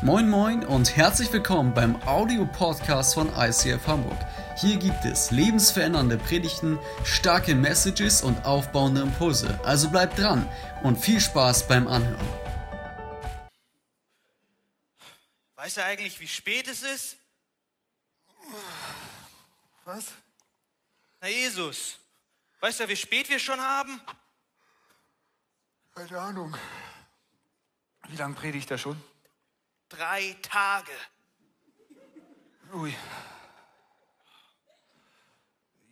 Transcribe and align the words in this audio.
Moin 0.00 0.28
Moin 0.30 0.64
und 0.64 0.96
herzlich 0.96 1.32
willkommen 1.32 1.74
beim 1.74 2.00
Audio-Podcast 2.06 3.14
von 3.14 3.28
ICF 3.36 3.84
Hamburg. 3.88 4.16
Hier 4.56 4.76
gibt 4.76 5.04
es 5.04 5.32
lebensverändernde 5.32 6.18
Predigten, 6.18 6.78
starke 7.02 7.56
Messages 7.56 8.22
und 8.22 8.44
aufbauende 8.44 9.00
Impulse. 9.00 9.58
Also 9.64 9.90
bleibt 9.90 10.16
dran 10.16 10.48
und 10.84 10.98
viel 10.98 11.20
Spaß 11.20 11.66
beim 11.66 11.88
Anhören. 11.88 12.28
Weißt 15.56 15.78
du 15.78 15.84
eigentlich, 15.84 16.20
wie 16.20 16.28
spät 16.28 16.68
es 16.68 16.84
ist? 16.84 17.16
Was? 19.84 20.12
Na 21.20 21.26
Jesus, 21.26 21.98
weißt 22.60 22.78
du, 22.78 22.88
wie 22.88 22.96
spät 22.96 23.28
wir 23.28 23.40
schon 23.40 23.60
haben? 23.60 24.00
Keine 25.92 26.20
Ahnung. 26.20 26.56
Wie 28.06 28.16
lange 28.16 28.36
predigt 28.36 28.70
er 28.70 28.78
schon? 28.78 29.02
Drei 29.88 30.36
Tage. 30.42 30.92
Ui. 32.74 32.94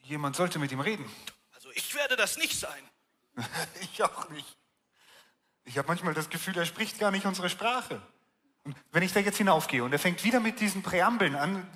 Jemand 0.02 0.36
sollte 0.36 0.58
mit 0.58 0.70
ihm 0.72 0.80
reden. 0.80 1.08
Also 1.52 1.70
ich 1.72 1.94
werde 1.94 2.16
das 2.16 2.36
nicht 2.36 2.58
sein. 2.58 2.82
Ich 3.80 4.02
auch 4.02 4.28
nicht. 4.30 4.56
Ich 5.64 5.78
habe 5.78 5.88
manchmal 5.88 6.14
das 6.14 6.30
Gefühl, 6.30 6.56
er 6.56 6.66
spricht 6.66 6.98
gar 6.98 7.10
nicht 7.10 7.26
unsere 7.26 7.50
Sprache. 7.50 8.00
Und 8.64 8.76
wenn 8.92 9.02
ich 9.02 9.12
da 9.12 9.20
jetzt 9.20 9.38
hinaufgehe 9.38 9.82
und 9.82 9.92
er 9.92 9.98
fängt 9.98 10.22
wieder 10.24 10.40
mit 10.40 10.60
diesen 10.60 10.82
Präambeln 10.82 11.34
an, 11.34 11.66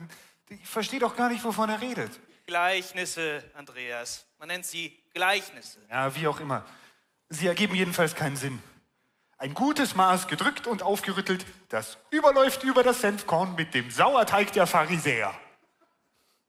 ich 0.49 0.67
verstehe 0.67 1.01
doch 1.01 1.17
gar 1.17 1.29
nicht, 1.29 1.45
wovon 1.45 1.71
er 1.71 1.81
redet. 1.81 2.19
Gleichnisse, 2.47 3.45
Andreas. 3.55 4.27
Man 4.39 4.49
nennt 4.49 4.67
sie 4.67 4.99
Gleichnisse. 5.15 5.79
Ja, 5.89 6.15
wie 6.15 6.27
auch 6.27 6.41
immer. 6.41 6.65
Sie 7.29 7.47
ergeben 7.47 7.75
jedenfalls 7.75 8.15
keinen 8.15 8.37
Sinn. 8.37 8.63
Ein 9.41 9.55
gutes 9.55 9.95
Maß 9.95 10.29
gedrückt 10.29 10.67
und 10.67 10.83
aufgerüttelt, 10.83 11.47
das 11.71 11.97
überläuft 12.11 12.63
über 12.63 12.83
das 12.83 13.01
Senfkorn 13.01 13.55
mit 13.55 13.73
dem 13.73 13.91
Sauerteig 13.91 14.53
der 14.53 14.67
Pharisäer. 14.67 15.35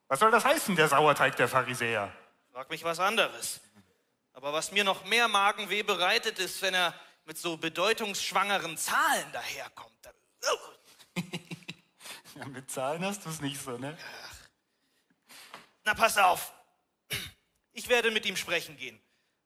Was 0.09 0.19
soll 0.19 0.29
das 0.29 0.43
heißen, 0.43 0.75
der 0.75 0.89
Sauerteig 0.89 1.37
der 1.37 1.47
Pharisäer? 1.47 2.11
Frag 2.51 2.69
mich 2.69 2.83
was 2.83 2.99
anderes. 2.99 3.61
Aber 4.33 4.51
was 4.51 4.73
mir 4.73 4.83
noch 4.83 5.05
mehr 5.05 5.29
Magenweh 5.29 5.83
bereitet, 5.83 6.37
ist, 6.39 6.61
wenn 6.61 6.73
er 6.73 6.93
mit 7.23 7.37
so 7.37 7.55
bedeutungsschwangeren 7.55 8.77
Zahlen 8.77 9.31
daherkommt. 9.31 10.09
Oh. 10.43 11.21
Ja, 12.35 12.45
mit 12.45 12.71
Zahlen 12.71 13.05
hast 13.05 13.25
du 13.25 13.29
es 13.29 13.41
nicht 13.41 13.61
so, 13.61 13.77
ne? 13.77 13.97
Na, 15.83 15.93
pass 15.93 16.17
auf. 16.17 16.53
Ich 17.73 17.89
werde 17.89 18.09
mit 18.09 18.25
ihm 18.25 18.37
sprechen 18.37 18.77
gehen. 18.77 19.01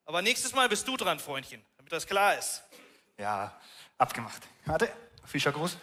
Aber 0.06 0.22
nächstes 0.22 0.54
Mal 0.54 0.70
bist 0.70 0.88
du 0.88 0.96
dran, 0.96 1.20
Freundchen, 1.20 1.66
damit 1.78 1.92
das 1.92 2.06
klar 2.06 2.38
ist. 2.38 2.64
Ja, 3.18 3.60
abgemacht. 3.98 4.44
Warte, 4.66 4.92
Fischer 5.26 5.52
groß. 5.52 5.78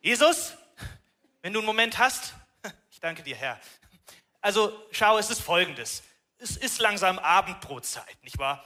Jesus, 0.00 0.54
wenn 1.42 1.52
du 1.52 1.58
einen 1.58 1.66
Moment 1.66 1.98
hast, 1.98 2.34
ich 2.90 3.00
danke 3.00 3.22
dir, 3.22 3.36
Herr. 3.36 3.60
Also 4.40 4.86
schau, 4.92 5.18
es 5.18 5.30
ist 5.30 5.40
folgendes. 5.40 6.02
Es 6.38 6.56
ist 6.56 6.80
langsam 6.80 7.18
Abendbrotzeit, 7.18 8.22
nicht 8.22 8.38
wahr? 8.38 8.64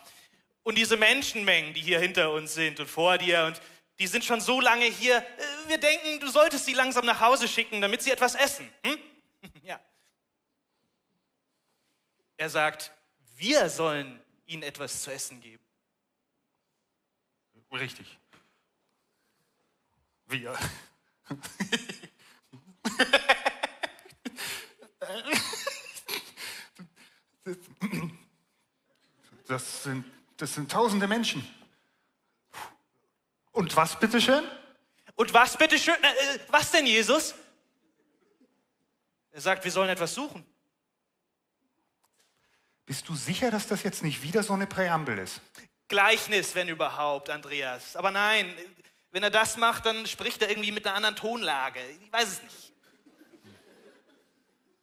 Und 0.63 0.77
diese 0.77 0.97
Menschenmengen, 0.97 1.73
die 1.73 1.81
hier 1.81 1.99
hinter 1.99 2.33
uns 2.33 2.55
sind 2.55 2.79
und 2.79 2.89
vor 2.89 3.17
dir, 3.19 3.47
und 3.47 3.61
die 3.99 4.07
sind 4.07 4.25
schon 4.25 4.41
so 4.41 4.61
lange 4.61 4.85
hier, 4.85 5.19
äh, 5.19 5.69
wir 5.69 5.79
denken, 5.79 6.21
du 6.21 6.29
solltest 6.29 6.67
sie 6.67 6.75
langsam 6.75 7.07
nach 7.07 7.21
Hause 7.21 7.49
schicken, 7.49 7.81
damit 7.81 8.03
sie 8.03 8.11
etwas 8.11 8.35
essen. 8.35 8.71
Hm? 8.85 8.99
Ja. 9.63 9.81
Er 12.37 12.51
sagt, 12.51 12.93
wir 13.41 13.71
sollen 13.71 14.21
ihnen 14.45 14.63
etwas 14.63 15.03
zu 15.03 15.11
essen 15.11 15.41
geben. 15.41 15.65
Richtig. 17.73 18.19
Wir. 20.27 20.57
Das 29.47 29.83
sind, 29.83 30.05
das 30.37 30.55
sind 30.55 30.71
tausende 30.71 31.09
Menschen. 31.09 31.45
Und 33.53 33.75
was 33.75 33.99
bitteschön? 33.99 34.45
Und 35.17 35.33
was 35.35 35.57
bitteschön? 35.57 35.95
Äh, 35.95 36.39
was 36.49 36.71
denn, 36.71 36.87
Jesus? 36.87 37.35
Er 39.33 39.41
sagt, 39.41 39.65
wir 39.65 39.73
sollen 39.73 39.89
etwas 39.89 40.15
suchen. 40.15 40.45
Bist 42.91 43.09
du 43.09 43.15
sicher, 43.15 43.53
dass 43.53 43.69
das 43.69 43.85
jetzt 43.85 44.03
nicht 44.03 44.21
wieder 44.25 44.43
so 44.43 44.53
eine 44.53 44.67
Präambel 44.67 45.17
ist? 45.19 45.41
Gleichnis, 45.87 46.57
wenn 46.57 46.67
überhaupt, 46.67 47.31
Andreas. 47.31 47.95
Aber 47.95 48.11
nein, 48.11 48.53
wenn 49.13 49.23
er 49.23 49.31
das 49.31 49.57
macht, 49.57 49.87
dann 49.87 50.09
spricht 50.09 50.43
er 50.43 50.51
irgendwie 50.51 50.73
mit 50.73 50.85
einer 50.85 50.97
anderen 50.97 51.15
Tonlage. 51.15 51.79
Ich 52.03 52.13
weiß 52.13 52.27
es 52.27 52.43
nicht. 52.43 52.73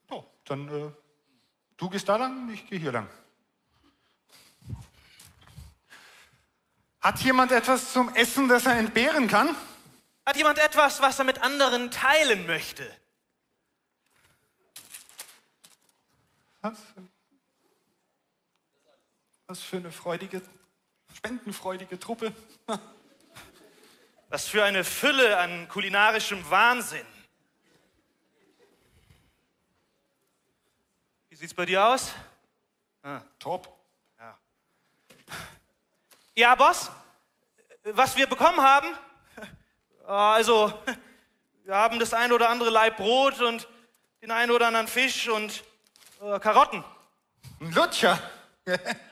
Oh, 0.09 0.23
dann 0.45 0.69
äh, 0.69 0.89
du 1.75 1.89
gehst 1.89 2.07
da 2.07 2.15
lang, 2.15 2.49
ich 2.49 2.65
gehe 2.67 2.79
hier 2.79 2.93
lang. 2.93 3.09
Hat 7.01 7.19
jemand 7.19 7.51
etwas 7.51 7.91
zum 7.91 8.15
Essen, 8.15 8.47
das 8.47 8.65
er 8.67 8.77
entbehren 8.77 9.27
kann? 9.27 9.53
Hat 10.25 10.37
jemand 10.37 10.59
etwas, 10.59 11.01
was 11.01 11.19
er 11.19 11.25
mit 11.25 11.41
anderen 11.41 11.91
teilen 11.91 12.45
möchte? 12.45 12.89
Was? 16.61 16.77
Was 19.49 19.61
für 19.61 19.77
eine 19.77 19.93
freudige, 19.93 20.41
spendenfreudige 21.15 21.97
Truppe. 21.97 22.33
Was 24.27 24.45
für 24.45 24.65
eine 24.65 24.83
Fülle 24.83 25.37
an 25.39 25.69
kulinarischem 25.69 26.49
Wahnsinn. 26.49 27.05
Wie 31.29 31.35
sieht's 31.35 31.53
bei 31.53 31.65
dir 31.65 31.85
aus? 31.85 32.11
Top. 33.39 33.73
Ja, 36.35 36.53
Boss, 36.55 36.91
was 37.83 38.17
wir 38.17 38.27
bekommen 38.27 38.59
haben, 38.59 38.89
also 40.05 40.73
wir 41.63 41.73
haben 41.73 41.99
das 41.99 42.13
ein 42.13 42.33
oder 42.33 42.49
andere 42.49 42.69
Laib 42.69 42.97
Brot 42.97 43.39
und 43.39 43.65
den 44.21 44.31
einen 44.31 44.51
oder 44.51 44.67
anderen 44.67 44.89
Fisch 44.89 45.29
und 45.29 45.63
äh, 46.21 46.37
Karotten. 46.37 46.83
Ein 47.61 47.71
Lutscher. 47.71 48.19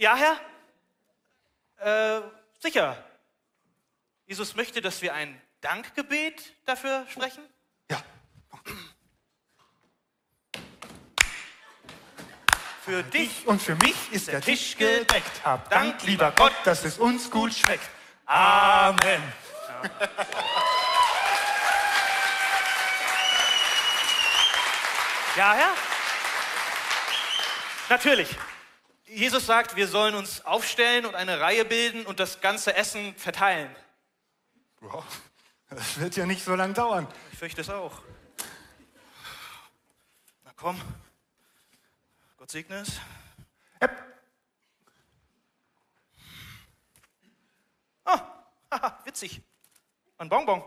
Ja, 0.00 0.14
Herr? 0.14 2.20
Äh, 2.20 2.22
sicher. 2.60 3.04
Jesus 4.26 4.54
möchte, 4.54 4.80
dass 4.80 5.02
wir 5.02 5.12
ein 5.12 5.42
Dankgebet 5.60 6.54
dafür 6.66 7.04
sprechen. 7.10 7.42
Ja. 7.90 8.00
Für 12.84 13.02
dich 13.02 13.44
Und 13.44 13.60
für 13.60 13.74
mich 13.74 13.96
ist 14.12 14.28
der 14.28 14.40
Tisch 14.40 14.76
gedeckt. 14.76 15.44
Hab 15.44 15.68
Dank, 15.68 16.00
lieber 16.04 16.30
Gott, 16.30 16.54
dass 16.62 16.84
es 16.84 16.98
uns 16.98 17.28
gut 17.28 17.52
schmeckt. 17.52 17.90
Amen. 18.24 19.32
Ja, 25.34 25.54
Herr? 25.54 25.74
Natürlich. 27.88 28.28
Jesus 29.08 29.46
sagt, 29.46 29.74
wir 29.74 29.88
sollen 29.88 30.14
uns 30.14 30.44
aufstellen 30.44 31.06
und 31.06 31.14
eine 31.14 31.40
Reihe 31.40 31.64
bilden 31.64 32.04
und 32.04 32.20
das 32.20 32.40
ganze 32.40 32.74
Essen 32.74 33.14
verteilen. 33.14 33.74
Wow, 34.80 35.04
das 35.70 35.98
wird 35.98 36.16
ja 36.16 36.26
nicht 36.26 36.44
so 36.44 36.54
lang 36.54 36.74
dauern. 36.74 37.06
Ich 37.32 37.38
fürchte 37.38 37.62
es 37.62 37.70
auch. 37.70 38.02
Na 40.44 40.52
komm. 40.56 40.80
Gott 42.36 42.50
segne 42.50 42.76
es. 42.76 43.00
Hepp. 43.80 43.92
Ah, 48.04 48.44
haha, 48.70 48.98
witzig. 49.04 49.40
Ein 50.18 50.28
Bonbon. 50.28 50.62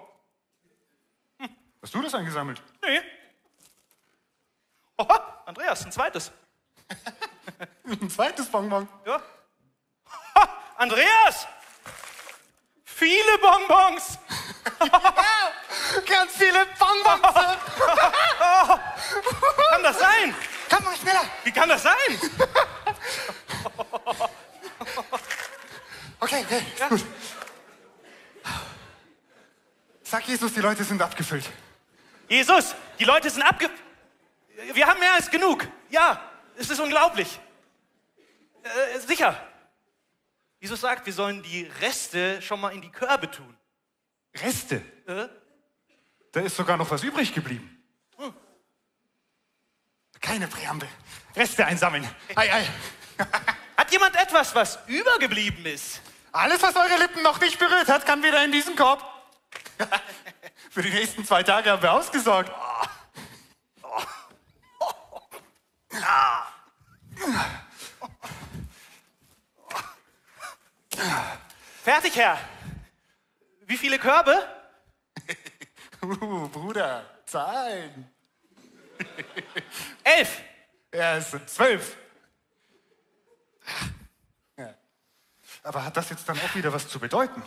Hast 1.81 1.94
du 1.94 2.01
das 2.01 2.13
eingesammelt? 2.13 2.62
Nee. 2.81 3.01
Oha, 4.98 5.44
Andreas, 5.45 5.86
ein 5.86 5.92
zweites. 5.92 6.31
Ein 7.85 8.09
zweites 8.09 8.47
Bonbon. 8.47 8.88
Ja. 9.05 9.21
Ha, 10.35 10.49
Andreas! 10.77 11.47
Viele 12.83 13.38
Bonbons! 13.39 14.19
Ganz 16.05 16.33
viele 16.33 16.65
Bonbons. 16.77 17.21
Kann 19.71 19.83
das 19.83 19.99
sein? 19.99 20.35
Komm 20.69 20.83
mal 20.83 20.95
schneller. 20.95 21.23
Wie 21.43 21.51
kann 21.51 21.67
das 21.67 21.83
sein? 21.83 21.93
Okay, 26.19 26.45
okay, 26.45 26.63
ist 26.75 26.89
gut. 26.89 27.05
Sag 30.03 30.27
Jesus, 30.27 30.53
die 30.53 30.59
Leute 30.61 30.83
sind 30.83 31.01
abgefüllt. 31.01 31.49
Jesus, 32.29 32.75
die 32.99 33.05
Leute 33.05 33.29
sind 33.29 33.41
abge... 33.43 33.69
Wir 34.73 34.85
haben 34.85 34.99
mehr 34.99 35.13
als 35.13 35.29
genug. 35.29 35.67
Ja, 35.89 36.31
es 36.57 36.69
ist 36.69 36.80
unglaublich. 36.80 37.39
Äh, 38.63 39.00
sicher. 39.00 39.39
Jesus 40.59 40.81
sagt, 40.81 41.06
wir 41.06 41.13
sollen 41.13 41.42
die 41.44 41.63
Reste 41.81 42.42
schon 42.42 42.62
mal 42.62 42.69
in 42.69 42.81
die 42.81 42.92
Körbe 42.92 43.30
tun. 43.30 43.57
Reste. 44.36 44.75
Äh? 45.07 45.27
Da 46.31 46.42
ist 46.42 46.56
sogar 46.56 46.77
noch 46.77 46.89
was 46.89 47.03
übrig 47.03 47.33
geblieben. 47.33 47.77
Keine 50.21 50.48
Präambel. 50.48 50.88
Reste 51.36 51.65
einsammeln. 51.65 52.07
Ei, 52.36 52.53
ei. 52.53 52.68
Hat 53.77 53.92
jemand 53.92 54.15
etwas, 54.15 54.53
was 54.53 54.77
übergeblieben 54.86 55.65
ist? 55.65 56.00
Alles, 56.31 56.62
was 56.62 56.75
eure 56.75 56.98
Lippen 57.00 57.24
noch 57.24 57.42
nicht 57.42 57.57
berührt 57.57 57.88
hat, 57.88 58.06
kann 58.06 58.21
wieder 58.24 58.44
in 58.45 58.51
diesen 58.51 58.75
Korb. 58.75 59.03
Für 60.69 60.83
die 60.83 60.92
nächsten 60.92 61.25
zwei 61.25 61.44
Tage 61.44 61.71
haben 61.71 61.81
wir 61.81 61.92
ausgesorgt. 61.92 62.51
Fertig, 71.83 72.15
Herr. 72.15 72.39
Wie 73.65 73.77
viele 73.77 74.00
Körbe? 74.00 74.48
Uh, 76.03 76.48
Bruder, 76.48 77.06
Zahlen. 77.27 78.12
Elf. 80.03 80.42
Ja, 80.92 81.18
es 81.18 81.30
sind 81.30 81.48
zwölf. 81.48 81.95
Ja. 84.57 84.74
Aber 85.62 85.86
hat 85.86 85.95
das 85.95 86.09
jetzt 86.09 86.27
dann 86.27 86.39
auch 86.39 86.56
wieder 86.56 86.74
was 86.74 86.88
zu 86.88 87.00
bedeuten? 87.00 87.44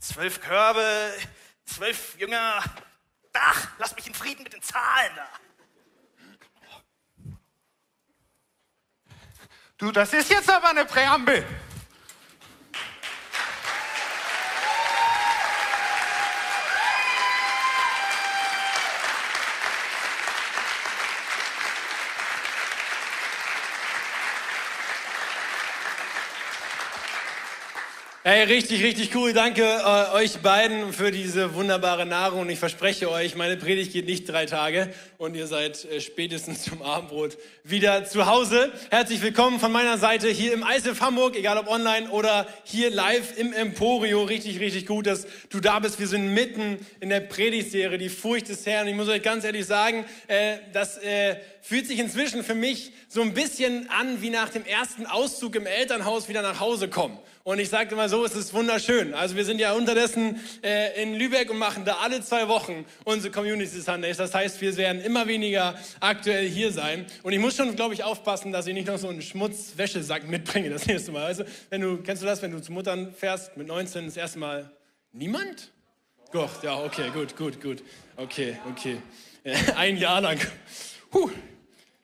Zwölf 0.00 0.40
Körbe, 0.40 1.12
zwölf 1.64 2.18
Jünger. 2.18 2.64
Ach, 3.32 3.68
lass 3.78 3.94
mich 3.94 4.06
in 4.06 4.14
Frieden 4.14 4.42
mit 4.42 4.52
den 4.52 4.62
Zahlen 4.62 5.12
da. 5.16 5.28
Du, 9.78 9.90
das 9.92 10.12
ist 10.12 10.30
jetzt 10.30 10.50
aber 10.50 10.68
eine 10.68 10.84
Präambel. 10.84 11.46
Hey, 28.32 28.44
richtig, 28.44 28.84
richtig 28.84 29.12
cool. 29.16 29.32
Danke 29.32 29.64
äh, 29.64 30.14
euch 30.14 30.38
beiden 30.38 30.92
für 30.92 31.10
diese 31.10 31.52
wunderbare 31.54 32.06
Nahrung. 32.06 32.42
Und 32.42 32.50
ich 32.50 32.60
verspreche 32.60 33.10
euch, 33.10 33.34
meine 33.34 33.56
Predigt 33.56 33.92
geht 33.92 34.06
nicht 34.06 34.28
drei 34.28 34.46
Tage 34.46 34.94
und 35.18 35.34
ihr 35.34 35.48
seid 35.48 35.84
äh, 35.86 36.00
spätestens 36.00 36.62
zum 36.62 36.80
Abendbrot 36.80 37.36
wieder 37.64 38.04
zu 38.04 38.26
Hause. 38.26 38.70
Herzlich 38.88 39.20
willkommen 39.20 39.58
von 39.58 39.72
meiner 39.72 39.98
Seite 39.98 40.28
hier 40.28 40.52
im 40.52 40.62
ISF 40.62 41.00
Hamburg, 41.00 41.34
egal 41.34 41.58
ob 41.58 41.66
online 41.66 42.08
oder 42.10 42.46
hier 42.62 42.92
live 42.92 43.36
im 43.36 43.52
Emporio. 43.52 44.22
Richtig, 44.22 44.60
richtig 44.60 44.86
gut, 44.86 45.08
dass 45.08 45.26
du 45.48 45.58
da 45.58 45.80
bist. 45.80 45.98
Wir 45.98 46.06
sind 46.06 46.32
mitten 46.32 46.86
in 47.00 47.08
der 47.08 47.18
Predigtserie, 47.18 47.98
die 47.98 48.08
Furcht 48.08 48.48
des 48.48 48.64
Herrn. 48.64 48.82
Und 48.82 48.90
ich 48.90 48.96
muss 48.96 49.08
euch 49.08 49.22
ganz 49.22 49.42
ehrlich 49.42 49.66
sagen, 49.66 50.04
äh, 50.28 50.58
das 50.72 50.98
äh, 50.98 51.34
fühlt 51.62 51.86
sich 51.86 51.98
inzwischen 51.98 52.42
für 52.42 52.54
mich 52.54 52.92
so 53.08 53.22
ein 53.22 53.34
bisschen 53.34 53.88
an 53.90 54.22
wie 54.22 54.30
nach 54.30 54.48
dem 54.48 54.64
ersten 54.64 55.06
Auszug 55.06 55.56
im 55.56 55.66
Elternhaus 55.66 56.28
wieder 56.28 56.42
nach 56.42 56.60
Hause 56.60 56.88
kommen. 56.88 57.18
Und 57.42 57.58
ich 57.58 57.70
sage 57.70 57.94
immer 57.94 58.08
so, 58.08 58.24
es 58.24 58.34
ist 58.34 58.52
wunderschön. 58.52 59.14
Also 59.14 59.34
wir 59.34 59.44
sind 59.44 59.60
ja 59.60 59.72
unterdessen 59.72 60.40
äh, 60.62 61.02
in 61.02 61.14
Lübeck 61.14 61.50
und 61.50 61.58
machen 61.58 61.84
da 61.84 61.96
alle 62.02 62.22
zwei 62.22 62.48
Wochen 62.48 62.84
unsere 63.04 63.32
Community 63.32 63.80
Sundays. 63.80 64.18
Das 64.18 64.34
heißt, 64.34 64.60
wir 64.60 64.76
werden 64.76 65.00
immer 65.00 65.26
weniger 65.26 65.74
aktuell 66.00 66.48
hier 66.48 66.70
sein. 66.70 67.06
Und 67.22 67.32
ich 67.32 67.38
muss 67.38 67.56
schon, 67.56 67.74
glaube 67.76 67.94
ich, 67.94 68.04
aufpassen, 68.04 68.52
dass 68.52 68.66
ich 68.66 68.74
nicht 68.74 68.88
noch 68.88 68.98
so 68.98 69.08
einen 69.08 69.22
Schmutzwäschesack 69.22 70.28
mitbringe 70.28 70.68
das 70.68 70.86
nächste 70.86 71.12
Mal. 71.12 71.24
Also, 71.24 71.44
wenn 71.70 71.80
du, 71.80 71.96
kennst 72.02 72.22
du 72.22 72.26
das, 72.26 72.42
wenn 72.42 72.50
du 72.50 72.60
zu 72.60 72.72
Muttern 72.72 73.14
fährst 73.14 73.56
mit 73.56 73.66
19 73.66 74.04
das 74.04 74.16
erste 74.16 74.38
Mal? 74.38 74.70
Niemand? 75.12 75.72
Doch, 76.32 76.62
ja, 76.62 76.78
okay, 76.78 77.10
gut, 77.12 77.36
gut, 77.36 77.60
gut. 77.60 77.82
Okay, 78.16 78.56
okay. 78.70 78.98
Ein 79.76 79.96
Jahr 79.96 80.20
lang. 80.20 80.38
Puh, 81.10 81.30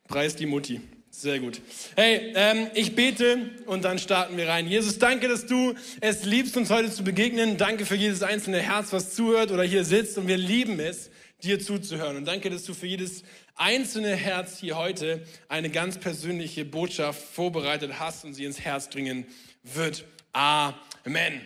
preis 0.09 0.37
die 0.37 0.47
Mutti. 0.47 0.81
Sehr 1.11 1.39
gut. 1.39 1.63
Hey, 1.97 2.33
ähm, 2.35 2.67
ich 2.75 2.95
bete 2.95 3.51
und 3.65 3.87
dann 3.87 3.99
starten 3.99 4.37
wir 4.37 4.49
rein. 4.49 4.69
Jesus, 4.69 4.99
danke, 4.99 5.29
dass 5.29 5.47
du 5.47 5.75
es 6.03 6.25
liebst, 6.25 6.59
uns 6.59 6.69
heute 6.69 6.91
zu 6.93 7.05
begegnen. 7.05 7.57
Danke 7.57 7.87
für 7.87 7.95
jedes 7.95 8.23
einzelne 8.23 8.61
Herz, 8.61 8.93
was 8.93 9.15
zuhört 9.15 9.51
oder 9.51 9.63
hier 9.63 9.85
sitzt. 9.85 10.19
Und 10.19 10.29
wir 10.29 10.37
lieben 10.37 10.79
es, 10.79 11.11
dir 11.43 11.59
zuzuhören. 11.59 12.19
Und 12.19 12.27
danke, 12.27 12.51
dass 12.51 12.65
du 12.65 12.75
für 12.75 12.87
jedes 12.87 13.23
einzelne 13.55 14.15
Herz 14.15 14.59
hier 14.59 14.77
heute 14.77 15.23
eine 15.49 15.71
ganz 15.71 15.97
persönliche 15.99 16.67
Botschaft 16.67 17.23
vorbereitet 17.23 17.99
hast 17.99 18.27
und 18.27 18.35
sie 18.35 18.45
ins 18.45 18.61
Herz 18.61 18.91
dringen 18.91 19.27
wird. 19.63 20.05
Amen. 20.33 21.41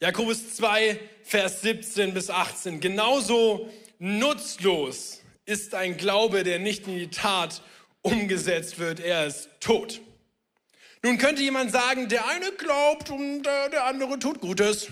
Jakobus 0.00 0.54
2, 0.54 0.98
Vers 1.24 1.62
17 1.62 2.14
bis 2.14 2.30
18. 2.30 2.78
Genauso 2.78 3.68
nutzlos 3.98 5.19
ist 5.50 5.74
ein 5.74 5.96
Glaube, 5.96 6.44
der 6.44 6.58
nicht 6.58 6.86
in 6.86 6.96
die 6.96 7.10
Tat 7.10 7.62
umgesetzt 8.02 8.78
wird, 8.78 9.00
er 9.00 9.26
ist 9.26 9.50
tot. 9.60 10.00
Nun 11.02 11.18
könnte 11.18 11.42
jemand 11.42 11.72
sagen, 11.72 12.08
der 12.08 12.26
eine 12.28 12.52
glaubt 12.52 13.10
und 13.10 13.42
der 13.42 13.84
andere 13.84 14.18
tut 14.18 14.40
Gutes. 14.40 14.88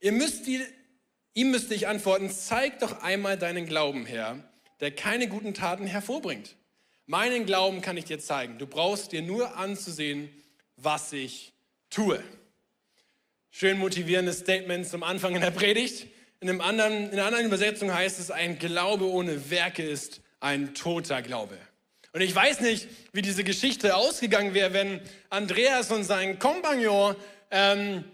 Ihr 0.00 0.12
müsst 0.12 0.46
die, 0.46 0.60
ihm 1.34 1.50
müsste 1.50 1.74
ich 1.74 1.86
antworten, 1.86 2.30
zeig 2.30 2.78
doch 2.80 3.02
einmal 3.02 3.36
deinen 3.36 3.66
Glauben 3.66 4.06
her, 4.06 4.38
der 4.80 4.90
keine 4.90 5.28
guten 5.28 5.54
Taten 5.54 5.86
hervorbringt. 5.86 6.56
Meinen 7.06 7.44
Glauben 7.44 7.82
kann 7.82 7.96
ich 7.96 8.06
dir 8.06 8.18
zeigen. 8.18 8.58
Du 8.58 8.66
brauchst 8.66 9.12
dir 9.12 9.22
nur 9.22 9.56
anzusehen, 9.56 10.30
was 10.76 11.12
ich 11.12 11.52
tue. 11.90 12.22
Schön 13.50 13.78
motivierendes 13.78 14.40
Statement 14.40 14.88
zum 14.88 15.02
Anfang 15.02 15.34
in 15.34 15.42
der 15.42 15.50
Predigt. 15.50 16.06
In, 16.44 16.50
einem 16.50 16.60
anderen, 16.60 17.04
in 17.04 17.12
einer 17.12 17.24
anderen 17.24 17.46
Übersetzung 17.46 17.94
heißt 17.94 18.20
es, 18.20 18.30
ein 18.30 18.58
Glaube 18.58 19.06
ohne 19.06 19.48
Werke 19.48 19.82
ist 19.82 20.20
ein 20.40 20.74
toter 20.74 21.22
Glaube. 21.22 21.56
Und 22.12 22.20
ich 22.20 22.34
weiß 22.34 22.60
nicht, 22.60 22.86
wie 23.14 23.22
diese 23.22 23.44
Geschichte 23.44 23.96
ausgegangen 23.96 24.52
wäre, 24.52 24.74
wenn 24.74 25.00
Andreas 25.30 25.90
und 25.90 26.04
sein 26.04 26.38
Kompagnon, 26.38 27.16
ähm, 27.50 28.04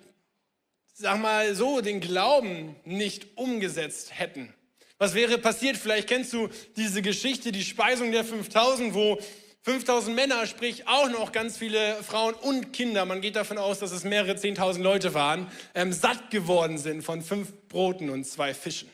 sag 0.94 1.18
mal 1.18 1.56
so, 1.56 1.80
den 1.80 1.98
Glauben 1.98 2.76
nicht 2.84 3.36
umgesetzt 3.36 4.16
hätten. 4.16 4.54
Was 4.98 5.14
wäre 5.14 5.36
passiert? 5.38 5.76
Vielleicht 5.76 6.08
kennst 6.08 6.32
du 6.32 6.50
diese 6.76 7.02
Geschichte, 7.02 7.50
die 7.50 7.64
Speisung 7.64 8.12
der 8.12 8.24
5000, 8.24 8.94
wo 8.94 9.18
5000 9.62 10.16
Männer, 10.16 10.46
sprich 10.46 10.88
auch 10.88 11.10
noch 11.10 11.32
ganz 11.32 11.58
viele 11.58 12.02
Frauen 12.02 12.34
und 12.34 12.72
Kinder, 12.72 13.04
man 13.04 13.20
geht 13.20 13.36
davon 13.36 13.58
aus, 13.58 13.78
dass 13.78 13.92
es 13.92 14.04
mehrere 14.04 14.32
10.000 14.32 14.80
Leute 14.80 15.12
waren, 15.14 15.50
ähm, 15.74 15.92
satt 15.92 16.30
geworden 16.30 16.78
sind 16.78 17.02
von 17.02 17.22
fünf 17.22 17.52
Broten 17.68 18.08
und 18.10 18.24
zwei 18.24 18.54
Fischen. 18.54 18.90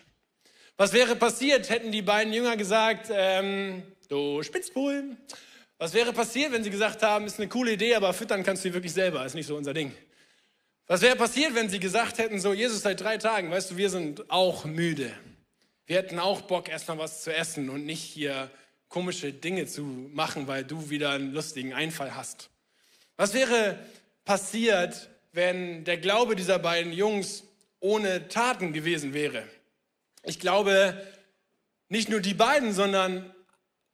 Was 0.76 0.92
wäre 0.92 1.16
passiert, 1.16 1.70
hätten 1.70 1.92
die 1.92 2.02
beiden 2.02 2.32
Jünger 2.32 2.56
gesagt, 2.56 3.08
ähm, 3.11 3.82
Du 4.08 4.42
Spitzbuhl. 4.42 5.16
Was 5.78 5.92
wäre 5.92 6.12
passiert, 6.12 6.52
wenn 6.52 6.62
sie 6.62 6.70
gesagt 6.70 7.02
haben, 7.02 7.26
ist 7.26 7.38
eine 7.38 7.49
coole 7.49 7.73
Idee, 7.73 7.96
aber 7.96 8.12
füttern 8.12 8.44
kannst 8.44 8.64
du 8.64 8.73
wirklich 8.73 8.92
selber, 8.92 9.26
ist 9.26 9.35
nicht 9.35 9.46
so 9.46 9.56
unser 9.56 9.75
Ding. 9.75 9.92
Was 10.87 11.02
wäre 11.02 11.16
passiert, 11.16 11.54
wenn 11.54 11.68
sie 11.68 11.80
gesagt 11.80 12.18
hätten, 12.18 12.38
so 12.38 12.52
Jesus 12.52 12.82
seit 12.82 13.00
drei 13.00 13.18
Tagen, 13.18 13.50
weißt 13.50 13.73
du, 13.73 13.76
wir 13.76 13.90
sind 13.90 14.30
auch 14.30 14.64
müde. 14.64 15.12
Wir 15.87 15.96
hätten 15.96 16.20
auch 16.20 16.42
Bock, 16.42 16.68
erstmal 16.68 16.99
was 16.99 17.25
zu 17.25 17.35
essen 17.35 17.68
und 17.68 17.85
nicht 17.85 18.02
hier 18.02 18.49
komische 18.88 19.32
Dinge 19.32 19.66
zu 19.66 19.82
machen, 19.82 20.46
weil 20.46 20.64
du 20.64 20.90
wieder 20.90 21.10
einen 21.10 21.32
lustigen 21.32 21.72
Einfall 21.72 22.14
hast. 22.14 22.50
Was 23.16 23.34
wäre 23.34 23.78
passiert, 24.24 25.08
wenn 25.32 25.84
der 25.84 25.98
Glaube 25.98 26.36
dieser 26.36 26.58
beiden 26.58 26.92
Jungs 26.92 27.44
ohne 27.80 28.28
Taten 28.28 28.72
gewesen 28.72 29.14
wäre? 29.14 29.44
Ich 30.22 30.40
glaube, 30.40 31.00
nicht 31.88 32.08
nur 32.08 32.20
die 32.20 32.34
beiden, 32.34 32.72
sondern 32.72 33.32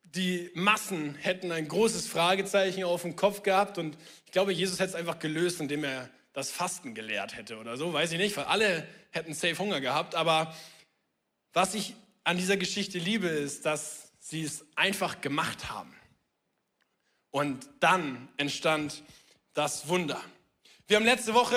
die 0.02 0.50
Massen 0.54 1.14
hätten 1.14 1.52
ein 1.52 1.68
großes 1.68 2.06
Fragezeichen 2.06 2.84
auf 2.84 3.02
dem 3.02 3.16
Kopf 3.16 3.42
gehabt 3.42 3.78
und 3.78 3.96
ich 4.26 4.32
glaube, 4.32 4.52
Jesus 4.52 4.78
hätte 4.78 4.90
es 4.90 4.94
einfach 4.94 5.18
gelöst, 5.18 5.60
indem 5.60 5.84
er 5.84 6.08
das 6.32 6.50
Fasten 6.50 6.94
gelehrt 6.94 7.36
hätte 7.36 7.58
oder 7.58 7.76
so, 7.76 7.92
weiß 7.92 8.12
ich 8.12 8.18
nicht, 8.18 8.36
weil 8.36 8.44
alle 8.44 8.86
hätten 9.10 9.34
safe 9.34 9.58
Hunger 9.58 9.80
gehabt. 9.80 10.14
Aber 10.14 10.54
was 11.52 11.74
ich 11.74 11.94
an 12.24 12.38
dieser 12.38 12.56
Geschichte 12.56 12.98
liebe, 12.98 13.28
ist, 13.28 13.66
dass 13.66 14.11
sie 14.22 14.44
es 14.44 14.64
einfach 14.76 15.20
gemacht 15.20 15.68
haben. 15.68 15.92
Und 17.30 17.68
dann 17.80 18.28
entstand 18.36 19.02
das 19.52 19.88
Wunder. 19.88 20.22
Wir 20.86 20.96
haben 20.96 21.04
letzte 21.04 21.34
Woche 21.34 21.56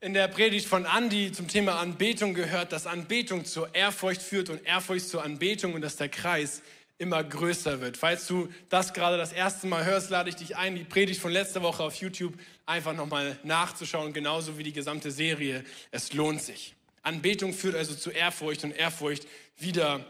in 0.00 0.12
der 0.12 0.28
Predigt 0.28 0.66
von 0.66 0.84
Andi 0.84 1.32
zum 1.32 1.48
Thema 1.48 1.80
Anbetung 1.80 2.34
gehört, 2.34 2.72
dass 2.72 2.86
Anbetung 2.86 3.44
zur 3.46 3.74
Ehrfurcht 3.74 4.20
führt 4.20 4.50
und 4.50 4.64
Ehrfurcht 4.64 5.08
zur 5.08 5.24
Anbetung 5.24 5.72
und 5.72 5.80
dass 5.80 5.96
der 5.96 6.10
Kreis 6.10 6.62
immer 6.98 7.24
größer 7.24 7.80
wird. 7.80 7.96
Falls 7.96 8.26
du 8.26 8.48
das 8.68 8.92
gerade 8.92 9.16
das 9.16 9.32
erste 9.32 9.66
Mal 9.66 9.84
hörst, 9.84 10.10
lade 10.10 10.28
ich 10.28 10.36
dich 10.36 10.56
ein, 10.56 10.76
die 10.76 10.84
Predigt 10.84 11.20
von 11.20 11.32
letzter 11.32 11.62
Woche 11.62 11.82
auf 11.82 11.94
YouTube 11.96 12.34
einfach 12.66 12.94
nochmal 12.94 13.38
nachzuschauen, 13.42 14.12
genauso 14.12 14.58
wie 14.58 14.64
die 14.64 14.72
gesamte 14.72 15.10
Serie. 15.10 15.64
Es 15.90 16.12
lohnt 16.12 16.42
sich. 16.42 16.74
Anbetung 17.02 17.54
führt 17.54 17.74
also 17.74 17.94
zu 17.94 18.10
Ehrfurcht 18.10 18.64
und 18.64 18.72
Ehrfurcht 18.72 19.26
wieder 19.56 20.04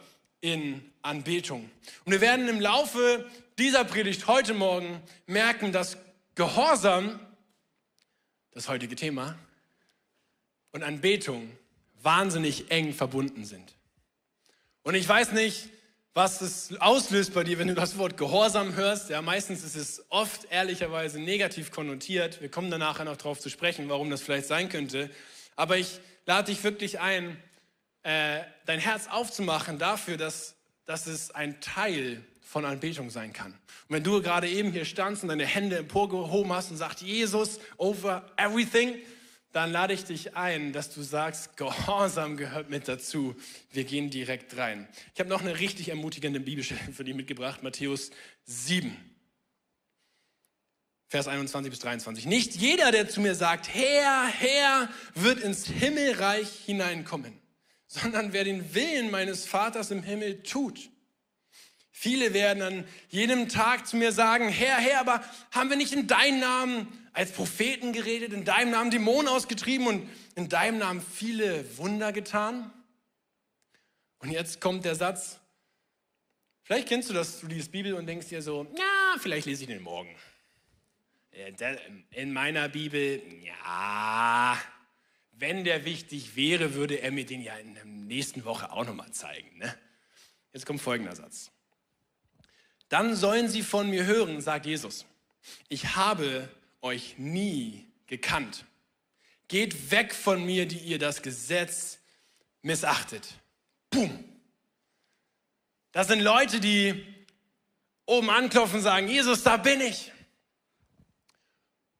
in 0.46 0.80
Anbetung. 1.02 1.68
Und 2.04 2.12
wir 2.12 2.20
werden 2.20 2.46
im 2.48 2.60
Laufe 2.60 3.28
dieser 3.58 3.84
Predigt 3.84 4.28
heute 4.28 4.54
Morgen 4.54 5.00
merken, 5.26 5.72
dass 5.72 5.96
Gehorsam, 6.36 7.18
das 8.52 8.68
heutige 8.68 8.94
Thema, 8.94 9.36
und 10.70 10.84
Anbetung 10.84 11.50
wahnsinnig 12.00 12.70
eng 12.70 12.92
verbunden 12.92 13.44
sind. 13.44 13.74
Und 14.84 14.94
ich 14.94 15.08
weiß 15.08 15.32
nicht, 15.32 15.68
was 16.14 16.40
es 16.40 16.78
auslöst 16.78 17.34
bei 17.34 17.42
dir, 17.42 17.58
wenn 17.58 17.66
du 17.66 17.74
das 17.74 17.98
Wort 17.98 18.16
Gehorsam 18.16 18.76
hörst. 18.76 19.10
Ja, 19.10 19.22
meistens 19.22 19.64
ist 19.64 19.74
es 19.74 20.04
oft 20.10 20.46
ehrlicherweise 20.50 21.18
negativ 21.18 21.72
konnotiert. 21.72 22.40
Wir 22.40 22.50
kommen 22.50 22.70
danach 22.70 23.04
noch 23.04 23.16
darauf 23.16 23.40
zu 23.40 23.50
sprechen, 23.50 23.88
warum 23.88 24.10
das 24.10 24.22
vielleicht 24.22 24.46
sein 24.46 24.68
könnte. 24.68 25.10
Aber 25.56 25.76
ich 25.76 25.98
lade 26.24 26.52
dich 26.52 26.62
wirklich 26.62 27.00
ein, 27.00 27.36
äh, 28.06 28.44
dein 28.66 28.78
Herz 28.78 29.08
aufzumachen 29.08 29.80
dafür, 29.80 30.16
dass, 30.16 30.54
dass 30.84 31.08
es 31.08 31.32
ein 31.32 31.60
Teil 31.60 32.24
von 32.40 32.64
Anbetung 32.64 33.10
sein 33.10 33.32
kann. 33.32 33.50
Und 33.50 33.96
wenn 33.96 34.04
du 34.04 34.22
gerade 34.22 34.48
eben 34.48 34.70
hier 34.70 34.84
standst 34.84 35.24
und 35.24 35.28
deine 35.28 35.44
Hände 35.44 35.78
emporgehoben 35.78 36.52
hast 36.52 36.70
und 36.70 36.76
sagst, 36.76 37.02
Jesus 37.02 37.58
over 37.78 38.30
everything, 38.36 38.94
dann 39.50 39.72
lade 39.72 39.92
ich 39.92 40.04
dich 40.04 40.36
ein, 40.36 40.72
dass 40.72 40.94
du 40.94 41.02
sagst, 41.02 41.56
Gehorsam 41.56 42.36
gehört 42.36 42.70
mit 42.70 42.86
dazu. 42.86 43.34
Wir 43.72 43.82
gehen 43.82 44.08
direkt 44.08 44.56
rein. 44.56 44.86
Ich 45.12 45.18
habe 45.18 45.28
noch 45.28 45.40
eine 45.40 45.58
richtig 45.58 45.88
ermutigende 45.88 46.38
Bibelstelle 46.38 46.92
für 46.92 47.02
dich 47.02 47.14
mitgebracht, 47.14 47.64
Matthäus 47.64 48.12
7. 48.44 48.96
Vers 51.08 51.26
21 51.26 51.70
bis 51.70 51.80
23. 51.80 52.26
Nicht 52.26 52.54
jeder, 52.54 52.92
der 52.92 53.08
zu 53.08 53.20
mir 53.20 53.34
sagt, 53.34 53.68
Herr, 53.74 54.28
Herr, 54.28 54.88
wird 55.14 55.40
ins 55.40 55.66
Himmelreich 55.66 56.48
hineinkommen, 56.66 57.36
sondern 57.86 58.32
wer 58.32 58.44
den 58.44 58.74
Willen 58.74 59.10
meines 59.10 59.46
Vaters 59.46 59.90
im 59.90 60.02
Himmel 60.02 60.42
tut. 60.42 60.90
Viele 61.90 62.34
werden 62.34 62.62
an 62.62 62.84
jedem 63.08 63.48
Tag 63.48 63.86
zu 63.86 63.96
mir 63.96 64.12
sagen, 64.12 64.48
Herr, 64.48 64.76
Herr, 64.76 65.00
aber 65.00 65.24
haben 65.50 65.70
wir 65.70 65.78
nicht 65.78 65.94
in 65.94 66.06
deinem 66.06 66.40
Namen 66.40 67.08
als 67.14 67.32
Propheten 67.32 67.94
geredet, 67.94 68.34
in 68.34 68.44
deinem 68.44 68.70
Namen 68.70 68.90
Dämonen 68.90 69.28
ausgetrieben 69.28 69.86
und 69.86 70.10
in 70.34 70.50
deinem 70.50 70.78
Namen 70.78 71.00
viele 71.00 71.78
Wunder 71.78 72.12
getan? 72.12 72.70
Und 74.18 74.30
jetzt 74.30 74.60
kommt 74.60 74.84
der 74.84 74.94
Satz, 74.94 75.38
vielleicht 76.64 76.88
kennst 76.88 77.08
du 77.08 77.14
das, 77.14 77.40
du 77.40 77.46
liest 77.46 77.72
Bibel 77.72 77.94
und 77.94 78.06
denkst 78.06 78.28
dir 78.28 78.42
so, 78.42 78.66
ja, 78.76 79.18
vielleicht 79.18 79.46
lese 79.46 79.62
ich 79.62 79.68
den 79.68 79.82
morgen. 79.82 80.14
In 82.10 82.32
meiner 82.32 82.68
Bibel, 82.68 83.22
ja, 83.42 84.58
wenn 85.38 85.64
der 85.64 85.84
wichtig 85.84 86.34
wäre, 86.36 86.74
würde 86.74 87.00
er 87.00 87.10
mir 87.10 87.26
den 87.26 87.42
ja 87.42 87.56
in 87.56 87.74
der 87.74 87.84
nächsten 87.84 88.44
Woche 88.44 88.72
auch 88.72 88.84
nochmal 88.84 89.10
zeigen. 89.12 89.58
Ne? 89.58 89.76
Jetzt 90.52 90.64
kommt 90.64 90.80
folgender 90.80 91.14
Satz. 91.14 91.50
Dann 92.88 93.14
sollen 93.14 93.48
sie 93.48 93.62
von 93.62 93.90
mir 93.90 94.06
hören, 94.06 94.40
sagt 94.40 94.66
Jesus. 94.66 95.04
Ich 95.68 95.96
habe 95.96 96.48
euch 96.80 97.18
nie 97.18 97.86
gekannt. 98.06 98.64
Geht 99.48 99.90
weg 99.90 100.14
von 100.14 100.44
mir, 100.44 100.66
die 100.66 100.78
ihr 100.78 100.98
das 100.98 101.22
Gesetz 101.22 101.98
missachtet. 102.62 103.34
Boom. 103.90 104.24
Das 105.92 106.08
sind 106.08 106.20
Leute, 106.20 106.60
die 106.60 107.14
oben 108.06 108.30
anklopfen 108.30 108.76
und 108.76 108.82
sagen, 108.82 109.08
Jesus, 109.08 109.42
da 109.42 109.56
bin 109.56 109.80
ich. 109.80 110.12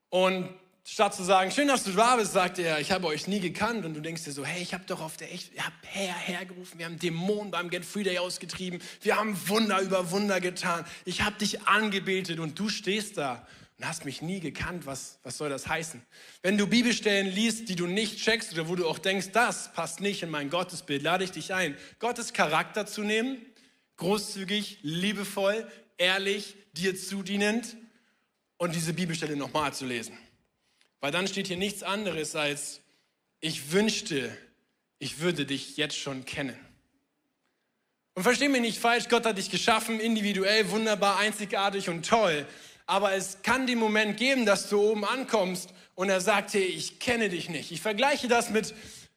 Und 0.09 0.49
statt 0.89 1.17
zu 1.17 1.25
sagen, 1.25 1.51
schön, 1.51 1.67
dass 1.67 1.83
du 1.83 1.91
da 1.91 2.15
bist, 2.15 2.33
sagt 2.33 2.61
er, 2.61 2.79
ich 2.79 2.93
habe 2.93 3.09
euch 3.09 3.27
nie 3.27 3.41
gekannt. 3.41 3.85
Und 3.85 3.95
du 3.95 4.01
denkst 4.01 4.23
dir 4.23 4.33
so, 4.33 4.45
hey, 4.45 4.63
ich 4.63 4.73
habe 4.73 4.85
doch 4.87 5.01
auf 5.01 5.17
der 5.17 5.33
echt, 5.33 5.53
ihr 5.53 5.67
habt 5.67 5.85
Herr, 5.85 6.15
hergerufen, 6.15 6.79
wir 6.79 6.87
haben 6.87 6.99
Dämonen 6.99 7.51
beim 7.51 7.71
Get 7.71 7.85
Free 7.85 8.05
Day 8.05 8.19
ausgetrieben, 8.19 8.81
wir 9.03 9.17
haben 9.17 9.37
Wunder 9.49 9.81
über 9.81 10.11
Wunder 10.13 10.41
getan, 10.41 10.85
ich 11.05 11.23
habe 11.23 11.37
dich 11.39 11.67
angebetet 11.67 12.39
und 12.39 12.59
du 12.59 12.69
stehst 12.69 13.19
da 13.19 13.47
und 13.79 13.87
hast 13.87 14.05
mich 14.05 14.23
nie 14.23 14.39
gekannt. 14.39 14.87
Was, 14.87 15.19
was 15.25 15.37
soll 15.37 15.51
das 15.51 15.67
heißen? 15.67 16.01
Wenn 16.43 16.57
du 16.57 16.69
Bibelstellen 16.69 17.27
liest, 17.27 17.69
die 17.69 17.75
du 17.75 17.89
nicht 17.89 18.19
checkst 18.19 18.53
oder 18.53 18.69
wo 18.69 18.77
du 18.77 18.89
auch 18.89 19.01
denkst, 19.01 19.31
das 19.33 19.73
passt 19.73 20.01
nicht 20.01 20.23
in 20.23 20.31
mein 20.31 20.51
Gottesbild, 20.51 21.03
lade 21.03 21.25
ich 21.25 21.33
dich 21.33 21.53
ein, 21.53 21.77
Gottes 21.99 22.33
Charakter 22.33 22.87
zu 22.87 23.03
nehmen, 23.03 23.45
großzügig, 23.97 24.79
liebevoll, 24.83 25.67
ehrlich, 25.99 26.55
dir 26.75 26.97
zudienend 26.97 27.77
und 28.57 28.75
diese 28.75 28.93
Bibelstelle 28.93 29.35
nochmal 29.35 29.75
zu 29.75 29.85
lesen. 29.85 30.17
Weil 31.01 31.13
dann 31.13 31.29
steht 31.29 31.47
hier 31.47 31.57
nichts 31.57 31.83
anderes 31.83 32.35
als, 32.37 32.81
ich 33.41 33.73
wünschte, 33.73 34.37
ich 34.99 35.21
würde 35.21 35.47
dich 35.47 35.77
jetzt 35.77 35.97
schon 35.97 36.25
kennen. 36.25 36.59
Und 38.15 38.23
versteh 38.23 38.49
mich 38.49 38.63
nicht 38.63 38.79
falsch, 38.79 39.09
Gott 39.09 39.27
hat 39.27 39.37
dich 39.37 39.51
geschaffen, 39.51 40.01
individuell, 40.01 40.71
wunderbar, 40.71 41.19
einzigartig 41.19 41.91
und 41.91 42.09
toll. 42.09 42.47
Aber 42.87 43.13
es 43.13 43.43
kann 43.43 43.67
den 43.67 43.79
Moment 43.79 44.17
geben, 44.17 44.47
dass 44.47 44.71
du 44.71 44.81
oben 44.81 45.05
ankommst 45.05 45.71
und 45.95 46.09
er 46.09 46.21
sagt, 46.21 46.55
hey, 46.55 46.65
ich 46.65 46.99
kenne 46.99 47.29
dich 47.29 47.51
nicht. 47.51 47.73
Ich 47.73 47.83
vergleiche 47.83 48.29
das 48.29 48.49
mit 48.51 48.75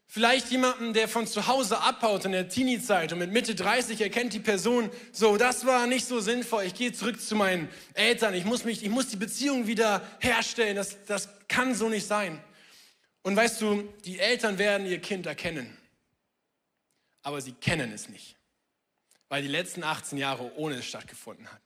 vielleicht 0.09 0.49
jemandem, 0.49 0.91
der 0.93 1.07
von 1.07 1.27
zu 1.27 1.47
Hause 1.47 1.79
abhaut 1.79 2.25
in 2.25 2.31
der 2.31 2.49
Teenie-Zeit 2.49 3.13
und 3.13 3.19
mit 3.19 3.31
Mitte 3.31 3.53
30 3.53 4.01
erkennt 4.01 4.33
die 4.33 4.39
Person, 4.39 4.89
so, 5.13 5.37
das 5.37 5.65
war 5.65 5.85
nicht 5.85 6.05
so 6.05 6.19
sinnvoll, 6.19 6.63
ich 6.63 6.73
gehe 6.73 6.91
zurück 6.91 7.21
zu 7.21 7.35
meinen 7.35 7.69
Eltern, 7.93 8.33
ich 8.33 8.43
muss, 8.43 8.65
mich, 8.65 8.83
ich 8.83 8.89
muss 8.89 9.07
die 9.07 9.15
Beziehung 9.15 9.67
wieder 9.67 10.01
herstellen, 10.19 10.75
das, 10.75 10.97
das 11.05 11.29
kann 11.47 11.75
so 11.75 11.87
nicht 11.87 12.07
sein. 12.07 12.43
Und 13.21 13.35
weißt 13.35 13.61
du, 13.61 13.93
die 14.03 14.17
Eltern 14.19 14.57
werden 14.57 14.87
ihr 14.87 14.99
Kind 14.99 15.27
erkennen, 15.27 15.77
aber 17.21 17.39
sie 17.39 17.53
kennen 17.53 17.91
es 17.93 18.09
nicht, 18.09 18.35
weil 19.29 19.43
die 19.43 19.47
letzten 19.47 19.83
18 19.83 20.17
Jahre 20.17 20.51
ohne 20.55 20.75
es 20.75 20.85
stattgefunden 20.85 21.47
hat. 21.47 21.61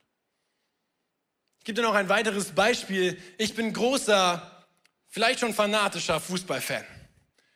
Ich 1.59 1.65
gebe 1.65 1.77
dir 1.77 1.88
noch 1.88 1.95
ein 1.95 2.09
weiteres 2.09 2.51
Beispiel. 2.51 3.17
Ich 3.38 3.55
bin 3.55 3.71
großer, 3.71 4.65
vielleicht 5.07 5.39
schon 5.39 5.53
fanatischer 5.53 6.19
Fußballfan. 6.19 6.83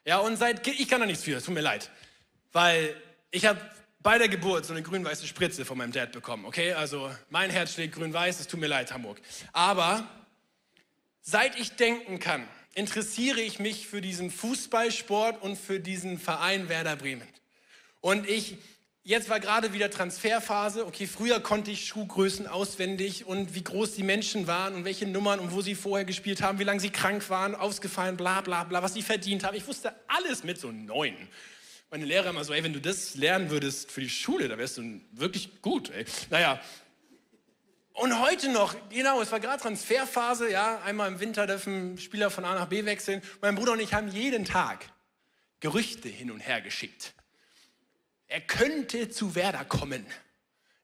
Ja, 0.08 0.20
und 0.20 0.38
seit, 0.38 0.66
ich 0.66 0.88
kann 0.88 1.02
da 1.02 1.06
nichts 1.06 1.26
für, 1.26 1.36
es 1.36 1.44
tut 1.44 1.54
mir 1.54 1.60
leid. 1.60 1.92
Weil 2.54 2.96
ich 3.30 3.46
habe 3.46 3.60
bei 4.00 4.18
der 4.18 4.30
Geburt 4.30 4.64
so 4.64 4.72
eine 4.72 4.82
grün-weiße 4.82 5.28
Spritze 5.28 5.66
von 5.66 5.78
meinem 5.78 5.92
Dad 5.92 6.14
bekommen, 6.14 6.46
okay? 6.46 6.72
Also 6.72 7.12
mein 7.30 7.50
Herz 7.50 7.74
schlägt 7.74 7.96
grün-weiß, 7.96 8.40
es 8.40 8.48
tut 8.48 8.62
mir 8.62 8.68
leid, 8.68 8.94
Hamburg. 8.94 9.20
Aber 9.52 10.08
seit 11.22 11.60
ich 11.60 11.76
denken 11.76 12.20
kann, 12.20 12.48
interessiere 12.74 13.42
ich 13.42 13.60
mich 13.60 13.86
für 13.86 14.00
diesen 14.00 14.32
Fußballsport 14.32 15.42
und 15.42 15.58
für 15.58 15.82
diesen 15.82 16.18
Verein 16.20 16.70
Werder 16.70 16.96
Bremen. 16.96 17.28
Und 18.00 18.30
ich 18.30 18.56
Jetzt 19.08 19.30
war 19.30 19.40
gerade 19.40 19.72
wieder 19.72 19.90
Transferphase. 19.90 20.86
Okay, 20.86 21.08
früher 21.08 21.40
konnte 21.40 21.72
ich 21.72 21.86
Schuhgrößen 21.86 22.46
auswendig 22.46 23.26
und 23.26 23.56
wie 23.56 23.64
groß 23.64 23.94
die 23.94 24.04
Menschen 24.04 24.48
waren 24.48 24.76
und 24.76 24.84
welche 24.84 25.08
Nummern 25.08 25.40
und 25.40 25.54
wo 25.54 25.62
sie 25.62 25.76
vorher 25.76 26.04
gespielt 26.04 26.42
haben, 26.42 26.60
wie 26.60 26.66
lange 26.66 26.82
sie 26.82 26.90
krank 26.90 27.30
waren, 27.30 27.56
ausgefallen, 27.56 28.18
bla 28.18 28.42
bla 28.42 28.66
bla, 28.66 28.84
was 28.84 28.96
sie 28.96 29.02
verdient 29.02 29.46
haben. 29.46 29.56
Ich 29.56 29.66
wusste 29.66 29.96
alles 30.10 30.44
mit 30.44 30.60
so 30.60 30.74
neun. 30.74 31.16
Meine 31.90 32.04
Lehrer 32.04 32.32
immer 32.32 32.44
so, 32.44 32.52
ey, 32.52 32.66
wenn 32.66 32.74
du 32.74 32.82
das 32.82 33.16
lernen 33.16 33.50
würdest 33.50 33.94
für 33.94 34.02
die 34.02 34.10
Schule, 34.10 34.50
da 34.50 34.58
wärst 34.58 34.78
du 34.78 35.00
wirklich 35.14 35.62
gut. 35.62 35.90
Ey. 35.92 36.04
Naja. 36.30 36.60
Und 37.94 38.20
heute 38.20 38.50
noch, 38.50 38.76
genau, 38.90 39.22
es 39.22 39.32
war 39.32 39.40
gerade 39.40 39.62
Transferphase, 39.62 40.52
ja, 40.52 40.82
einmal 40.82 41.08
im 41.08 41.22
Winter 41.22 41.48
dürfen 41.48 41.98
Spieler 41.98 42.30
von 42.30 42.44
A 42.44 42.56
nach 42.56 42.68
B 42.68 42.84
wechseln. 42.84 43.22
Mein 43.40 43.56
Bruder 43.56 43.72
und 43.72 43.80
ich 43.80 43.94
haben 43.94 44.10
jeden 44.10 44.44
Tag 44.44 44.86
Gerüchte 45.62 46.10
hin 46.10 46.30
und 46.30 46.42
her 46.42 46.60
geschickt 46.60 47.14
er 48.28 48.42
könnte 48.42 49.10
zu 49.10 49.36
Werder 49.36 49.66
kommen. 49.66 50.06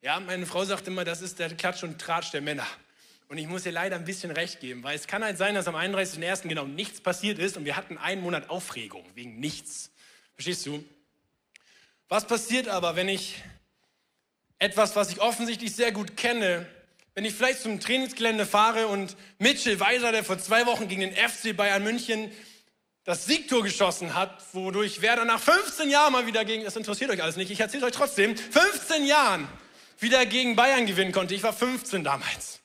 Ja, 0.01 0.19
meine 0.19 0.45
Frau 0.45 0.65
sagt 0.65 0.88
immer, 0.88 1.05
das 1.05 1.21
ist 1.21 1.39
der 1.39 1.53
Klatsch 1.55 1.83
und 1.83 2.00
Tratsch 2.00 2.31
der 2.31 2.41
Männer. 2.41 2.67
Und 3.29 3.38
ich 3.38 3.47
muss 3.47 3.65
ihr 3.65 3.71
leider 3.71 3.95
ein 3.95 4.05
bisschen 4.05 4.31
recht 4.31 4.59
geben, 4.59 4.83
weil 4.83 4.95
es 4.95 5.07
kann 5.07 5.23
halt 5.23 5.38
sein, 5.38 5.55
dass 5.55 5.67
am 5.67 5.75
31.01. 5.75 6.47
genau 6.47 6.65
nichts 6.65 7.01
passiert 7.01 7.39
ist 7.39 7.57
und 7.57 7.65
wir 7.65 7.75
hatten 7.75 7.97
einen 7.97 8.21
Monat 8.21 8.50
Aufregung 8.50 9.05
wegen 9.15 9.39
nichts. 9.39 9.91
Verstehst 10.35 10.65
du? 10.65 10.83
Was 12.09 12.27
passiert 12.27 12.67
aber, 12.67 12.95
wenn 12.95 13.09
ich 13.09 13.41
etwas, 14.59 14.95
was 14.95 15.09
ich 15.12 15.19
offensichtlich 15.21 15.75
sehr 15.75 15.91
gut 15.91 16.15
kenne, 16.15 16.67
wenn 17.15 17.25
ich 17.25 17.33
vielleicht 17.33 17.62
zum 17.62 17.79
Trainingsgelände 17.79 18.45
fahre 18.45 18.88
und 18.88 19.15
Mitchell 19.39 19.79
Weiser, 19.79 20.12
der 20.12 20.23
vor 20.23 20.38
zwei 20.38 20.65
Wochen 20.65 20.88
gegen 20.88 21.01
den 21.01 21.15
FC 21.15 21.55
Bayern 21.55 21.83
München 21.83 22.31
das 23.03 23.25
Siegtor 23.25 23.63
geschossen 23.63 24.15
hat, 24.15 24.41
wodurch 24.53 25.01
Werder 25.01 25.25
nach 25.25 25.39
15 25.39 25.89
Jahren 25.89 26.13
mal 26.13 26.25
wieder 26.25 26.45
gegen, 26.45 26.63
das 26.63 26.75
interessiert 26.75 27.12
euch 27.12 27.22
alles 27.22 27.36
nicht, 27.36 27.51
ich 27.51 27.60
erzähle 27.60 27.86
euch 27.86 27.91
trotzdem, 27.91 28.36
15 28.38 29.05
Jahren 29.05 29.48
wieder 30.00 30.25
gegen 30.25 30.55
Bayern 30.55 30.86
gewinnen 30.86 31.12
konnte. 31.12 31.36
Ich 31.36 31.43
war 31.43 31.53
15 31.53 32.03
damals. 32.03 32.60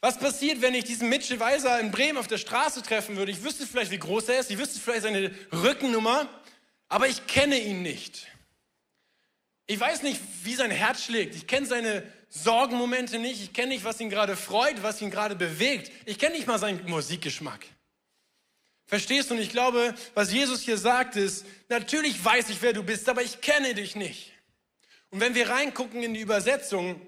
Was 0.00 0.18
passiert, 0.18 0.62
wenn 0.62 0.74
ich 0.74 0.84
diesen 0.84 1.08
Mitchell 1.08 1.40
Weiser 1.40 1.80
in 1.80 1.90
Bremen 1.90 2.18
auf 2.18 2.28
der 2.28 2.38
Straße 2.38 2.82
treffen 2.82 3.16
würde? 3.16 3.32
Ich 3.32 3.42
wüsste 3.42 3.66
vielleicht, 3.66 3.90
wie 3.90 3.98
groß 3.98 4.28
er 4.28 4.40
ist, 4.40 4.50
ich 4.50 4.58
wüsste 4.58 4.78
vielleicht 4.80 5.02
seine 5.02 5.34
Rückennummer, 5.52 6.28
aber 6.88 7.08
ich 7.08 7.26
kenne 7.26 7.58
ihn 7.58 7.82
nicht. 7.82 8.28
Ich 9.66 9.78
weiß 9.78 10.02
nicht, 10.02 10.20
wie 10.44 10.54
sein 10.54 10.70
Herz 10.70 11.04
schlägt. 11.04 11.34
Ich 11.34 11.46
kenne 11.46 11.66
seine 11.66 12.02
Sorgenmomente 12.30 13.18
nicht. 13.18 13.42
Ich 13.42 13.52
kenne 13.52 13.68
nicht, 13.68 13.84
was 13.84 14.00
ihn 14.00 14.08
gerade 14.08 14.36
freut, 14.36 14.82
was 14.82 15.02
ihn 15.02 15.10
gerade 15.10 15.34
bewegt. 15.34 15.92
Ich 16.06 16.18
kenne 16.18 16.36
nicht 16.36 16.46
mal 16.46 16.58
seinen 16.58 16.88
Musikgeschmack. 16.88 17.66
Verstehst 18.88 19.28
du? 19.30 19.34
Und 19.34 19.40
ich 19.40 19.50
glaube, 19.50 19.94
was 20.14 20.32
Jesus 20.32 20.62
hier 20.62 20.78
sagt, 20.78 21.14
ist, 21.14 21.44
natürlich 21.68 22.24
weiß 22.24 22.48
ich, 22.48 22.60
wer 22.62 22.72
du 22.72 22.82
bist, 22.82 23.06
aber 23.08 23.22
ich 23.22 23.42
kenne 23.42 23.74
dich 23.74 23.94
nicht. 23.94 24.32
Und 25.10 25.20
wenn 25.20 25.34
wir 25.34 25.50
reingucken 25.50 26.02
in 26.02 26.14
die 26.14 26.20
Übersetzung, 26.20 27.00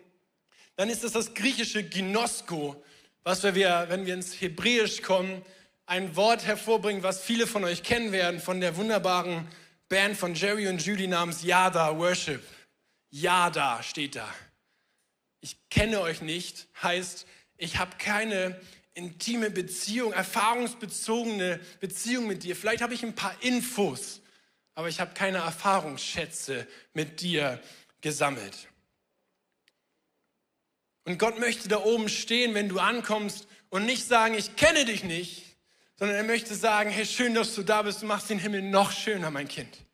dann 0.77 0.91
ist 0.91 1.05
das 1.05 1.13
das 1.13 1.33
griechische 1.33 1.83
Ginosko, 1.83 2.85
was 3.23 3.43
wir, 3.43 3.87
wenn 3.89 4.05
wir 4.05 4.13
ins 4.13 4.39
Hebräisch 4.41 5.01
kommen, 5.01 5.43
ein 5.87 6.15
Wort 6.17 6.45
hervorbringen, 6.45 7.03
was 7.03 7.23
viele 7.23 7.47
von 7.47 7.65
euch 7.65 7.83
kennen 7.83 8.13
werden, 8.13 8.41
von 8.41 8.61
der 8.61 8.77
wunderbaren 8.77 9.49
Band 9.89 10.19
von 10.19 10.35
Jerry 10.35 10.69
und 10.69 10.85
Julie 10.85 11.09
namens 11.09 11.43
Yada 11.43 11.99
Worship. 11.99 12.43
Yada 13.09 13.83
steht 13.83 14.17
da. 14.17 14.29
Ich 15.41 15.57
kenne 15.71 16.01
euch 16.01 16.21
nicht, 16.21 16.69
heißt, 16.83 17.27
ich 17.57 17.79
habe 17.79 17.97
keine 17.97 18.61
intime 18.95 19.51
Beziehung, 19.51 20.13
erfahrungsbezogene 20.13 21.61
Beziehung 21.81 22.27
mit 22.27 22.43
dir. 22.43 22.57
Vielleicht 22.57 22.83
habe 22.83 22.95
ich 22.95 23.03
ein 23.03 23.15
paar 23.15 23.35
Infos, 23.43 24.21
aber 24.75 24.89
ich 24.89 25.01
habe 25.01 25.15
keine 25.15 25.39
Erfahrungsschätze 25.39 26.67
mit 26.93 27.21
dir 27.21 27.61
gesammelt. 28.01 28.69
Und 31.05 31.19
Gott 31.19 31.39
möchte 31.39 31.69
da 31.69 31.83
oben 31.83 32.09
stehen, 32.09 32.55
wenn 32.55 32.69
du 32.69 32.79
ankommst 32.79 33.47
und 33.71 33.87
nicht 33.87 34.07
sagen, 34.07 34.35
ich 34.35 34.57
kenne 34.57 34.85
dich 34.85 35.05
nicht, 35.05 35.57
sondern 35.97 36.17
er 36.17 36.25
möchte 36.25 36.55
sagen, 36.55 36.91
hey, 36.91 37.07
schön, 37.07 37.35
dass 37.35 37.55
du 37.55 37.63
da 37.63 37.83
bist, 37.83 38.03
du 38.03 38.07
machst 38.07 38.31
den 38.31 38.39
Himmel 38.39 38.63
noch 38.63 38.93
schöner, 38.93 39.31
mein 39.31 39.49
Kind. 39.49 39.85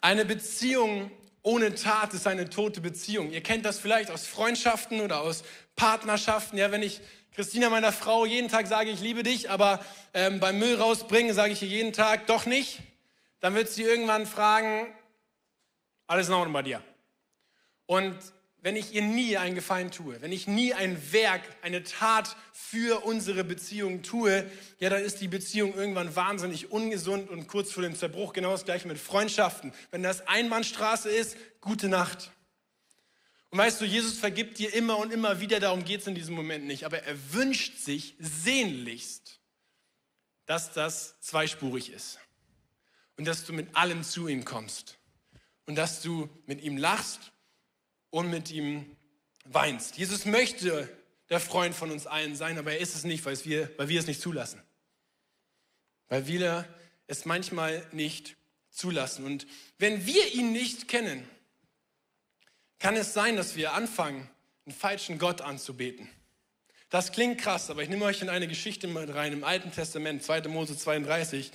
Eine 0.00 0.24
Beziehung 0.24 1.10
ohne 1.44 1.74
Tat 1.74 2.14
ist 2.14 2.26
eine 2.26 2.48
tote 2.48 2.80
Beziehung. 2.80 3.30
Ihr 3.30 3.42
kennt 3.42 3.66
das 3.66 3.78
vielleicht 3.78 4.10
aus 4.10 4.26
Freundschaften 4.26 5.02
oder 5.02 5.20
aus 5.20 5.44
Partnerschaften. 5.76 6.56
Ja, 6.56 6.72
wenn 6.72 6.82
ich 6.82 7.02
Christina, 7.34 7.68
meiner 7.68 7.92
Frau, 7.92 8.24
jeden 8.24 8.48
Tag 8.48 8.66
sage, 8.66 8.90
ich 8.90 9.00
liebe 9.00 9.22
dich, 9.22 9.50
aber 9.50 9.84
ähm, 10.14 10.40
beim 10.40 10.58
Müll 10.58 10.76
rausbringen 10.76 11.34
sage 11.34 11.52
ich 11.52 11.62
ihr 11.62 11.68
jeden 11.68 11.92
Tag, 11.92 12.26
doch 12.26 12.46
nicht, 12.46 12.80
dann 13.40 13.54
wird 13.54 13.68
sie 13.68 13.82
irgendwann 13.82 14.26
fragen, 14.26 14.86
alles 16.06 16.28
in 16.28 16.34
Ordnung 16.34 16.54
bei 16.54 16.62
dir. 16.62 16.82
Und 17.84 18.16
wenn 18.64 18.76
ich 18.76 18.94
ihr 18.94 19.02
nie 19.02 19.36
einen 19.36 19.54
Gefallen 19.54 19.90
tue, 19.90 20.22
wenn 20.22 20.32
ich 20.32 20.46
nie 20.46 20.72
ein 20.72 21.12
Werk, 21.12 21.42
eine 21.60 21.84
Tat 21.84 22.34
für 22.54 23.04
unsere 23.04 23.44
Beziehung 23.44 24.02
tue, 24.02 24.50
ja, 24.78 24.88
dann 24.88 25.02
ist 25.02 25.20
die 25.20 25.28
Beziehung 25.28 25.74
irgendwann 25.74 26.16
wahnsinnig 26.16 26.72
ungesund 26.72 27.28
und 27.28 27.46
kurz 27.46 27.72
vor 27.72 27.82
dem 27.82 27.94
Zerbruch. 27.94 28.32
Genau 28.32 28.52
das 28.52 28.64
gleiche 28.64 28.88
mit 28.88 28.96
Freundschaften. 28.96 29.74
Wenn 29.90 30.02
das 30.02 30.26
Einbahnstraße 30.26 31.10
ist, 31.10 31.36
gute 31.60 31.90
Nacht. 31.90 32.32
Und 33.50 33.58
weißt 33.58 33.82
du, 33.82 33.84
Jesus 33.84 34.16
vergibt 34.16 34.58
dir 34.58 34.72
immer 34.72 34.96
und 34.96 35.12
immer 35.12 35.40
wieder, 35.40 35.60
darum 35.60 35.84
geht 35.84 36.00
es 36.00 36.06
in 36.06 36.14
diesem 36.14 36.34
Moment 36.34 36.64
nicht. 36.64 36.84
Aber 36.86 37.00
er 37.00 37.34
wünscht 37.34 37.76
sich 37.80 38.16
sehnlichst, 38.18 39.40
dass 40.46 40.72
das 40.72 41.20
zweispurig 41.20 41.92
ist. 41.92 42.18
Und 43.18 43.26
dass 43.26 43.44
du 43.44 43.52
mit 43.52 43.76
allem 43.76 44.04
zu 44.04 44.26
ihm 44.26 44.46
kommst. 44.46 44.96
Und 45.66 45.76
dass 45.76 46.00
du 46.00 46.30
mit 46.46 46.62
ihm 46.62 46.78
lachst 46.78 47.33
und 48.14 48.30
mit 48.30 48.52
ihm 48.52 48.96
weinst. 49.44 49.98
Jesus 49.98 50.24
möchte 50.24 50.88
der 51.30 51.40
Freund 51.40 51.74
von 51.74 51.90
uns 51.90 52.06
allen 52.06 52.36
sein, 52.36 52.58
aber 52.58 52.70
er 52.70 52.78
ist 52.78 52.94
es 52.94 53.02
nicht, 53.02 53.24
weil 53.24 53.44
wir, 53.44 53.76
weil 53.76 53.88
wir 53.88 53.98
es 53.98 54.06
nicht 54.06 54.20
zulassen. 54.20 54.62
Weil 56.06 56.28
wir 56.28 56.64
es 57.08 57.24
manchmal 57.24 57.84
nicht 57.90 58.36
zulassen. 58.70 59.24
Und 59.24 59.48
wenn 59.78 60.06
wir 60.06 60.32
ihn 60.32 60.52
nicht 60.52 60.86
kennen, 60.86 61.28
kann 62.78 62.94
es 62.94 63.14
sein, 63.14 63.34
dass 63.34 63.56
wir 63.56 63.72
anfangen, 63.72 64.30
einen 64.64 64.76
falschen 64.76 65.18
Gott 65.18 65.40
anzubeten. 65.40 66.08
Das 66.90 67.10
klingt 67.10 67.40
krass, 67.40 67.68
aber 67.68 67.82
ich 67.82 67.88
nehme 67.88 68.04
euch 68.04 68.22
in 68.22 68.28
eine 68.28 68.46
Geschichte 68.46 68.86
mit 68.86 69.12
rein 69.12 69.32
im 69.32 69.42
Alten 69.42 69.72
Testament, 69.72 70.22
2. 70.22 70.42
Mose 70.42 70.78
32. 70.78 71.50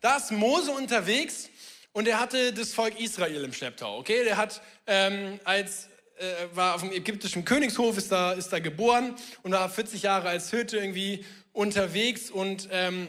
Da 0.00 0.16
ist 0.16 0.32
Mose 0.32 0.72
unterwegs 0.72 1.50
und 1.92 2.08
er 2.08 2.18
hatte 2.18 2.52
das 2.52 2.74
Volk 2.74 2.98
Israel 2.98 3.44
im 3.44 3.52
Schlepptau. 3.52 3.98
Okay, 3.98 4.24
der 4.24 4.36
hat 4.36 4.60
ähm, 4.88 5.38
als 5.44 5.88
äh, 6.20 6.54
war 6.54 6.74
auf 6.74 6.82
dem 6.82 6.92
ägyptischen 6.92 7.44
Königshof, 7.44 7.96
ist 7.96 8.12
da, 8.12 8.32
ist 8.32 8.52
da 8.52 8.58
geboren 8.58 9.14
und 9.42 9.52
war 9.52 9.68
40 9.68 10.02
Jahre 10.02 10.28
als 10.28 10.50
Hirte 10.50 10.76
irgendwie 10.76 11.24
unterwegs 11.52 12.30
und 12.30 12.68
ähm, 12.70 13.08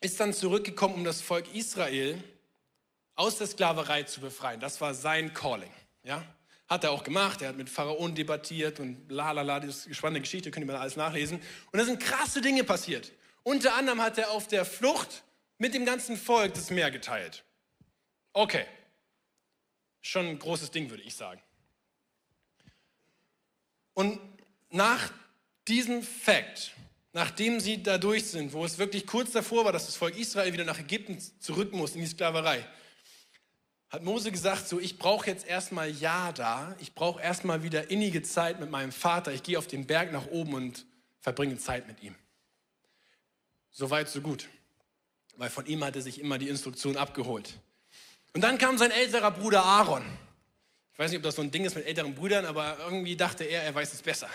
ist 0.00 0.18
dann 0.18 0.32
zurückgekommen, 0.32 0.94
um 0.94 1.04
das 1.04 1.20
Volk 1.20 1.54
Israel 1.54 2.22
aus 3.14 3.36
der 3.38 3.48
Sklaverei 3.48 4.04
zu 4.04 4.20
befreien. 4.20 4.60
Das 4.60 4.80
war 4.80 4.94
sein 4.94 5.34
Calling. 5.34 5.72
Ja? 6.04 6.24
Hat 6.68 6.84
er 6.84 6.92
auch 6.92 7.04
gemacht. 7.04 7.42
Er 7.42 7.48
hat 7.48 7.56
mit 7.56 7.68
Pharaonen 7.68 8.14
debattiert 8.14 8.80
und 8.80 9.10
la 9.10 9.32
la 9.32 9.42
la, 9.42 9.60
das 9.60 9.78
ist 9.78 9.86
eine 9.86 9.94
spannende 9.94 10.20
Geschichte, 10.20 10.50
könnt 10.50 10.64
ihr 10.64 10.72
mal 10.72 10.80
alles 10.80 10.96
nachlesen. 10.96 11.38
Und 11.72 11.78
da 11.78 11.84
sind 11.84 12.00
krasse 12.00 12.40
Dinge 12.40 12.64
passiert. 12.64 13.12
Unter 13.42 13.74
anderem 13.74 14.00
hat 14.00 14.18
er 14.18 14.30
auf 14.30 14.46
der 14.46 14.64
Flucht 14.64 15.24
mit 15.58 15.74
dem 15.74 15.84
ganzen 15.84 16.16
Volk 16.16 16.54
das 16.54 16.70
Meer 16.70 16.90
geteilt. 16.90 17.44
Okay. 18.32 18.64
Schon 20.00 20.26
ein 20.26 20.38
großes 20.38 20.70
Ding, 20.70 20.90
würde 20.90 21.02
ich 21.02 21.14
sagen. 21.14 21.40
Und 23.98 24.20
nach 24.70 25.10
diesem 25.66 26.04
Fakt, 26.04 26.72
nachdem 27.12 27.58
sie 27.58 27.82
da 27.82 27.98
durch 27.98 28.26
sind, 28.26 28.52
wo 28.52 28.64
es 28.64 28.78
wirklich 28.78 29.08
kurz 29.08 29.32
davor 29.32 29.64
war, 29.64 29.72
dass 29.72 29.86
das 29.86 29.96
Volk 29.96 30.16
Israel 30.16 30.52
wieder 30.52 30.62
nach 30.62 30.78
Ägypten 30.78 31.18
zurück 31.40 31.72
muss, 31.72 31.96
in 31.96 32.02
die 32.02 32.06
Sklaverei, 32.06 32.64
hat 33.88 34.04
Mose 34.04 34.30
gesagt, 34.30 34.68
so 34.68 34.78
ich 34.78 35.00
brauche 35.00 35.26
jetzt 35.28 35.48
erstmal 35.48 35.90
Ja 35.90 36.30
da, 36.30 36.76
ich 36.78 36.94
brauche 36.94 37.20
erstmal 37.20 37.64
wieder 37.64 37.90
innige 37.90 38.22
Zeit 38.22 38.60
mit 38.60 38.70
meinem 38.70 38.92
Vater, 38.92 39.32
ich 39.32 39.42
gehe 39.42 39.58
auf 39.58 39.66
den 39.66 39.84
Berg 39.84 40.12
nach 40.12 40.28
oben 40.28 40.54
und 40.54 40.86
verbringe 41.18 41.58
Zeit 41.58 41.88
mit 41.88 42.00
ihm. 42.00 42.14
So 43.72 43.90
weit, 43.90 44.08
so 44.08 44.20
gut. 44.20 44.48
Weil 45.38 45.50
von 45.50 45.66
ihm 45.66 45.82
hatte 45.82 46.02
sich 46.02 46.20
immer 46.20 46.38
die 46.38 46.48
Instruktion 46.48 46.96
abgeholt. 46.96 47.58
Und 48.32 48.42
dann 48.42 48.58
kam 48.58 48.78
sein 48.78 48.92
älterer 48.92 49.32
Bruder 49.32 49.64
Aaron. 49.64 50.04
Ich 50.98 51.04
weiß 51.04 51.12
nicht, 51.12 51.18
ob 51.18 51.22
das 51.22 51.36
so 51.36 51.42
ein 51.42 51.50
Ding 51.52 51.64
ist 51.64 51.76
mit 51.76 51.86
älteren 51.86 52.12
Brüdern, 52.12 52.44
aber 52.44 52.76
irgendwie 52.80 53.14
dachte 53.14 53.44
er, 53.44 53.62
er 53.62 53.72
weiß 53.72 53.94
es 53.94 54.02
besser. 54.02 54.28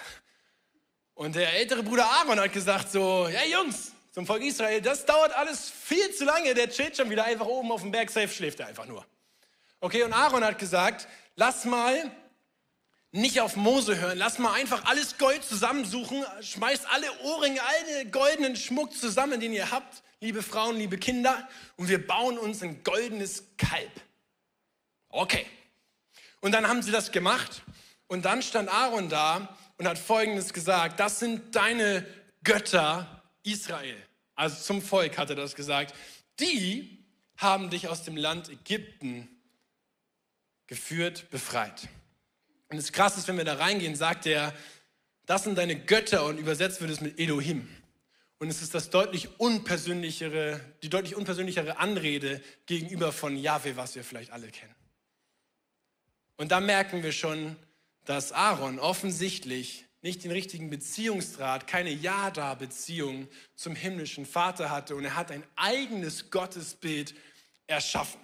Und 1.14 1.36
der 1.36 1.52
ältere 1.56 1.84
Bruder 1.84 2.06
Aaron 2.06 2.40
hat 2.40 2.54
gesagt 2.54 2.90
so, 2.90 3.28
hey 3.28 3.52
Jungs, 3.52 3.92
zum 4.12 4.26
Volk 4.26 4.42
Israel, 4.44 4.80
das 4.80 5.06
dauert 5.06 5.34
alles 5.34 5.70
viel 5.70 6.10
zu 6.16 6.24
lange, 6.24 6.54
der 6.54 6.70
chillt 6.70 6.96
schon 6.96 7.10
wieder 7.10 7.26
einfach 7.26 7.48
oben 7.48 7.70
auf 7.70 7.82
dem 7.82 7.92
Berg, 7.92 8.10
safe 8.10 8.30
schläft 8.30 8.62
er 8.62 8.68
einfach 8.68 8.86
nur. 8.86 9.06
Okay, 9.82 10.04
und 10.04 10.14
Aaron 10.14 10.42
hat 10.46 10.58
gesagt, 10.58 11.06
lass 11.36 11.66
mal 11.66 12.10
nicht 13.12 13.42
auf 13.42 13.58
Mose 13.58 14.00
hören, 14.00 14.18
lass 14.18 14.40
mal 14.40 14.54
einfach 14.54 14.86
alles 14.86 15.18
Gold 15.18 15.44
zusammensuchen, 15.44 16.24
schmeißt 16.40 16.88
alle 16.90 17.12
Ohrringe, 17.24 17.60
alle 17.62 18.06
goldenen 18.06 18.56
Schmuck 18.56 18.96
zusammen, 18.96 19.42
den 19.42 19.52
ihr 19.52 19.70
habt, 19.70 20.02
liebe 20.22 20.42
Frauen, 20.42 20.78
liebe 20.78 20.98
Kinder, 20.98 21.46
und 21.76 21.90
wir 21.90 22.08
bauen 22.08 22.38
uns 22.38 22.64
ein 22.64 22.86
goldenes 22.86 23.44
Kalb. 23.58 23.92
Okay, 25.10 25.46
und 26.44 26.52
dann 26.52 26.68
haben 26.68 26.82
sie 26.82 26.92
das 26.92 27.14
gemacht 27.14 27.64
und 28.08 28.26
dann 28.26 28.42
stand 28.42 28.68
Aaron 28.68 29.08
da 29.08 29.58
und 29.78 29.88
hat 29.88 29.98
Folgendes 29.98 30.52
gesagt, 30.52 31.00
das 31.00 31.20
sind 31.20 31.56
deine 31.56 32.06
Götter 32.44 33.24
Israel. 33.44 33.96
Also 34.36 34.62
zum 34.62 34.82
Volk 34.82 35.18
hat 35.18 35.30
er 35.30 35.38
das 35.38 35.56
gesagt. 35.56 35.96
Die 36.42 37.02
haben 37.38 37.70
dich 37.70 37.88
aus 37.88 38.04
dem 38.04 38.18
Land 38.18 38.50
Ägypten 38.50 39.30
geführt, 40.68 41.30
befreit. 41.32 41.88
Und 42.68 42.76
das 42.76 42.92
Krasse 42.92 43.20
ist, 43.20 43.30
wenn 43.30 43.38
wir 43.38 43.46
da 43.46 43.54
reingehen, 43.54 43.96
sagt 43.96 44.26
er, 44.26 44.54
das 45.26 45.46
sind 45.46 45.58
deine 45.58 45.80
Götter 45.80 46.26
und 46.26 46.40
übersetzt 46.40 46.82
wird 46.82 46.92
es 46.92 47.00
mit 47.00 47.20
Elohim. 47.20 47.70
Und 48.40 48.50
es 48.50 48.62
ist 48.62 48.74
das 48.74 48.90
deutlich 48.90 49.40
unpersönlichere, 49.40 50.60
die 50.82 50.90
deutlich 50.90 51.16
unpersönlichere 51.16 51.78
Anrede 51.78 52.42
gegenüber 52.66 53.14
von 53.14 53.38
Yahweh, 53.38 53.78
was 53.78 53.96
wir 53.96 54.04
vielleicht 54.04 54.32
alle 54.32 54.50
kennen. 54.50 54.76
Und 56.44 56.50
da 56.50 56.60
merken 56.60 57.04
wir 57.04 57.14
schon, 57.14 57.56
dass 58.04 58.34
Aaron 58.34 58.78
offensichtlich 58.78 59.86
nicht 60.02 60.26
den 60.26 60.32
richtigen 60.32 60.70
Beziehungsdraht, 60.70 61.68
keine 61.68 61.90
Ja-Da-Beziehung 61.90 63.30
zum 63.56 63.78
himmlischen 63.78 64.26
Vater 64.26 64.70
hatte 64.70 64.98
und 64.98 65.06
er 65.06 65.16
hat 65.16 65.32
ein 65.32 65.46
eigenes 65.56 66.32
Gottesbild 66.32 67.16
erschaffen. 67.66 68.20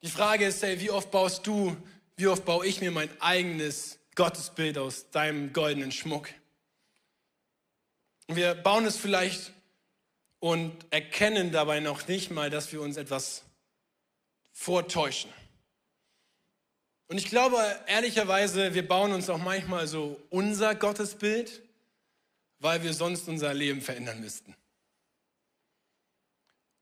Die 0.00 0.08
Frage 0.08 0.46
ist, 0.46 0.62
hey, 0.62 0.80
wie 0.80 0.90
oft 0.90 1.10
baust 1.10 1.46
du, 1.46 1.76
wie 2.16 2.28
oft 2.28 2.46
baue 2.46 2.66
ich 2.66 2.80
mir 2.80 2.92
mein 2.92 3.10
eigenes 3.20 3.98
Gottesbild 4.14 4.78
aus 4.78 5.10
deinem 5.10 5.52
goldenen 5.52 5.92
Schmuck? 5.92 6.30
Und 8.28 8.36
wir 8.36 8.54
bauen 8.54 8.86
es 8.86 8.96
vielleicht 8.96 9.52
und 10.38 10.86
erkennen 10.88 11.52
dabei 11.52 11.80
noch 11.80 12.08
nicht 12.08 12.30
mal, 12.30 12.48
dass 12.48 12.72
wir 12.72 12.80
uns 12.80 12.96
etwas 12.96 13.44
vortäuschen. 14.50 15.30
Und 17.12 17.18
ich 17.18 17.28
glaube 17.28 17.58
ehrlicherweise, 17.88 18.72
wir 18.72 18.88
bauen 18.88 19.12
uns 19.12 19.28
auch 19.28 19.36
manchmal 19.36 19.86
so 19.86 20.18
unser 20.30 20.74
Gottesbild, 20.74 21.60
weil 22.58 22.82
wir 22.82 22.94
sonst 22.94 23.28
unser 23.28 23.52
Leben 23.52 23.82
verändern 23.82 24.18
müssten. 24.18 24.56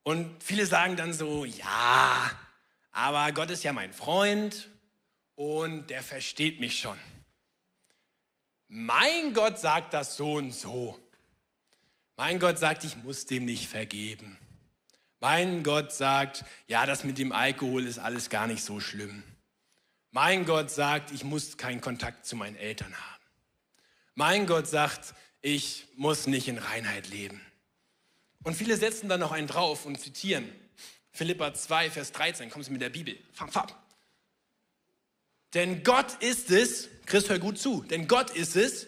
Und 0.04 0.40
viele 0.40 0.66
sagen 0.66 0.94
dann 0.94 1.12
so, 1.12 1.44
ja, 1.44 2.30
aber 2.92 3.32
Gott 3.32 3.50
ist 3.50 3.64
ja 3.64 3.72
mein 3.72 3.92
Freund 3.92 4.68
und 5.34 5.90
der 5.90 6.00
versteht 6.00 6.60
mich 6.60 6.78
schon. 6.78 6.96
Mein 8.68 9.34
Gott 9.34 9.58
sagt 9.58 9.94
das 9.94 10.16
so 10.16 10.34
und 10.34 10.52
so. 10.52 10.96
Mein 12.16 12.38
Gott 12.38 12.60
sagt, 12.60 12.84
ich 12.84 12.96
muss 12.98 13.26
dem 13.26 13.46
nicht 13.46 13.66
vergeben. 13.66 14.38
Mein 15.18 15.64
Gott 15.64 15.92
sagt, 15.92 16.44
ja, 16.68 16.86
das 16.86 17.02
mit 17.02 17.18
dem 17.18 17.32
Alkohol 17.32 17.84
ist 17.84 17.98
alles 17.98 18.30
gar 18.30 18.46
nicht 18.46 18.62
so 18.62 18.78
schlimm. 18.78 19.24
Mein 20.10 20.44
Gott 20.44 20.70
sagt, 20.70 21.12
ich 21.12 21.24
muss 21.24 21.56
keinen 21.56 21.80
Kontakt 21.80 22.26
zu 22.26 22.36
meinen 22.36 22.56
Eltern 22.56 22.94
haben. 22.94 23.24
Mein 24.14 24.46
Gott 24.46 24.66
sagt, 24.66 25.14
ich 25.40 25.86
muss 25.96 26.26
nicht 26.26 26.48
in 26.48 26.58
Reinheit 26.58 27.08
leben. 27.08 27.40
Und 28.42 28.54
viele 28.54 28.76
setzen 28.76 29.08
dann 29.08 29.20
noch 29.20 29.32
einen 29.32 29.46
drauf 29.46 29.86
und 29.86 30.00
zitieren 30.00 30.50
Philippa 31.12 31.52
2, 31.52 31.90
Vers 31.90 32.12
13, 32.12 32.50
kommst 32.50 32.68
du 32.68 32.72
mit 32.72 32.82
der 32.82 32.90
Bibel. 32.90 33.18
Fam, 33.32 33.50
fam. 33.50 33.66
Denn 35.54 35.82
Gott 35.82 36.22
ist 36.22 36.50
es, 36.50 36.88
Chris, 37.06 37.28
hör 37.28 37.38
gut 37.38 37.58
zu, 37.58 37.82
denn 37.82 38.06
Gott 38.06 38.30
ist 38.30 38.56
es, 38.56 38.86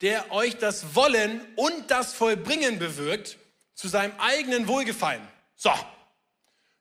der 0.00 0.30
euch 0.32 0.56
das 0.56 0.94
Wollen 0.94 1.40
und 1.56 1.90
das 1.90 2.12
Vollbringen 2.12 2.78
bewirkt 2.78 3.38
zu 3.74 3.88
seinem 3.88 4.12
eigenen 4.18 4.68
Wohlgefallen. 4.68 5.26
So, 5.56 5.70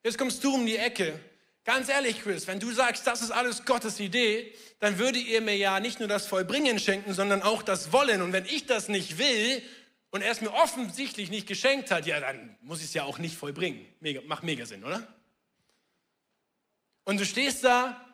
jetzt 0.04 0.18
kommst 0.18 0.44
du 0.44 0.54
um 0.54 0.66
die 0.66 0.78
Ecke. 0.78 1.20
Ganz 1.66 1.88
ehrlich, 1.88 2.22
Chris, 2.22 2.46
wenn 2.48 2.60
du 2.60 2.72
sagst, 2.72 3.08
das 3.08 3.22
ist 3.22 3.32
alles 3.32 3.64
Gottes 3.64 4.00
Idee, 4.00 4.54
dann 4.80 5.00
würde 5.00 5.18
ihr 5.18 5.40
mir 5.40 5.56
ja 5.56 5.80
nicht 5.80 6.00
nur 6.00 6.10
das 6.10 6.28
Vollbringen 6.28 6.78
schenken, 6.78 7.14
sondern 7.14 7.42
auch 7.42 7.64
das 7.64 7.94
Wollen. 7.94 8.22
Und 8.22 8.34
wenn 8.34 8.46
ich 8.46 8.66
das 8.66 8.90
nicht 8.90 9.18
will 9.18 9.62
und 10.12 10.22
er 10.22 10.32
es 10.32 10.42
mir 10.42 10.54
offensichtlich 10.54 11.30
nicht 11.30 11.48
geschenkt 11.48 11.90
hat, 11.90 12.06
ja, 12.06 12.20
dann 12.20 12.58
muss 12.62 12.80
ich 12.80 12.86
es 12.86 12.94
ja 12.94 13.04
auch 13.06 13.18
nicht 13.18 13.38
vollbringen. 13.38 13.86
Mega, 14.02 14.20
macht 14.26 14.44
mega 14.44 14.66
Sinn, 14.66 14.84
oder? 14.84 15.08
Und 17.06 17.20
du 17.20 17.26
stehst 17.26 17.64
da 17.64 18.14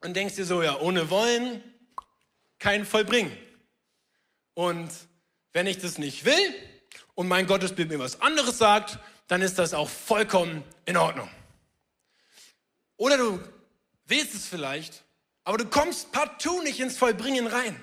und 0.00 0.16
denkst 0.16 0.36
dir 0.36 0.46
so, 0.46 0.62
ja, 0.62 0.78
ohne 0.80 1.10
Wollen 1.10 1.62
kein 2.58 2.86
Vollbringen. 2.86 3.36
Und 4.54 4.90
wenn 5.52 5.66
ich 5.66 5.78
das 5.78 5.98
nicht 5.98 6.24
will 6.24 6.54
und 7.14 7.28
mein 7.28 7.46
Gottesbild 7.46 7.90
mir 7.90 7.98
was 7.98 8.22
anderes 8.22 8.56
sagt, 8.56 8.98
dann 9.28 9.42
ist 9.42 9.58
das 9.58 9.74
auch 9.74 9.90
vollkommen 9.90 10.64
in 10.86 10.96
Ordnung. 10.96 11.28
Oder 12.96 13.18
du 13.18 13.40
willst 14.06 14.34
es 14.34 14.46
vielleicht, 14.46 15.04
aber 15.44 15.58
du 15.58 15.66
kommst 15.66 16.12
partout 16.12 16.62
nicht 16.62 16.80
ins 16.80 16.96
Vollbringen 16.96 17.46
rein. 17.46 17.80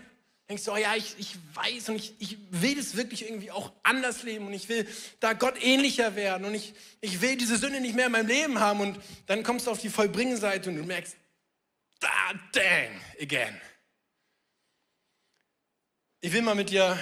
Denkst 0.49 0.65
du, 0.65 0.73
oh 0.73 0.78
ja, 0.78 0.95
ich, 0.95 1.15
ich 1.17 1.38
weiß 1.54 1.89
und 1.89 1.95
ich, 1.95 2.13
ich 2.19 2.38
will 2.52 2.76
das 2.76 2.97
wirklich 2.97 3.23
irgendwie 3.23 3.52
auch 3.52 3.71
anders 3.84 4.23
leben 4.23 4.45
und 4.47 4.54
ich 4.54 4.67
will 4.67 4.88
da 5.19 5.34
Gott 5.34 5.56
ähnlicher 5.63 6.15
werden 6.15 6.45
und 6.45 6.54
ich, 6.54 6.73
ich 6.99 7.21
will 7.21 7.38
diese 7.38 7.58
Sünde 7.58 7.80
nicht 7.80 7.95
mehr 7.95 8.08
in 8.08 8.12
meinem 8.12 8.28
Leben 8.28 8.60
haben 8.60 8.82
und 8.82 8.99
dann 9.26 9.43
kommst 9.43 9.67
du 9.67 9.71
auf 9.71 9.80
die 9.80 9.89
Vollbringenseite 9.89 10.69
und 10.69 10.76
du 10.76 10.84
merkst, 10.84 11.15
da, 11.99 12.10
dang, 12.52 13.02
again. 13.21 13.60
Ich 16.19 16.34
will 16.34 16.41
mal 16.41 16.56
mit 16.56 16.69
dir 16.69 16.99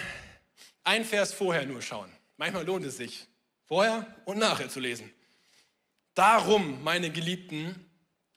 ein 0.84 1.04
Vers 1.04 1.34
vorher 1.34 1.65
nur 1.65 1.82
schauen. 1.82 2.12
Manchmal 2.38 2.65
lohnt 2.65 2.86
es 2.86 2.97
sich, 2.97 3.28
vorher 3.65 4.06
und 4.26 4.38
nachher 4.38 4.69
zu 4.69 4.80
lesen. 4.80 5.12
Darum, 6.13 6.84
meine 6.84 7.10
Geliebten, 7.10 7.90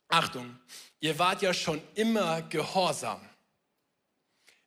Achtung, 0.07 0.57
ihr 0.99 1.17
wart 1.19 1.41
ja 1.41 1.53
schon 1.53 1.81
immer 1.95 2.41
gehorsam. 2.43 3.21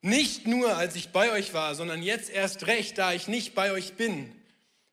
Nicht 0.01 0.47
nur, 0.47 0.77
als 0.77 0.95
ich 0.95 1.11
bei 1.11 1.33
euch 1.33 1.55
war, 1.55 1.75
sondern 1.75 2.03
jetzt 2.03 2.31
erst 2.31 2.67
recht, 2.67 2.99
da 2.99 3.13
ich 3.13 3.27
nicht 3.29 3.55
bei 3.55 3.73
euch 3.73 3.95
bin. 3.95 4.35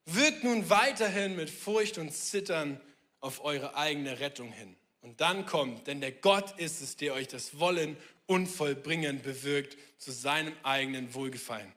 Wirkt 0.06 0.44
nun 0.44 0.70
weiterhin 0.70 1.36
mit 1.36 1.50
Furcht 1.50 1.98
und 1.98 2.12
Zittern 2.12 2.80
auf 3.20 3.44
eure 3.44 3.76
eigene 3.76 4.20
Rettung 4.20 4.52
hin. 4.52 4.76
Und 5.02 5.22
dann 5.22 5.46
kommt, 5.46 5.88
denn 5.88 6.02
der 6.02 6.12
Gott 6.12 6.58
ist 6.60 6.82
es, 6.82 6.98
der 6.98 7.14
euch 7.14 7.28
das 7.28 7.60
Wollen 7.60 7.98
und 8.26 8.48
Vollbringen 8.48 9.22
bewirkt 9.22 9.78
zu 9.98 10.12
seinem 10.12 10.54
eigenen 10.64 11.14
Wohlgefallen. 11.14 11.72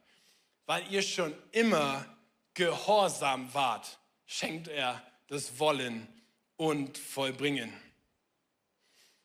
Weil 0.64 0.83
ihr 0.90 1.02
schon 1.02 1.35
immer 1.52 2.07
gehorsam 2.54 3.52
wart, 3.52 3.98
schenkt 4.26 4.68
er 4.68 5.02
das 5.28 5.59
Wollen 5.59 6.09
und 6.57 6.96
Vollbringen. 6.96 7.72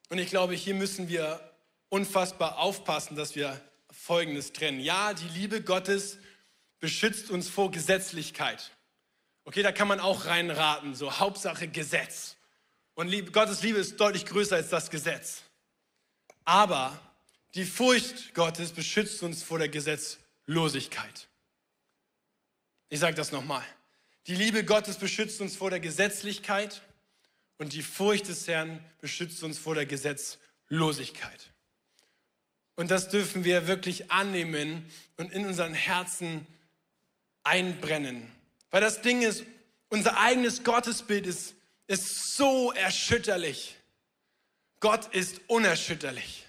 Und 0.10 0.18
ich 0.18 0.30
glaube, 0.30 0.54
hier 0.54 0.76
müssen 0.76 1.08
wir 1.08 1.40
unfassbar 1.90 2.58
aufpassen, 2.58 3.16
dass 3.16 3.36
wir 3.36 3.60
Folgendes 3.92 4.54
trennen. 4.54 4.80
Ja, 4.80 5.14
die 5.14 5.28
Liebe 5.30 5.62
Gottes 5.62 6.18
beschützt 6.80 7.30
uns 7.30 7.48
vor 7.48 7.72
Gesetzlichkeit. 7.72 8.72
Okay, 9.46 9.62
da 9.62 9.72
kann 9.72 9.88
man 9.88 10.00
auch 10.00 10.26
reinraten, 10.26 10.96
so 10.96 11.20
Hauptsache 11.20 11.68
Gesetz. 11.68 12.36
Und 12.96 13.08
Liebe, 13.08 13.32
Gottes 13.32 13.62
Liebe 13.62 13.80
ist 13.80 14.00
deutlich 14.00 14.26
größer 14.26 14.56
als 14.56 14.70
das 14.70 14.90
Gesetz. 14.90 15.44
Aber 16.46 17.00
die 17.56 17.66
Furcht 17.66 18.34
Gottes 18.34 18.72
beschützt 18.72 19.24
uns 19.24 19.44
vor 19.44 19.60
der 19.60 19.70
Gesetzlosigkeit. 19.70 21.28
Ich 22.90 23.00
sage 23.00 23.16
das 23.16 23.32
nochmal. 23.32 23.64
Die 24.28 24.36
Liebe 24.36 24.64
Gottes 24.64 24.98
beschützt 24.98 25.42
uns 25.42 25.56
vor 25.56 25.70
der 25.70 25.80
Gesetzlichkeit 25.80 26.82
und 27.64 27.72
die 27.72 27.82
Furcht 27.82 28.28
des 28.28 28.46
Herrn 28.50 28.84
beschützt 29.00 29.42
uns 29.42 29.58
vor 29.58 29.74
der 29.74 29.86
Gesetzlosigkeit. 29.86 31.54
Und 32.76 32.92
das 32.92 33.08
dürfen 33.08 33.46
wir 33.46 33.68
wirklich 33.68 34.12
annehmen 34.12 34.86
und 35.16 35.32
in 35.32 35.46
unseren 35.46 35.74
Herzen 35.74 36.46
einbrennen. 37.44 38.30
Weil 38.70 38.82
das 38.82 39.02
Ding 39.02 39.22
ist, 39.22 39.46
unser 39.88 40.18
eigenes 40.20 40.66
Gottesbild 40.66 41.26
ist, 41.26 41.56
ist 41.88 42.36
so 42.36 42.74
erschütterlich. 42.74 43.78
Gott 44.82 45.16
ist 45.16 45.40
unerschütterlich. 45.48 46.46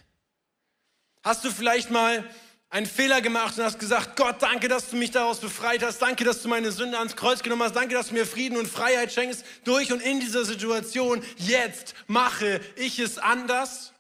Hast 1.22 1.44
du 1.44 1.52
vielleicht 1.52 1.92
mal 1.92 2.28
einen 2.74 2.86
Fehler 2.86 3.20
gemacht 3.20 3.56
und 3.56 3.62
hast 3.62 3.78
gesagt, 3.78 4.16
Gott, 4.16 4.42
danke, 4.42 4.66
dass 4.66 4.90
du 4.90 4.96
mich 4.96 5.12
daraus 5.12 5.38
befreit 5.38 5.84
hast, 5.84 6.02
danke, 6.02 6.24
dass 6.24 6.42
du 6.42 6.48
meine 6.48 6.72
Sünde 6.72 6.98
ans 6.98 7.14
Kreuz 7.14 7.40
genommen 7.40 7.62
hast, 7.62 7.76
danke, 7.76 7.94
dass 7.94 8.08
du 8.08 8.14
mir 8.14 8.26
Frieden 8.26 8.58
und 8.58 8.66
Freiheit 8.66 9.12
schenkst 9.12 9.44
durch 9.62 9.92
und 9.92 10.00
in 10.00 10.18
dieser 10.18 10.44
Situation. 10.44 11.24
Jetzt 11.36 11.94
mache 12.08 12.60
ich 12.74 12.98
es 12.98 13.18
anders. 13.18 13.92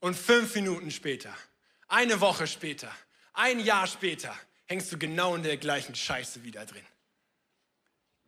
Und 0.00 0.16
fünf 0.16 0.56
Minuten 0.56 0.90
später, 0.90 1.32
eine 1.86 2.20
Woche 2.20 2.48
später, 2.48 2.90
ein 3.32 3.60
Jahr 3.60 3.86
später, 3.86 4.34
hängst 4.66 4.90
du 4.90 4.98
genau 4.98 5.36
in 5.36 5.44
der 5.44 5.56
gleichen 5.56 5.94
Scheiße 5.94 6.42
wieder 6.42 6.66
drin. 6.66 6.84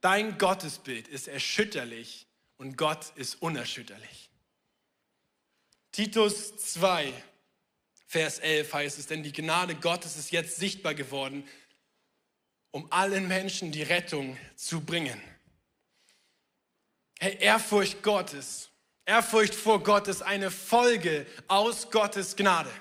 Dein 0.01 0.39
Gottesbild 0.39 1.09
ist 1.09 1.27
erschütterlich 1.27 2.29
und 2.57 2.77
Gott 2.77 3.13
ist 3.17 3.43
unerschütterlich. 3.43 4.31
Titus 5.91 6.57
2, 6.57 7.13
Vers 8.11 8.41
11 8.41 8.75
heißt 8.75 8.99
es, 8.99 9.07
denn 9.07 9.23
die 9.23 9.31
Gnade 9.31 9.77
Gottes 9.77 10.17
ist 10.17 10.33
jetzt 10.33 10.57
sichtbar 10.57 10.95
geworden, 10.95 11.47
um 12.73 12.91
allen 12.91 13.29
Menschen 13.29 13.71
die 13.71 13.85
Rettung 13.85 14.37
zu 14.57 14.81
bringen. 14.81 15.23
Hey, 17.21 17.37
Ehrfurcht 17.39 18.03
Gottes, 18.03 18.71
Ehrfurcht 19.05 19.55
vor 19.55 19.85
Gott 19.85 20.09
ist 20.09 20.23
eine 20.23 20.51
Folge 20.51 21.25
aus 21.47 21.89
Gottes 21.93 22.35
Gnade. 22.35 22.73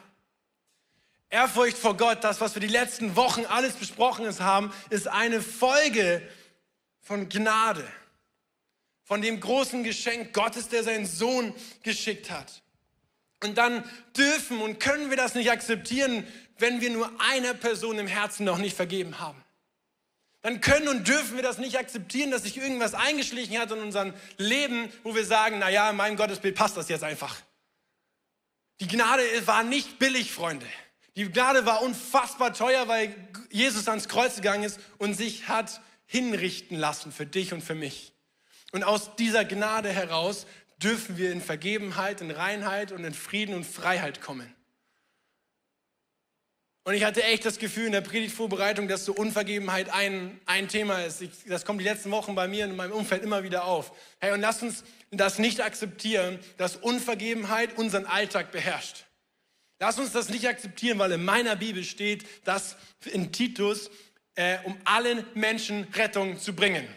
Ehrfurcht 1.30 1.78
vor 1.78 1.96
Gott, 1.96 2.24
das, 2.24 2.42
was 2.42 2.56
wir 2.56 2.62
die 2.62 2.68
letzten 2.68 3.16
Wochen 3.16 3.46
alles 3.46 3.76
besprochen 3.76 4.28
haben, 4.40 4.74
ist 4.90 5.08
eine 5.08 5.44
Folge 5.44 6.28
von 7.02 7.30
Gnade, 7.30 7.88
von 9.04 9.22
dem 9.22 9.40
großen 9.40 9.84
Geschenk 9.84 10.34
Gottes, 10.34 10.70
der 10.70 10.84
seinen 10.84 11.06
Sohn 11.06 11.54
geschickt 11.84 12.32
hat. 12.32 12.64
Und 13.44 13.58
dann 13.58 13.84
dürfen 14.18 14.62
und 14.62 14.80
können 14.80 15.10
wir 15.10 15.18
das 15.18 15.36
nicht 15.36 15.52
akzeptieren, 15.52 16.28
wenn 16.58 16.82
wir 16.82 16.90
nur 16.90 17.10
einer 17.32 17.54
Person 17.54 17.98
im 17.98 18.08
Herzen 18.08 18.44
noch 18.46 18.58
nicht 18.58 18.76
vergeben 18.76 19.20
haben. 19.20 19.42
Dann 20.42 20.62
können 20.62 20.88
und 20.88 21.08
dürfen 21.08 21.36
wir 21.36 21.44
das 21.44 21.58
nicht 21.58 21.78
akzeptieren, 21.78 22.32
dass 22.32 22.44
sich 22.44 22.58
irgendwas 22.58 22.94
eingeschlichen 22.94 23.58
hat 23.60 23.72
in 23.72 23.80
unserem 23.80 24.14
Leben, 24.38 24.92
wo 25.04 25.16
wir 25.16 25.26
sagen, 25.26 25.58
na 25.60 25.70
ja, 25.70 25.90
in 25.90 25.98
meinem 25.98 26.16
Gottesbild 26.16 26.56
passt 26.56 26.78
das 26.78 26.88
jetzt 26.88 27.04
einfach. 27.04 27.36
Die 28.80 28.88
Gnade 28.88 29.24
war 29.46 29.64
nicht 29.64 30.00
billig, 30.00 30.32
Freunde. 30.32 30.66
Die 31.18 31.30
Gnade 31.30 31.66
war 31.66 31.82
unfassbar 31.82 32.54
teuer, 32.54 32.88
weil 32.88 33.14
Jesus 33.50 33.90
ans 33.90 34.08
Kreuz 34.08 34.36
gegangen 34.36 34.64
ist 34.64 34.80
und 34.98 35.16
sich 35.16 35.50
hat 35.50 35.82
hinrichten 36.06 36.78
lassen 36.78 37.12
für 37.12 37.26
dich 37.26 37.52
und 37.52 37.62
für 37.62 37.76
mich. 37.76 38.14
Und 38.72 38.84
aus 38.84 39.16
dieser 39.18 39.44
Gnade 39.44 39.90
heraus 39.90 40.46
dürfen 40.82 41.18
wir 41.18 41.32
in 41.32 41.42
Vergebenheit, 41.42 42.22
in 42.22 42.32
Reinheit 42.32 42.92
und 42.92 43.04
in 43.04 43.14
Frieden 43.14 43.56
und 43.56 43.66
Freiheit 43.66 44.22
kommen. 44.22 44.54
Und 46.90 46.96
ich 46.96 47.04
hatte 47.04 47.24
echt 47.24 47.46
das 47.46 47.60
Gefühl 47.60 47.86
in 47.86 47.92
der 47.92 48.02
Predigtvorbereitung, 48.02 48.88
dass 48.88 49.06
so 49.06 49.14
Unvergebenheit 49.14 49.94
ein, 49.94 50.40
ein 50.46 50.68
Thema 50.68 51.04
ist. 51.04 51.22
Ich, 51.22 51.30
das 51.46 51.64
kommt 51.64 51.82
die 51.82 51.86
letzten 51.86 52.10
Wochen 52.10 52.34
bei 52.34 52.48
mir 52.48 52.66
in 52.66 52.76
meinem 52.76 52.94
Umfeld 52.94 53.22
immer 53.22 53.44
wieder 53.44 53.66
auf. 53.66 53.92
Hey, 54.20 54.32
und 54.32 54.42
lass 54.42 54.64
uns 54.64 54.84
das 55.12 55.38
nicht 55.38 55.62
akzeptieren, 55.62 56.40
dass 56.58 56.78
Unvergebenheit 56.78 57.78
unseren 57.78 58.06
Alltag 58.06 58.52
beherrscht. 58.52 59.06
Lass 59.80 60.00
uns 60.00 60.14
das 60.14 60.30
nicht 60.30 60.48
akzeptieren, 60.48 60.98
weil 61.00 61.12
in 61.12 61.24
meiner 61.24 61.56
Bibel 61.56 61.84
steht, 61.84 62.26
dass 62.44 62.76
in 63.06 63.32
Titus, 63.32 63.92
äh, 64.36 64.58
um 64.64 64.76
allen 64.84 65.26
Menschen 65.36 65.84
Rettung 65.94 66.40
zu 66.40 66.54
bringen. 66.54 66.88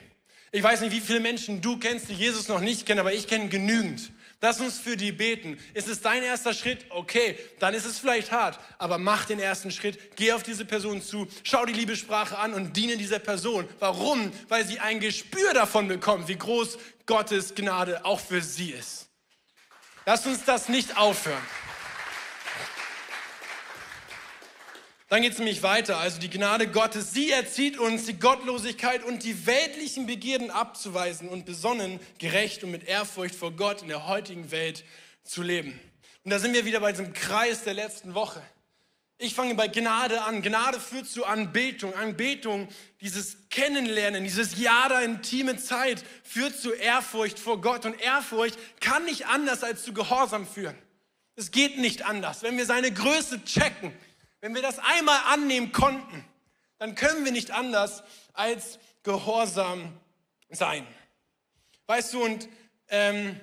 Ich 0.55 0.63
weiß 0.63 0.83
nicht, 0.83 0.93
wie 0.93 1.01
viele 1.01 1.21
Menschen 1.21 1.63
du 1.63 1.79
kennst, 1.79 2.11
die 2.11 2.15
Jesus 2.15 2.47
noch 2.47 2.61
nicht 2.61 2.85
kennen, 2.85 3.01
aber 3.01 3.15
ich 3.15 3.27
kenne 3.27 3.49
genügend. 3.49 4.13
Lass 4.43 4.61
uns 4.61 4.79
für 4.79 4.99
die 4.99 5.11
beten. 5.11 5.57
Ist 5.73 5.89
es 5.89 6.03
dein 6.03 6.23
erster 6.23 6.53
Schritt? 6.53 6.85
Okay, 6.91 7.39
dann 7.59 7.73
ist 7.73 7.87
es 7.87 7.99
vielleicht 7.99 8.33
hart, 8.33 8.61
aber 8.77 8.99
mach 8.99 9.25
den 9.25 9.39
ersten 9.39 9.71
Schritt. 9.71 10.15
Geh 10.17 10.33
auf 10.33 10.43
diese 10.43 10.67
Person 10.67 11.01
zu, 11.01 11.27
schau 11.43 11.65
die 11.65 11.73
Liebessprache 11.73 12.37
an 12.37 12.53
und 12.53 12.77
diene 12.77 12.99
dieser 12.99 13.19
Person. 13.19 13.67
Warum? 13.79 14.31
Weil 14.49 14.67
sie 14.67 14.79
ein 14.79 15.01
Gespür 15.01 15.55
davon 15.55 15.89
bekommt, 15.89 16.29
wie 16.29 16.37
groß 16.37 16.77
Gottes 17.07 17.55
Gnade 17.55 18.05
auch 18.05 18.21
für 18.21 18.43
sie 18.43 18.73
ist. 18.73 19.09
Lass 20.05 20.27
uns 20.27 20.45
das 20.45 20.69
nicht 20.69 20.99
aufhören. 20.99 21.43
Dann 25.13 25.21
geht 25.21 25.33
es 25.33 25.39
nämlich 25.39 25.63
weiter. 25.63 25.99
Also 25.99 26.19
die 26.19 26.31
Gnade 26.31 26.67
Gottes, 26.69 27.13
sie 27.13 27.31
erzieht 27.31 27.79
uns, 27.79 28.07
die 28.07 28.19
Gottlosigkeit 28.19 29.05
und 29.05 29.25
die 29.25 29.45
weltlichen 29.45 30.07
Begierden 30.07 30.51
abzuweisen 30.51 31.29
und 31.29 31.45
besonnen, 31.45 32.01
gerecht 32.17 32.65
und 32.65 32.71
mit 32.71 32.89
Ehrfurcht 32.89 33.35
vor 33.35 33.53
Gott 33.53 33.83
in 33.83 33.89
der 33.89 34.07
heutigen 34.07 34.51
Welt 34.51 34.85
zu 35.23 35.43
leben. 35.43 35.79
Und 36.25 36.31
da 36.31 36.39
sind 36.39 36.55
wir 36.55 36.65
wieder 36.65 36.81
bei 36.81 36.93
diesem 36.93 37.13
Kreis 37.13 37.63
der 37.63 37.75
letzten 37.75 38.15
Woche. 38.15 38.41
Ich 39.19 39.35
fange 39.35 39.55
bei 39.55 39.69
Gnade 39.69 40.23
an. 40.23 40.41
Gnade 40.41 40.81
führt 40.81 41.07
zu 41.07 41.27
Anbetung. 41.27 41.95
Anbetung, 41.95 42.69
dieses 43.03 43.37
Kennenlernen, 43.51 44.25
dieses 44.25 44.59
Ja 44.59 44.89
der 44.89 45.03
intime 45.03 45.59
Zeit 45.59 46.03
führt 46.25 46.57
zu 46.57 46.73
Ehrfurcht 46.73 47.39
vor 47.39 47.61
Gott. 47.61 47.85
Und 47.85 48.01
Ehrfurcht 48.01 48.57
kann 48.81 49.05
nicht 49.05 49.27
anders 49.27 49.63
als 49.63 49.83
zu 49.83 49.93
Gehorsam 49.93 50.47
führen. 50.47 50.79
Es 51.37 51.51
geht 51.51 51.77
nicht 51.77 52.07
anders. 52.07 52.43
Wenn 52.43 52.57
wir 52.57 52.65
seine 52.65 52.91
Größe 52.91 53.45
checken, 53.45 53.93
wenn 54.43 54.55
wir 54.55 54.61
das 54.61 54.79
einmal 54.81 55.19
annehmen 55.29 55.73
konnten, 55.73 56.25
dann 56.79 56.95
können 56.95 57.25
wir 57.25 57.33
nicht 57.33 57.53
anders 57.53 58.03
als 58.35 58.79
gehorsam 59.05 59.93
sein. 60.51 60.87
Weißt 61.87 62.13
du, 62.13 62.23
und 62.23 62.49
ähm, 62.89 63.41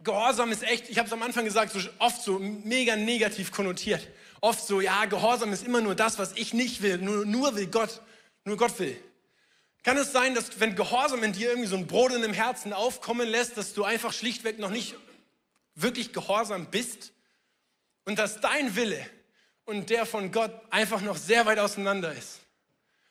Gehorsam 0.00 0.52
ist 0.52 0.62
echt, 0.62 0.90
ich 0.90 0.98
habe 0.98 1.06
es 1.06 1.12
am 1.12 1.22
Anfang 1.22 1.44
gesagt, 1.44 1.72
so 1.72 1.80
oft 1.98 2.22
so 2.22 2.38
mega 2.38 2.96
negativ 2.96 3.50
konnotiert. 3.50 4.06
Oft 4.40 4.66
so, 4.66 4.80
ja, 4.80 5.06
Gehorsam 5.06 5.52
ist 5.52 5.64
immer 5.64 5.80
nur 5.80 5.94
das, 5.94 6.18
was 6.18 6.32
ich 6.32 6.52
nicht 6.52 6.82
will, 6.82 6.98
nur, 6.98 7.24
nur 7.24 7.54
will 7.56 7.68
Gott, 7.68 8.02
nur 8.44 8.56
Gott 8.56 8.78
will. 8.78 9.00
Kann 9.84 9.96
es 9.96 10.12
sein, 10.12 10.34
dass 10.34 10.60
wenn 10.60 10.74
Gehorsam 10.74 11.22
in 11.22 11.32
dir 11.32 11.50
irgendwie 11.50 11.68
so 11.68 11.76
ein 11.76 11.88
in 11.88 12.22
dem 12.22 12.34
Herzen 12.34 12.72
aufkommen 12.72 13.28
lässt, 13.28 13.56
dass 13.56 13.72
du 13.72 13.84
einfach 13.84 14.12
schlichtweg 14.12 14.58
noch 14.58 14.70
nicht 14.70 14.96
wirklich 15.76 16.12
gehorsam 16.12 16.66
bist 16.66 17.12
und 18.04 18.18
dass 18.18 18.40
dein 18.40 18.74
Wille 18.74 19.08
und 19.66 19.90
der 19.90 20.06
von 20.06 20.32
Gott 20.32 20.52
einfach 20.70 21.02
noch 21.02 21.16
sehr 21.16 21.44
weit 21.44 21.58
auseinander 21.58 22.12
ist. 22.12 22.40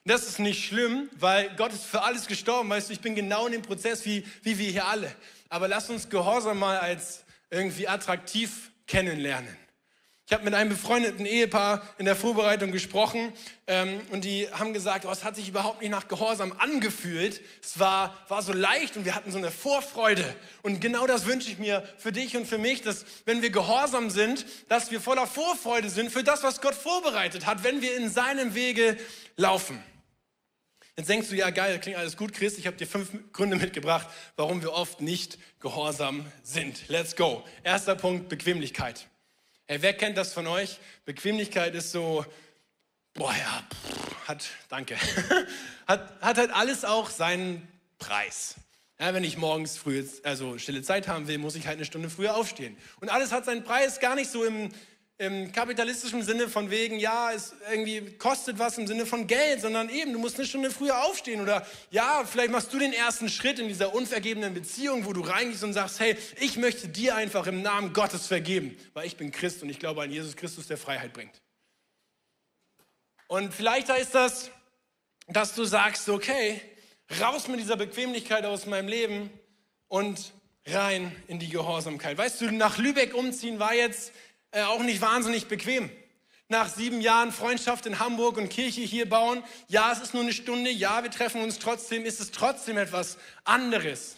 Das 0.05 0.27
ist 0.27 0.39
nicht 0.39 0.65
schlimm, 0.65 1.09
weil 1.17 1.55
Gott 1.55 1.73
ist 1.73 1.85
für 1.85 2.01
alles 2.01 2.27
gestorben. 2.27 2.69
Weißt 2.69 2.89
du, 2.89 2.93
ich 2.93 3.01
bin 3.01 3.15
genau 3.15 3.47
in 3.47 3.53
dem 3.53 3.61
Prozess 3.61 4.05
wie, 4.05 4.25
wie 4.43 4.57
wir 4.57 4.69
hier 4.69 4.85
alle. 4.87 5.13
Aber 5.49 5.67
lass 5.67 5.89
uns 5.89 6.09
Gehorsam 6.09 6.59
mal 6.59 6.77
als 6.77 7.23
irgendwie 7.49 7.87
attraktiv 7.87 8.71
kennenlernen. 8.87 9.55
Ich 10.27 10.33
habe 10.33 10.43
mit 10.43 10.55
einem 10.55 10.71
befreundeten 10.71 11.23
Ehepaar 11.27 11.83
in 11.99 12.05
der 12.05 12.15
Vorbereitung 12.15 12.71
gesprochen 12.71 13.31
ähm, 13.67 14.01
und 14.09 14.25
die 14.25 14.49
haben 14.49 14.73
gesagt, 14.73 15.05
oh, 15.05 15.11
es 15.11 15.23
hat 15.23 15.35
sich 15.35 15.47
überhaupt 15.47 15.81
nicht 15.81 15.91
nach 15.91 16.07
Gehorsam 16.07 16.51
angefühlt. 16.57 17.41
Es 17.61 17.77
war, 17.77 18.17
war 18.27 18.41
so 18.41 18.51
leicht 18.51 18.97
und 18.97 19.05
wir 19.05 19.13
hatten 19.13 19.31
so 19.31 19.37
eine 19.37 19.51
Vorfreude. 19.51 20.25
Und 20.63 20.81
genau 20.81 21.05
das 21.05 21.27
wünsche 21.27 21.51
ich 21.51 21.59
mir 21.59 21.87
für 21.99 22.11
dich 22.11 22.35
und 22.35 22.47
für 22.47 22.57
mich, 22.57 22.81
dass 22.81 23.05
wenn 23.25 23.43
wir 23.43 23.51
gehorsam 23.51 24.09
sind, 24.09 24.47
dass 24.67 24.89
wir 24.89 24.99
voller 24.99 25.27
Vorfreude 25.27 25.91
sind 25.91 26.11
für 26.11 26.23
das, 26.23 26.41
was 26.41 26.59
Gott 26.59 26.73
vorbereitet 26.73 27.45
hat, 27.45 27.63
wenn 27.63 27.83
wir 27.83 27.95
in 27.95 28.09
seinem 28.09 28.55
Wege 28.55 28.97
laufen. 29.37 29.83
Jetzt 30.97 31.09
denkst 31.09 31.29
du, 31.29 31.35
ja 31.35 31.51
geil, 31.51 31.77
klingt 31.79 31.99
alles 31.99 32.17
gut, 32.17 32.33
Chris, 32.33 32.57
ich 32.57 32.65
habe 32.65 32.77
dir 32.77 32.87
fünf 32.87 33.09
Gründe 33.31 33.57
mitgebracht, 33.57 34.07
warum 34.37 34.63
wir 34.63 34.73
oft 34.73 35.01
nicht 35.01 35.37
gehorsam 35.59 36.25
sind. 36.41 36.87
Let's 36.87 37.15
go. 37.15 37.43
Erster 37.63 37.93
Punkt, 37.95 38.27
Bequemlichkeit. 38.27 39.05
Hey, 39.67 39.81
wer 39.81 39.93
kennt 39.93 40.15
das 40.15 40.31
von 40.31 40.45
euch? 40.45 40.79
Bequemlichkeit 41.05 41.73
ist 41.73 41.91
so, 41.91 42.23
boah 43.15 43.33
ja, 43.33 43.63
pff, 43.73 44.27
hat, 44.27 44.47
danke, 44.69 44.95
hat, 45.87 46.21
hat 46.21 46.37
halt 46.37 46.51
alles 46.51 46.85
auch 46.85 47.09
seinen 47.09 47.67
Preis. 47.97 48.57
Ja, 48.99 49.11
wenn 49.15 49.23
ich 49.23 49.37
morgens 49.37 49.75
früh, 49.75 50.05
also 50.21 50.59
stille 50.59 50.83
Zeit 50.83 51.07
haben 51.07 51.27
will, 51.27 51.39
muss 51.39 51.55
ich 51.55 51.65
halt 51.65 51.77
eine 51.77 51.85
Stunde 51.85 52.11
früher 52.11 52.35
aufstehen. 52.35 52.77
Und 52.99 53.09
alles 53.09 53.31
hat 53.31 53.45
seinen 53.45 53.63
Preis, 53.63 53.99
gar 53.99 54.13
nicht 54.13 54.29
so 54.29 54.43
im, 54.45 54.69
im 55.17 55.51
kapitalistischen 55.53 56.23
Sinne 56.23 56.49
von 56.49 56.69
wegen, 56.69 56.99
ja, 56.99 57.31
es 57.31 57.53
irgendwie 57.71 58.17
kostet 58.17 58.59
was 58.59 58.77
im 58.77 58.85
Sinne 58.85 59.05
von 59.05 59.27
Geld, 59.27 59.61
sondern 59.61 59.87
eben, 59.87 60.11
du 60.11 60.19
musst 60.19 60.37
eine 60.37 60.45
Stunde 60.45 60.71
früher 60.71 61.05
aufstehen 61.05 61.41
oder 61.41 61.65
ja, 61.89 62.25
vielleicht 62.25 62.51
machst 62.51 62.73
du 62.73 62.79
den 62.79 62.91
ersten 62.91 63.29
Schritt 63.29 63.59
in 63.59 63.69
dieser 63.69 63.95
unvergebenen 63.95 64.53
Beziehung, 64.53 65.05
wo 65.05 65.13
du 65.13 65.21
reingehst 65.21 65.63
und 65.63 65.71
sagst, 65.71 66.01
hey, 66.01 66.17
ich 66.41 66.57
möchte 66.57 66.89
dir 66.89 67.15
einfach 67.15 67.47
im 67.47 67.61
Namen 67.61 67.93
Gottes 67.93 68.27
vergeben, 68.27 68.77
weil 68.93 69.07
ich 69.07 69.15
bin 69.15 69.31
Christ 69.31 69.63
und 69.63 69.69
ich 69.69 69.79
glaube 69.79 70.01
an 70.01 70.11
Jesus 70.11 70.35
Christus, 70.35 70.67
der 70.67 70.77
Freiheit 70.77 71.13
bringt. 71.13 71.41
Und 73.27 73.53
vielleicht 73.53 73.89
heißt 73.89 74.13
das, 74.13 74.51
dass 75.27 75.55
du 75.55 75.63
sagst, 75.63 76.09
okay, 76.09 76.61
raus 77.21 77.47
mit 77.47 77.59
dieser 77.59 77.77
Bequemlichkeit 77.77 78.45
aus 78.45 78.65
meinem 78.65 78.89
Leben 78.89 79.29
und 79.87 80.33
rein 80.67 81.15
in 81.27 81.39
die 81.39 81.49
Gehorsamkeit. 81.49 82.17
Weißt 82.17 82.41
du, 82.41 82.51
nach 82.51 82.77
Lübeck 82.77 83.13
umziehen 83.13 83.59
war 83.59 83.73
jetzt 83.73 84.11
äh, 84.55 84.63
auch 84.63 84.81
nicht 84.81 85.01
wahnsinnig 85.01 85.47
bequem. 85.47 85.89
Nach 86.47 86.69
sieben 86.69 87.01
Jahren 87.01 87.33
Freundschaft 87.33 87.85
in 87.87 87.99
Hamburg 87.99 88.37
und 88.37 88.47
Kirche 88.47 88.79
hier 88.79 89.09
bauen, 89.09 89.43
ja, 89.67 89.91
es 89.91 89.99
ist 89.99 90.13
nur 90.13 90.23
eine 90.23 90.31
Stunde, 90.31 90.69
ja, 90.69 91.03
wir 91.03 91.11
treffen 91.11 91.41
uns 91.41 91.59
trotzdem, 91.59 92.05
ist 92.05 92.21
es 92.21 92.31
trotzdem 92.31 92.77
etwas 92.77 93.17
anderes. 93.43 94.15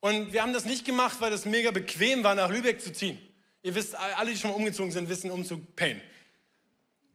Und 0.00 0.34
wir 0.34 0.42
haben 0.42 0.52
das 0.52 0.66
nicht 0.66 0.84
gemacht, 0.84 1.16
weil 1.20 1.32
es 1.32 1.46
mega 1.46 1.70
bequem 1.70 2.22
war, 2.22 2.34
nach 2.34 2.50
Lübeck 2.50 2.82
zu 2.82 2.92
ziehen. 2.92 3.18
Ihr 3.62 3.74
wisst, 3.74 3.94
alle, 3.94 4.30
die 4.30 4.36
schon 4.36 4.50
mal 4.50 4.56
umgezogen 4.56 4.92
sind, 4.92 5.08
wissen 5.08 5.30
Umzug 5.30 5.74
Pain. 5.74 6.02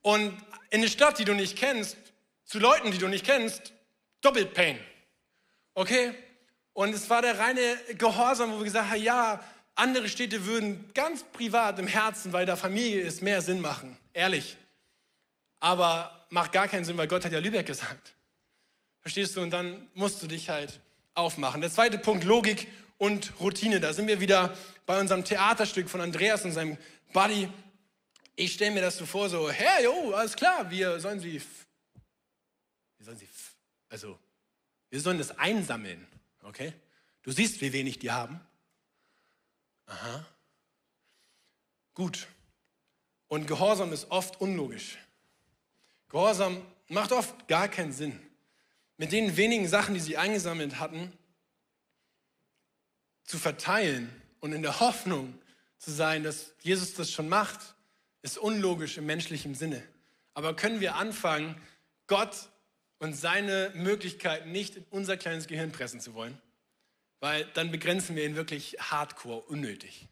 Und 0.01 0.36
in 0.71 0.79
eine 0.79 0.89
Stadt, 0.89 1.19
die 1.19 1.25
du 1.25 1.36
nicht 1.36 1.55
kennst, 1.55 1.95
zu 2.43 2.57
Leuten, 2.57 2.91
die 2.91 2.97
du 2.97 3.07
nicht 3.07 3.23
kennst, 3.25 3.71
doppelt 4.21 4.55
Pain. 4.55 4.79
Okay? 5.75 6.15
Und 6.73 6.95
es 6.95 7.07
war 7.07 7.21
der 7.21 7.38
reine 7.38 7.77
Gehorsam, 7.99 8.51
wo 8.51 8.57
wir 8.57 8.63
gesagt 8.63 8.89
haben, 8.89 9.03
ja, 9.03 9.43
andere 9.75 10.09
Städte 10.09 10.45
würden 10.45 10.91
ganz 10.93 11.23
privat 11.23 11.79
im 11.79 11.88
Herzen, 11.88 12.33
weil 12.33 12.45
da 12.45 12.55
Familie 12.55 13.01
ist, 13.01 13.21
mehr 13.21 13.41
Sinn 13.41 13.62
machen. 13.62 13.97
Ehrlich. 14.13 14.57
Aber 15.59 16.25
macht 16.29 16.51
gar 16.51 16.67
keinen 16.67 16.86
Sinn, 16.86 16.97
weil 16.97 17.07
Gott 17.07 17.25
hat 17.25 17.31
ja 17.31 17.39
Lübeck 17.39 17.65
gesagt. 17.65 18.13
Verstehst 18.99 19.36
du? 19.36 19.41
Und 19.41 19.51
dann 19.51 19.88
musst 19.93 20.21
du 20.21 20.27
dich 20.27 20.49
halt 20.49 20.79
aufmachen. 21.13 21.62
Der 21.62 21.71
zweite 21.71 21.97
Punkt, 21.97 22.23
Logik 22.23 22.67
und 22.97 23.33
Routine. 23.39 23.79
Da 23.79 23.93
sind 23.93 24.07
wir 24.07 24.19
wieder 24.19 24.55
bei 24.86 24.99
unserem 24.99 25.25
Theaterstück 25.25 25.89
von 25.89 26.01
Andreas 26.01 26.45
und 26.45 26.51
seinem 26.51 26.77
Buddy. 27.12 27.49
Ich 28.36 28.53
stelle 28.53 28.71
mir 28.71 28.81
das 28.81 28.97
so 28.97 29.05
vor, 29.05 29.29
so, 29.29 29.49
hey, 29.49 29.83
jo, 29.83 30.13
alles 30.13 30.36
klar, 30.36 30.69
wir 30.71 30.99
sollen 30.99 31.19
sie, 31.19 31.33
wir 32.97 33.05
sollen 33.05 33.17
sie, 33.17 33.27
also, 33.89 34.17
wir 34.89 34.99
sollen 34.99 35.19
das 35.19 35.38
einsammeln, 35.38 36.07
okay? 36.41 36.73
Du 37.21 37.31
siehst, 37.31 37.62
wie 37.62 37.71
wenig 37.73 37.99
die 37.99 38.12
haben. 38.12 38.39
Aha. 39.93 40.25
Gut. 41.93 42.27
Und 43.27 43.47
Gehorsam 43.47 43.93
ist 43.93 44.10
oft 44.10 44.41
unlogisch. 44.41 44.97
Gehorsam 46.10 46.65
macht 46.88 47.12
oft 47.12 47.47
gar 47.47 47.67
keinen 47.67 47.93
Sinn. 47.93 48.19
Mit 48.97 49.12
den 49.12 49.38
wenigen 49.38 49.67
Sachen, 49.67 49.93
die 49.93 49.99
sie 49.99 50.17
eingesammelt 50.17 50.79
hatten, 50.79 51.13
zu 53.23 53.38
verteilen 53.38 54.10
und 54.39 54.53
in 54.53 54.63
der 54.63 54.79
Hoffnung 54.79 55.39
zu 55.77 55.91
sein, 55.91 56.23
dass 56.23 56.53
Jesus 56.62 56.95
das 56.95 57.12
schon 57.12 57.29
macht, 57.29 57.75
ist 58.21 58.38
unlogisch 58.38 58.97
im 58.97 59.06
menschlichen 59.06 59.53
Sinne. 59.53 59.84
Aber 60.34 60.56
können 60.56 60.79
wir 60.79 60.95
anfangen, 60.95 61.62
Gott 62.08 62.49
und 62.99 63.13
seine 63.13 63.71
Möglichkeiten 63.75 64.51
nicht 64.51 64.75
in 64.75 64.86
unser 64.89 65.17
kleines 65.17 65.47
Gehirn 65.47 65.71
pressen 65.71 65.99
zu 65.99 66.13
wollen? 66.13 66.39
Weil 67.23 67.45
dann 67.53 67.71
begrenzen 67.71 68.17
wir 68.17 68.25
ihn 68.25 68.36
wirklich 68.36 68.75
hardcore, 68.81 69.43
unnötig. 69.43 70.09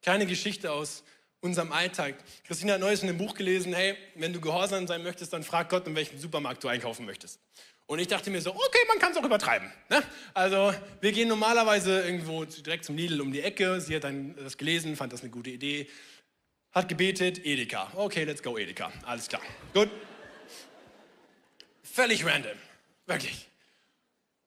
Kleine 0.00 0.24
Geschichte 0.24 0.72
aus 0.72 1.04
unserem 1.42 1.72
Alltag. 1.72 2.14
Christina 2.44 2.72
hat 2.72 2.80
neues 2.80 3.02
in 3.02 3.10
einem 3.10 3.18
Buch 3.18 3.34
gelesen, 3.34 3.74
hey, 3.74 3.98
wenn 4.14 4.32
du 4.32 4.40
gehorsam 4.40 4.86
sein 4.86 5.02
möchtest, 5.02 5.34
dann 5.34 5.42
frag 5.42 5.68
Gott, 5.68 5.86
in 5.86 5.94
welchem 5.94 6.18
Supermarkt 6.18 6.64
du 6.64 6.68
einkaufen 6.68 7.04
möchtest. 7.04 7.38
Und 7.84 7.98
ich 7.98 8.06
dachte 8.06 8.30
mir 8.30 8.40
so, 8.40 8.54
okay, 8.54 8.78
man 8.88 8.98
kann 8.98 9.12
es 9.12 9.18
auch 9.18 9.24
übertreiben. 9.24 9.70
Ne? 9.90 10.02
Also 10.32 10.72
wir 11.02 11.12
gehen 11.12 11.28
normalerweise 11.28 12.00
irgendwo 12.00 12.46
direkt 12.46 12.86
zum 12.86 12.96
Lidl 12.96 13.20
um 13.20 13.30
die 13.30 13.42
Ecke. 13.42 13.78
Sie 13.82 13.94
hat 13.94 14.04
dann 14.04 14.34
das 14.34 14.56
gelesen, 14.56 14.96
fand 14.96 15.12
das 15.12 15.20
eine 15.20 15.28
gute 15.28 15.50
Idee, 15.50 15.86
hat 16.72 16.88
gebetet, 16.88 17.44
Edeka. 17.44 17.92
Okay, 17.94 18.24
let's 18.24 18.42
go 18.42 18.56
Edeka. 18.56 18.90
Alles 19.04 19.28
klar. 19.28 19.42
Gut. 19.74 19.90
Völlig 21.82 22.24
random. 22.24 22.56
Wirklich. 23.04 23.48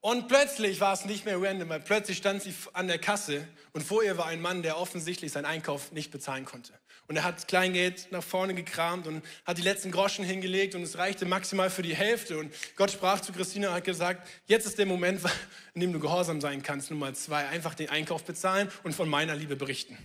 Und 0.01 0.27
plötzlich 0.27 0.79
war 0.79 0.93
es 0.93 1.05
nicht 1.05 1.25
mehr 1.25 1.39
random, 1.39 1.69
weil 1.69 1.79
plötzlich 1.79 2.17
stand 2.17 2.41
sie 2.41 2.55
an 2.73 2.87
der 2.87 2.97
Kasse 2.97 3.47
und 3.71 3.83
vor 3.83 4.03
ihr 4.03 4.17
war 4.17 4.25
ein 4.25 4.41
Mann, 4.41 4.63
der 4.63 4.79
offensichtlich 4.79 5.31
seinen 5.31 5.45
Einkauf 5.45 5.91
nicht 5.91 6.09
bezahlen 6.09 6.43
konnte. 6.43 6.73
Und 7.07 7.17
er 7.17 7.23
hat 7.23 7.47
Kleingeld 7.47 8.07
nach 8.11 8.23
vorne 8.23 8.55
gekramt 8.55 9.05
und 9.05 9.23
hat 9.45 9.59
die 9.59 9.61
letzten 9.61 9.91
Groschen 9.91 10.25
hingelegt 10.25 10.73
und 10.73 10.81
es 10.81 10.97
reichte 10.97 11.25
maximal 11.25 11.69
für 11.69 11.83
die 11.83 11.95
Hälfte. 11.95 12.39
Und 12.39 12.51
Gott 12.75 12.89
sprach 12.89 13.21
zu 13.21 13.31
Christina 13.31 13.67
und 13.67 13.75
hat 13.75 13.83
gesagt, 13.83 14.27
jetzt 14.47 14.65
ist 14.65 14.79
der 14.79 14.87
Moment, 14.87 15.21
in 15.75 15.81
dem 15.81 15.93
du 15.93 15.99
gehorsam 15.99 16.41
sein 16.41 16.63
kannst. 16.63 16.89
Nummer 16.89 17.13
zwei, 17.13 17.47
einfach 17.49 17.75
den 17.75 17.89
Einkauf 17.89 18.23
bezahlen 18.23 18.71
und 18.83 18.95
von 18.95 19.07
meiner 19.07 19.35
Liebe 19.35 19.55
berichten. 19.55 19.97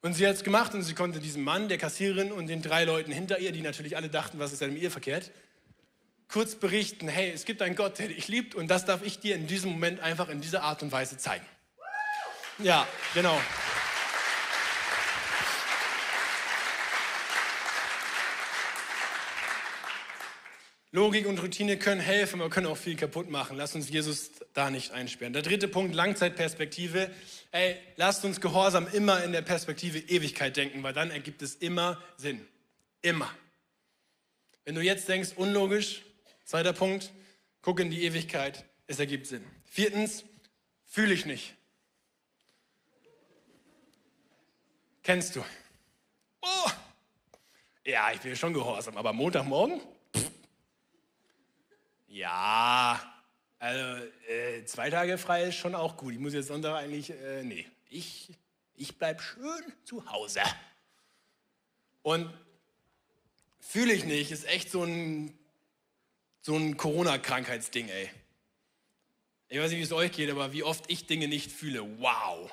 Und 0.00 0.14
sie 0.14 0.28
hat 0.28 0.36
es 0.36 0.44
gemacht 0.44 0.74
und 0.74 0.82
sie 0.82 0.94
konnte 0.94 1.18
diesem 1.18 1.42
Mann, 1.42 1.68
der 1.68 1.78
Kassiererin 1.78 2.30
und 2.30 2.46
den 2.46 2.62
drei 2.62 2.84
Leuten 2.84 3.10
hinter 3.10 3.40
ihr, 3.40 3.50
die 3.50 3.62
natürlich 3.62 3.96
alle 3.96 4.08
dachten, 4.08 4.38
was 4.38 4.52
ist 4.52 4.60
denn 4.60 4.72
mit 4.72 4.82
ihr 4.82 4.92
verkehrt, 4.92 5.32
kurz 6.28 6.54
berichten, 6.54 7.08
hey, 7.08 7.30
es 7.30 7.44
gibt 7.44 7.62
einen 7.62 7.76
Gott, 7.76 7.98
der 7.98 8.08
dich 8.08 8.28
liebt 8.28 8.54
und 8.54 8.68
das 8.68 8.84
darf 8.84 9.02
ich 9.02 9.18
dir 9.18 9.36
in 9.36 9.46
diesem 9.46 9.70
Moment 9.70 10.00
einfach 10.00 10.28
in 10.28 10.40
dieser 10.40 10.62
Art 10.62 10.82
und 10.82 10.92
Weise 10.92 11.16
zeigen. 11.16 11.46
Ja, 12.58 12.86
genau. 13.14 13.38
Logik 20.96 21.26
und 21.26 21.42
Routine 21.42 21.76
können 21.76 22.00
helfen, 22.00 22.40
aber 22.40 22.48
können 22.48 22.66
auch 22.66 22.78
viel 22.78 22.96
kaputt 22.96 23.28
machen. 23.28 23.58
Lass 23.58 23.74
uns 23.74 23.90
Jesus 23.90 24.30
da 24.54 24.70
nicht 24.70 24.92
einsperren. 24.92 25.34
Der 25.34 25.42
dritte 25.42 25.68
Punkt, 25.68 25.94
Langzeitperspektive. 25.94 27.10
Ey, 27.50 27.76
lasst 27.96 28.24
uns 28.24 28.40
Gehorsam 28.40 28.88
immer 28.90 29.22
in 29.22 29.32
der 29.32 29.42
Perspektive 29.42 29.98
Ewigkeit 29.98 30.56
denken, 30.56 30.82
weil 30.82 30.94
dann 30.94 31.10
ergibt 31.10 31.42
es 31.42 31.54
immer 31.56 32.02
Sinn. 32.16 32.40
Immer. 33.02 33.30
Wenn 34.64 34.74
du 34.74 34.80
jetzt 34.80 35.06
denkst, 35.10 35.32
unlogisch, 35.36 36.00
zweiter 36.46 36.72
Punkt, 36.72 37.12
guck 37.60 37.80
in 37.80 37.90
die 37.90 38.04
Ewigkeit, 38.04 38.64
es 38.86 38.98
ergibt 38.98 39.26
Sinn. 39.26 39.44
Viertens, 39.64 40.24
fühle 40.86 41.12
ich 41.12 41.26
nicht. 41.26 41.54
Kennst 45.02 45.36
du? 45.36 45.44
Oh, 46.40 46.70
ja, 47.84 48.10
ich 48.12 48.20
bin 48.20 48.34
schon 48.34 48.54
gehorsam, 48.54 48.96
aber 48.96 49.12
Montagmorgen? 49.12 49.80
Pff. 50.16 50.30
Ja, 52.08 53.00
also 53.58 54.04
äh, 54.28 54.64
zwei 54.64 54.90
Tage 54.90 55.18
frei 55.18 55.44
ist 55.44 55.56
schon 55.56 55.74
auch 55.74 55.96
gut. 55.96 56.12
Ich 56.12 56.18
muss 56.18 56.32
jetzt 56.32 56.48
Sonntag 56.48 56.76
eigentlich, 56.76 57.10
äh, 57.10 57.42
nee, 57.42 57.66
ich, 57.90 58.32
ich 58.74 58.96
bleib 58.96 59.20
schön 59.20 59.72
zu 59.84 60.10
Hause. 60.10 60.40
Und 62.02 62.32
fühle 63.60 63.92
ich 63.92 64.04
nicht, 64.04 64.30
ist 64.30 64.46
echt 64.46 64.70
so 64.70 64.82
ein, 64.84 65.36
so 66.46 66.54
ein 66.54 66.76
Corona-Krankheitsding, 66.76 67.88
ey. 67.88 68.08
Ich 69.48 69.58
weiß 69.58 69.70
nicht, 69.70 69.80
wie 69.80 69.82
es 69.82 69.90
euch 69.90 70.12
geht, 70.12 70.30
aber 70.30 70.52
wie 70.52 70.62
oft 70.62 70.84
ich 70.86 71.06
Dinge 71.06 71.26
nicht 71.26 71.50
fühle. 71.50 71.82
Wow. 71.98 72.52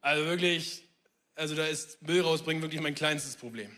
Also 0.00 0.26
wirklich, 0.26 0.84
also 1.34 1.56
da 1.56 1.66
ist 1.66 2.00
Müll 2.02 2.20
rausbringen 2.20 2.62
wirklich 2.62 2.80
mein 2.80 2.94
kleinstes 2.94 3.34
Problem. 3.34 3.74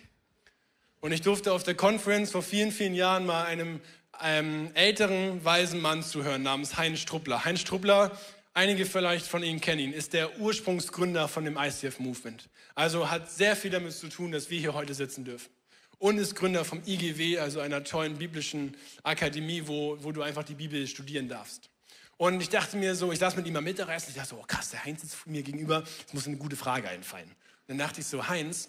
Und 1.01 1.13
ich 1.13 1.23
durfte 1.23 1.53
auf 1.53 1.63
der 1.63 1.77
Conference 1.77 2.31
vor 2.31 2.43
vielen, 2.43 2.71
vielen 2.71 2.95
Jahren 2.95 3.25
mal 3.25 3.47
einem, 3.47 3.81
einem 4.13 4.71
älteren, 4.75 5.43
weisen 5.43 5.81
Mann 5.81 6.03
zuhören 6.03 6.43
namens 6.43 6.77
Heinz 6.77 7.01
Struppler. 7.01 7.47
Heinz 7.47 7.61
Struppler, 7.61 8.19
einige 8.53 8.85
vielleicht 8.85 9.25
von 9.27 9.43
Ihnen 9.43 9.63
kennen 9.63 9.81
ihn, 9.81 9.93
ist 9.95 10.13
der 10.13 10.41
Ursprungsgründer 10.41 11.27
von 11.29 11.47
dem 11.47 11.57
ICF-Movement. 11.57 12.51
Also 12.75 13.09
hat 13.09 13.31
sehr 13.31 13.57
viel 13.57 13.71
damit 13.71 13.95
zu 13.95 14.09
tun, 14.09 14.31
dass 14.31 14.51
wir 14.51 14.61
hier 14.61 14.75
heute 14.75 14.93
sitzen 14.93 15.25
dürfen. 15.25 15.49
Und 15.99 16.19
ist 16.19 16.37
Gründer 16.37 16.65
vom 16.65 16.81
IGW, 16.87 17.39
also 17.39 17.61
einer 17.61 17.83
tollen 17.83 18.19
biblischen 18.19 18.77
Akademie, 19.03 19.63
wo, 19.67 20.03
wo 20.03 20.13
du 20.13 20.23
einfach 20.23 20.45
die 20.45 20.55
Bibel 20.55 20.87
studieren 20.87 21.29
darfst. 21.29 21.71
Und 22.17 22.41
ich 22.41 22.49
dachte 22.49 22.77
mir 22.77 22.95
so, 22.95 23.13
ich 23.13 23.19
saß 23.19 23.37
mit 23.37 23.47
ihm 23.47 23.57
am 23.57 23.65
Mittagessen, 23.65 24.11
ich 24.11 24.17
dachte 24.17 24.31
so, 24.31 24.37
oh 24.37 24.45
krass, 24.47 24.71
der 24.71 24.85
Heinz 24.85 25.03
ist 25.03 25.27
mir 25.27 25.43
gegenüber, 25.43 25.85
es 26.07 26.13
muss 26.13 26.27
eine 26.27 26.37
gute 26.37 26.57
Frage 26.57 26.89
einfallen. 26.89 27.29
Und 27.29 27.69
dann 27.69 27.79
dachte 27.79 28.01
ich 28.01 28.07
so, 28.07 28.29
Heinz, 28.29 28.69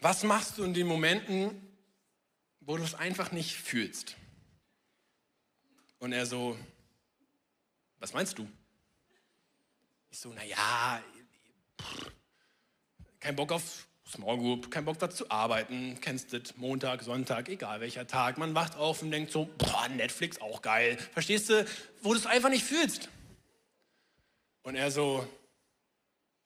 was 0.00 0.22
machst 0.22 0.58
du 0.58 0.64
in 0.64 0.74
den 0.74 0.86
Momenten, 0.86 1.60
wo 2.60 2.76
du 2.76 2.84
es 2.84 2.94
einfach 2.94 3.32
nicht 3.32 3.56
fühlst? 3.56 4.16
Und 5.98 6.12
er 6.12 6.26
so, 6.26 6.56
was 7.98 8.12
meinst 8.12 8.38
du? 8.38 8.48
Ich 10.10 10.20
so, 10.20 10.32
naja, 10.32 11.02
kein 13.18 13.34
Bock 13.34 13.52
auf 13.52 13.87
Small 14.10 14.38
Group, 14.38 14.70
kein 14.70 14.86
Bock 14.86 14.98
da 14.98 15.10
zu 15.10 15.30
arbeiten, 15.30 16.00
kennst 16.00 16.32
du 16.32 16.40
Montag, 16.56 17.02
Sonntag, 17.02 17.50
egal 17.50 17.80
welcher 17.80 18.06
Tag. 18.06 18.38
Man 18.38 18.54
wacht 18.54 18.74
auf 18.76 19.02
und 19.02 19.10
denkt 19.10 19.30
so, 19.30 19.50
boah, 19.58 19.86
Netflix 19.88 20.40
auch 20.40 20.62
geil. 20.62 20.96
Verstehst 21.12 21.50
du, 21.50 21.66
wo 22.02 22.14
du 22.14 22.18
es 22.18 22.24
einfach 22.24 22.48
nicht 22.48 22.64
fühlst? 22.64 23.10
Und 24.62 24.76
er 24.76 24.90
so, 24.90 25.28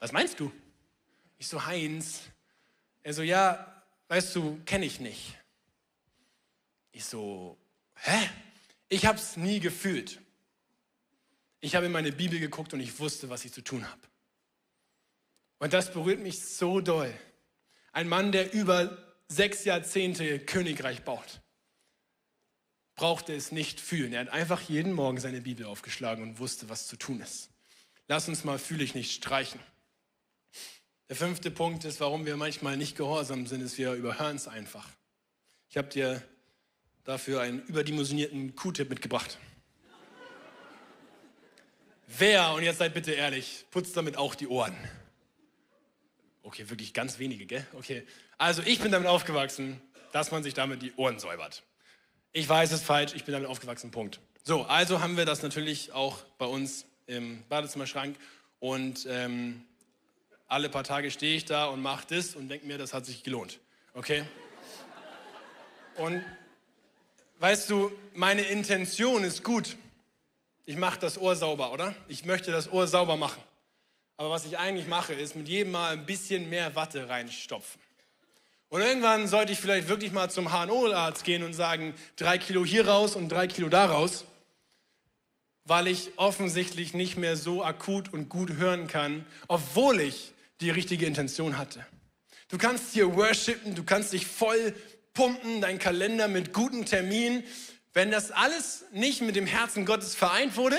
was 0.00 0.10
meinst 0.10 0.40
du? 0.40 0.50
Ich 1.38 1.46
so, 1.46 1.64
Heinz. 1.64 2.22
Er 3.04 3.14
so, 3.14 3.22
ja, 3.22 3.84
weißt 4.08 4.34
du, 4.34 4.60
kenne 4.64 4.84
ich 4.84 4.98
nicht. 4.98 5.38
Ich 6.90 7.04
so, 7.04 7.56
hä? 7.94 8.28
Ich 8.88 9.06
habe 9.06 9.18
es 9.18 9.36
nie 9.36 9.60
gefühlt. 9.60 10.20
Ich 11.60 11.76
habe 11.76 11.86
in 11.86 11.92
meine 11.92 12.10
Bibel 12.10 12.40
geguckt 12.40 12.74
und 12.74 12.80
ich 12.80 12.98
wusste, 12.98 13.30
was 13.30 13.44
ich 13.44 13.52
zu 13.52 13.62
tun 13.62 13.88
habe. 13.88 14.00
Und 15.60 15.72
das 15.72 15.92
berührt 15.92 16.18
mich 16.18 16.44
so 16.44 16.80
doll. 16.80 17.14
Ein 17.92 18.08
Mann, 18.08 18.32
der 18.32 18.52
über 18.52 18.96
sechs 19.28 19.64
Jahrzehnte 19.64 20.38
Königreich 20.38 21.02
baut, 21.02 21.40
brauchte 22.94 23.34
es 23.34 23.52
nicht 23.52 23.80
fühlen. 23.80 24.12
Er 24.12 24.20
hat 24.20 24.28
einfach 24.30 24.60
jeden 24.62 24.92
Morgen 24.92 25.20
seine 25.20 25.40
Bibel 25.40 25.66
aufgeschlagen 25.66 26.22
und 26.22 26.38
wusste, 26.38 26.68
was 26.68 26.86
zu 26.86 26.96
tun 26.96 27.20
ist. 27.20 27.50
Lass 28.08 28.28
uns 28.28 28.44
mal 28.44 28.58
fühle 28.58 28.84
ich 28.84 28.94
nicht 28.94 29.12
streichen. 29.12 29.60
Der 31.08 31.16
fünfte 31.16 31.50
Punkt 31.50 31.84
ist, 31.84 32.00
warum 32.00 32.24
wir 32.24 32.36
manchmal 32.36 32.76
nicht 32.76 32.96
gehorsam 32.96 33.46
sind, 33.46 33.60
ist, 33.60 33.76
wir 33.76 33.92
überhören 33.92 34.36
es 34.36 34.48
einfach. 34.48 34.88
Ich 35.68 35.76
habe 35.76 35.88
dir 35.88 36.22
dafür 37.04 37.42
einen 37.42 37.60
überdimensionierten 37.62 38.54
Q-Tip 38.54 38.88
mitgebracht. 38.88 39.38
Wer, 42.06 42.52
und 42.52 42.62
jetzt 42.62 42.78
seid 42.78 42.94
bitte 42.94 43.12
ehrlich, 43.12 43.64
putzt 43.70 43.96
damit 43.96 44.16
auch 44.16 44.34
die 44.34 44.46
Ohren? 44.46 44.76
Okay, 46.42 46.68
wirklich 46.68 46.92
ganz 46.92 47.18
wenige, 47.18 47.46
gell? 47.46 47.66
Okay. 47.74 48.04
Also 48.36 48.62
ich 48.64 48.80
bin 48.80 48.92
damit 48.92 49.08
aufgewachsen, 49.08 49.80
dass 50.12 50.30
man 50.30 50.42
sich 50.42 50.54
damit 50.54 50.82
die 50.82 50.92
Ohren 50.96 51.18
säubert. 51.18 51.62
Ich 52.32 52.48
weiß 52.48 52.72
es 52.72 52.82
falsch, 52.82 53.12
ich 53.14 53.24
bin 53.24 53.32
damit 53.32 53.48
aufgewachsen, 53.48 53.90
Punkt. 53.90 54.20
So, 54.42 54.62
also 54.62 55.00
haben 55.00 55.16
wir 55.16 55.24
das 55.24 55.42
natürlich 55.42 55.92
auch 55.92 56.18
bei 56.38 56.46
uns 56.46 56.86
im 57.06 57.42
Badezimmerschrank 57.48 58.16
und 58.58 59.06
ähm, 59.08 59.64
alle 60.48 60.68
paar 60.68 60.84
Tage 60.84 61.10
stehe 61.10 61.36
ich 61.36 61.44
da 61.44 61.66
und 61.66 61.80
mache 61.80 62.06
das 62.08 62.34
und 62.34 62.48
denke 62.48 62.66
mir, 62.66 62.78
das 62.78 62.92
hat 62.92 63.06
sich 63.06 63.22
gelohnt. 63.22 63.60
Okay? 63.94 64.24
Und 65.96 66.24
weißt 67.38 67.70
du, 67.70 67.92
meine 68.14 68.42
Intention 68.42 69.24
ist 69.24 69.44
gut. 69.44 69.76
Ich 70.64 70.76
mache 70.76 70.98
das 70.98 71.18
Ohr 71.18 71.36
sauber, 71.36 71.72
oder? 71.72 71.94
Ich 72.08 72.24
möchte 72.24 72.50
das 72.50 72.70
Ohr 72.72 72.86
sauber 72.86 73.16
machen. 73.16 73.42
Aber 74.16 74.30
was 74.30 74.44
ich 74.44 74.58
eigentlich 74.58 74.86
mache, 74.86 75.14
ist 75.14 75.36
mit 75.36 75.48
jedem 75.48 75.72
Mal 75.72 75.92
ein 75.92 76.06
bisschen 76.06 76.48
mehr 76.48 76.74
Watte 76.74 77.08
reinstopfen. 77.08 77.80
Und 78.68 78.80
irgendwann 78.80 79.28
sollte 79.28 79.52
ich 79.52 79.60
vielleicht 79.60 79.88
wirklich 79.88 80.12
mal 80.12 80.30
zum 80.30 80.50
HNO-Arzt 80.50 81.24
gehen 81.24 81.42
und 81.42 81.52
sagen, 81.52 81.92
drei 82.16 82.38
Kilo 82.38 82.64
hier 82.64 82.88
raus 82.88 83.16
und 83.16 83.28
drei 83.28 83.46
Kilo 83.46 83.68
da 83.68 83.84
raus, 83.84 84.24
weil 85.64 85.88
ich 85.88 86.12
offensichtlich 86.16 86.94
nicht 86.94 87.18
mehr 87.18 87.36
so 87.36 87.62
akut 87.62 88.12
und 88.12 88.28
gut 88.30 88.54
hören 88.54 88.86
kann, 88.86 89.26
obwohl 89.46 90.00
ich 90.00 90.32
die 90.62 90.70
richtige 90.70 91.04
Intention 91.04 91.58
hatte. 91.58 91.84
Du 92.48 92.56
kannst 92.56 92.92
hier 92.92 93.14
worshipen, 93.14 93.74
du 93.74 93.84
kannst 93.84 94.12
dich 94.12 94.26
voll 94.26 94.74
pumpen, 95.12 95.60
dein 95.60 95.78
Kalender 95.78 96.28
mit 96.28 96.52
guten 96.52 96.86
Terminen. 96.86 97.44
Wenn 97.92 98.10
das 98.10 98.30
alles 98.30 98.84
nicht 98.92 99.20
mit 99.20 99.36
dem 99.36 99.46
Herzen 99.46 99.84
Gottes 99.84 100.14
vereint 100.14 100.56
wurde, 100.56 100.76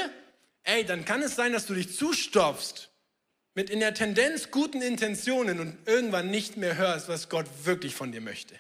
ey, 0.63 0.84
dann 0.84 1.06
kann 1.06 1.22
es 1.22 1.36
sein, 1.36 1.54
dass 1.54 1.67
du 1.67 1.76
dich 1.76 1.96
zustopfst 1.96 2.89
mit 3.56 3.70
in 3.70 3.80
der 3.80 3.94
Tendenz 3.94 4.52
guten 4.52 4.82
Intentionen 4.82 5.60
und 5.60 5.78
irgendwann 5.86 6.32
nicht 6.32 6.58
mehr 6.58 6.76
hörst, 6.76 7.08
was 7.08 7.30
Gott 7.30 7.46
wirklich 7.63 7.96
von 7.96 8.12
dir 8.12 8.22
möchte. 8.22 8.56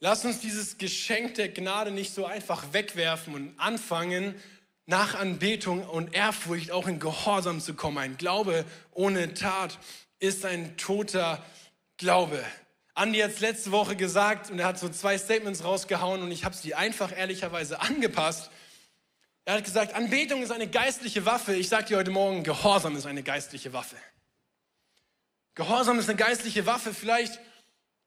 Lass 0.00 0.24
uns 0.24 0.40
dieses 0.40 0.78
Geschenk 0.78 1.34
der 1.34 1.48
Gnade 1.48 1.90
nicht 1.90 2.12
so 2.12 2.26
einfach 2.26 2.72
wegwerfen 2.72 3.34
und 3.34 3.58
anfangen, 3.58 4.34
nach 4.86 5.14
Anbetung 5.14 5.88
und 5.88 6.14
Ehrfurcht 6.14 6.70
auch 6.70 6.86
in 6.86 6.98
Gehorsam 6.98 7.60
zu 7.60 7.74
kommen. 7.74 7.98
Ein 7.98 8.16
Glaube 8.18 8.66
ohne 8.92 9.32
Tat 9.32 9.78
ist 10.18 10.44
ein 10.44 10.76
toter 10.76 11.42
Glaube. 11.96 12.44
Andi 12.94 13.20
hat 13.20 13.30
es 13.30 13.40
letzte 13.40 13.72
Woche 13.72 13.96
gesagt 13.96 14.50
und 14.50 14.58
er 14.58 14.66
hat 14.66 14.78
so 14.78 14.88
zwei 14.88 15.16
Statements 15.16 15.64
rausgehauen 15.64 16.22
und 16.22 16.30
ich 16.30 16.44
habe 16.44 16.54
sie 16.54 16.74
einfach 16.74 17.16
ehrlicherweise 17.16 17.80
angepasst. 17.80 18.50
Er 19.46 19.56
hat 19.56 19.64
gesagt, 19.64 19.94
Anbetung 19.94 20.42
ist 20.42 20.50
eine 20.50 20.66
geistliche 20.66 21.26
Waffe. 21.26 21.54
Ich 21.54 21.68
sage 21.68 21.86
dir 21.86 21.98
heute 21.98 22.10
Morgen, 22.10 22.44
Gehorsam 22.44 22.96
ist 22.96 23.04
eine 23.04 23.22
geistliche 23.22 23.74
Waffe. 23.74 23.96
Gehorsam 25.54 25.98
ist 25.98 26.08
eine 26.08 26.16
geistliche 26.16 26.64
Waffe. 26.64 26.94
Vielleicht 26.94 27.38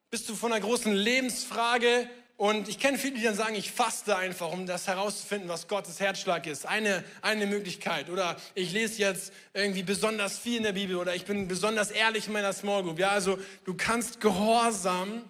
bist 0.09 0.27
du 0.29 0.35
von 0.35 0.51
einer 0.51 0.61
großen 0.61 0.91
Lebensfrage 0.91 2.09
und 2.37 2.67
ich 2.69 2.79
kenne 2.79 2.97
viele, 2.97 3.15
die 3.15 3.23
dann 3.23 3.35
sagen, 3.35 3.53
ich 3.53 3.71
faste 3.71 4.15
einfach, 4.15 4.51
um 4.51 4.65
das 4.65 4.87
herauszufinden, 4.87 5.47
was 5.47 5.67
Gottes 5.67 5.99
Herzschlag 5.99 6.47
ist. 6.47 6.65
Eine, 6.65 7.03
eine 7.21 7.45
Möglichkeit. 7.45 8.09
Oder 8.09 8.35
ich 8.55 8.71
lese 8.71 8.99
jetzt 8.99 9.31
irgendwie 9.53 9.83
besonders 9.83 10.39
viel 10.39 10.57
in 10.57 10.63
der 10.63 10.73
Bibel 10.73 10.95
oder 10.95 11.13
ich 11.13 11.25
bin 11.25 11.47
besonders 11.47 11.91
ehrlich 11.91 12.25
in 12.27 12.33
meiner 12.33 12.53
Small 12.53 12.81
Group. 12.81 12.97
Ja, 12.97 13.09
also 13.09 13.37
du 13.63 13.75
kannst 13.75 14.21
Gehorsam 14.21 15.23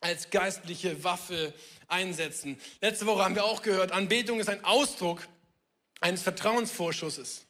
als 0.00 0.30
geistliche 0.30 1.04
Waffe 1.04 1.52
einsetzen. 1.88 2.58
Letzte 2.80 3.06
Woche 3.06 3.24
haben 3.24 3.34
wir 3.34 3.44
auch 3.44 3.62
gehört, 3.62 3.92
Anbetung 3.92 4.40
ist 4.40 4.48
ein 4.48 4.64
Ausdruck 4.64 5.20
eines 6.04 6.22
Vertrauensvorschusses. 6.22 7.46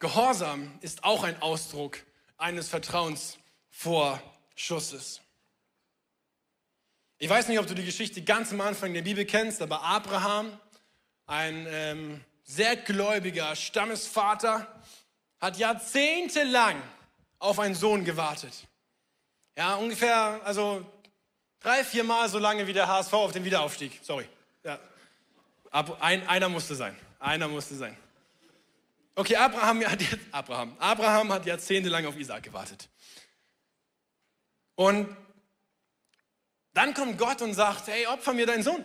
Gehorsam 0.00 0.76
ist 0.80 1.04
auch 1.04 1.22
ein 1.22 1.40
Ausdruck 1.40 1.98
eines 2.36 2.68
Vertrauensvorschusses. 2.68 5.20
Ich 7.18 7.30
weiß 7.30 7.46
nicht, 7.46 7.60
ob 7.60 7.68
du 7.68 7.74
die 7.74 7.84
Geschichte 7.84 8.22
ganz 8.22 8.50
am 8.50 8.60
Anfang 8.60 8.92
der 8.92 9.02
Bibel 9.02 9.24
kennst, 9.24 9.62
aber 9.62 9.82
Abraham, 9.82 10.58
ein 11.26 11.68
ähm, 11.70 12.24
sehr 12.42 12.74
gläubiger 12.74 13.54
Stammesvater, 13.54 14.82
hat 15.38 15.58
jahrzehntelang 15.58 16.82
auf 17.38 17.60
einen 17.60 17.76
Sohn 17.76 18.04
gewartet. 18.04 18.66
Ja, 19.56 19.76
ungefähr, 19.76 20.40
also 20.42 20.84
drei, 21.60 21.84
vier 21.84 22.02
Mal 22.02 22.28
so 22.28 22.40
lange 22.40 22.66
wie 22.66 22.72
der 22.72 22.88
HSV 22.88 23.12
auf 23.12 23.30
den 23.30 23.44
Wiederaufstieg. 23.44 24.00
Sorry. 24.02 24.26
Ja. 24.64 24.80
Ein, 25.72 26.28
einer 26.28 26.48
musste 26.48 26.74
sein. 26.74 26.94
Einer 27.18 27.48
musste 27.48 27.74
sein. 27.74 27.96
Okay, 29.14 29.36
Abraham 29.36 29.84
hat, 29.90 30.00
jetzt, 30.00 30.18
Abraham. 30.30 30.76
Abraham 30.78 31.32
hat 31.32 31.46
jahrzehntelang 31.46 32.06
auf 32.06 32.16
Isaac 32.16 32.42
gewartet. 32.42 32.88
Und 34.74 35.14
dann 36.74 36.94
kommt 36.94 37.18
Gott 37.18 37.42
und 37.42 37.54
sagt, 37.54 37.88
hey, 37.88 38.06
opfer 38.06 38.32
mir 38.32 38.46
deinen 38.46 38.62
Sohn. 38.62 38.84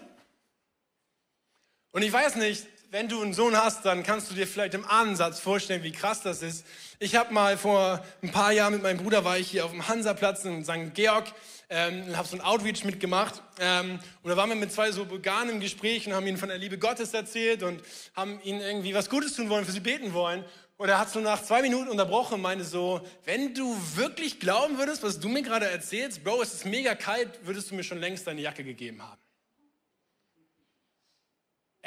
Und 1.91 2.01
ich 2.01 2.11
weiß 2.11 2.35
nicht, 2.35 2.67
wenn 2.91 3.07
du 3.07 3.21
einen 3.21 3.33
Sohn 3.33 3.55
hast, 3.55 3.85
dann 3.85 4.03
kannst 4.03 4.31
du 4.31 4.35
dir 4.35 4.47
vielleicht 4.47 4.73
im 4.73 4.85
Ansatz 4.85 5.39
vorstellen, 5.39 5.83
wie 5.83 5.91
krass 5.91 6.21
das 6.21 6.41
ist. 6.41 6.65
Ich 6.99 7.15
habe 7.15 7.33
mal 7.33 7.57
vor 7.57 8.03
ein 8.23 8.31
paar 8.31 8.51
Jahren 8.51 8.73
mit 8.73 8.83
meinem 8.83 8.97
Bruder 8.97 9.25
war 9.25 9.37
ich 9.37 9.49
hier 9.49 9.65
auf 9.65 9.71
dem 9.71 9.87
Hansaplatz 9.87 10.45
in 10.45 10.63
St. 10.63 10.93
Georg 10.93 11.25
ähm, 11.69 12.15
habe 12.15 12.27
so 12.27 12.37
ein 12.37 12.41
Outreach 12.41 12.85
mitgemacht 12.85 13.41
ähm, 13.59 13.99
und 14.23 14.29
da 14.29 14.37
waren 14.37 14.49
wir 14.49 14.55
mit 14.55 14.71
zwei 14.71 14.91
so 14.91 15.05
Bulgaren 15.05 15.49
im 15.49 15.59
Gespräch 15.59 16.07
und 16.07 16.13
haben 16.13 16.25
ihnen 16.25 16.37
von 16.37 16.49
der 16.49 16.57
Liebe 16.57 16.77
Gottes 16.77 17.13
erzählt 17.13 17.63
und 17.63 17.81
haben 18.15 18.39
ihnen 18.43 18.61
irgendwie 18.61 18.93
was 18.93 19.09
Gutes 19.09 19.35
tun 19.35 19.49
wollen, 19.49 19.65
für 19.65 19.71
sie 19.71 19.81
beten 19.81 20.13
wollen. 20.13 20.45
Und 20.77 20.89
er 20.89 20.99
hat 20.99 21.09
so 21.09 21.19
nach 21.19 21.41
zwei 21.41 21.63
Minuten 21.63 21.89
unterbrochen 21.89 22.35
und 22.35 22.41
meinte 22.41 22.63
so, 22.63 23.01
wenn 23.25 23.55
du 23.55 23.75
wirklich 23.95 24.39
glauben 24.39 24.77
würdest, 24.77 25.01
was 25.01 25.19
du 25.19 25.27
mir 25.27 25.41
gerade 25.41 25.65
erzählst, 25.65 26.23
Bro, 26.23 26.43
es 26.43 26.53
ist 26.53 26.65
mega 26.65 26.93
kalt, 26.93 27.39
würdest 27.43 27.71
du 27.71 27.75
mir 27.75 27.83
schon 27.83 27.97
längst 27.97 28.27
deine 28.27 28.41
Jacke 28.41 28.63
gegeben 28.63 29.01
haben. 29.01 29.19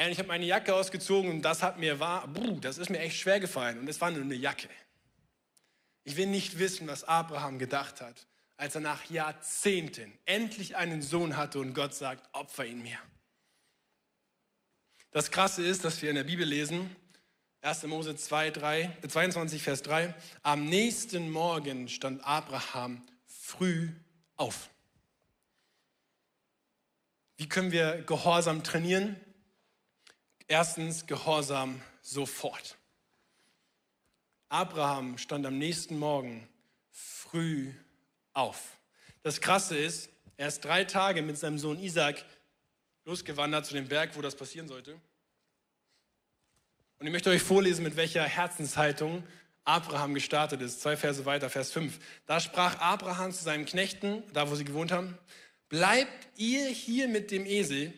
Ich 0.08 0.18
habe 0.18 0.28
meine 0.28 0.46
Jacke 0.46 0.74
ausgezogen 0.74 1.30
und 1.30 1.42
das 1.42 1.62
hat 1.62 1.78
mir 1.78 2.00
war, 2.00 2.26
das 2.62 2.78
ist 2.78 2.88
mir 2.88 3.00
echt 3.00 3.18
schwer 3.18 3.38
gefallen 3.38 3.78
und 3.78 3.86
es 3.86 4.00
war 4.00 4.10
nur 4.10 4.22
eine 4.22 4.34
Jacke. 4.34 4.68
Ich 6.04 6.16
will 6.16 6.26
nicht 6.26 6.58
wissen, 6.58 6.88
was 6.88 7.04
Abraham 7.04 7.58
gedacht 7.58 8.00
hat, 8.00 8.26
als 8.56 8.74
er 8.74 8.80
nach 8.80 9.10
Jahrzehnten 9.10 10.10
endlich 10.24 10.76
einen 10.76 11.02
Sohn 11.02 11.36
hatte 11.36 11.58
und 11.58 11.74
Gott 11.74 11.94
sagt, 11.94 12.26
opfer 12.32 12.64
ihn 12.64 12.82
mir. 12.82 12.98
Das 15.10 15.30
Krasse 15.30 15.62
ist, 15.62 15.84
dass 15.84 16.00
wir 16.00 16.08
in 16.08 16.16
der 16.16 16.24
Bibel 16.24 16.46
lesen, 16.46 16.96
1. 17.60 17.82
Mose 17.82 18.16
2, 18.16 18.52
3, 18.52 18.96
22, 19.06 19.62
Vers 19.62 19.82
3, 19.82 20.14
am 20.42 20.64
nächsten 20.64 21.30
Morgen 21.30 21.88
stand 21.88 22.24
Abraham 22.24 23.02
früh 23.26 23.90
auf. 24.36 24.70
Wie 27.36 27.50
können 27.50 27.70
wir 27.70 28.00
Gehorsam 28.02 28.64
trainieren? 28.64 29.20
Erstens 30.50 31.06
Gehorsam 31.06 31.80
sofort. 32.02 32.76
Abraham 34.48 35.16
stand 35.16 35.46
am 35.46 35.58
nächsten 35.58 35.96
Morgen 35.96 36.48
früh 36.90 37.72
auf. 38.32 38.60
Das 39.22 39.40
Krasse 39.40 39.78
ist, 39.78 40.10
er 40.36 40.48
ist 40.48 40.64
drei 40.64 40.82
Tage 40.82 41.22
mit 41.22 41.38
seinem 41.38 41.60
Sohn 41.60 41.78
Isaac 41.78 42.24
losgewandert 43.04 43.64
zu 43.64 43.74
dem 43.74 43.86
Berg, 43.86 44.16
wo 44.16 44.22
das 44.22 44.34
passieren 44.34 44.66
sollte. 44.66 45.00
Und 46.98 47.06
ich 47.06 47.12
möchte 47.12 47.30
euch 47.30 47.42
vorlesen, 47.42 47.84
mit 47.84 47.94
welcher 47.94 48.24
Herzenshaltung 48.24 49.22
Abraham 49.62 50.14
gestartet 50.14 50.62
ist. 50.62 50.80
Zwei 50.80 50.96
Verse 50.96 51.24
weiter, 51.26 51.48
Vers 51.48 51.70
5. 51.70 51.96
Da 52.26 52.40
sprach 52.40 52.80
Abraham 52.80 53.30
zu 53.30 53.44
seinen 53.44 53.66
Knechten, 53.66 54.24
da 54.32 54.50
wo 54.50 54.56
sie 54.56 54.64
gewohnt 54.64 54.90
haben, 54.90 55.16
bleibt 55.68 56.26
ihr 56.36 56.66
hier 56.66 57.06
mit 57.06 57.30
dem 57.30 57.46
Esel, 57.46 57.94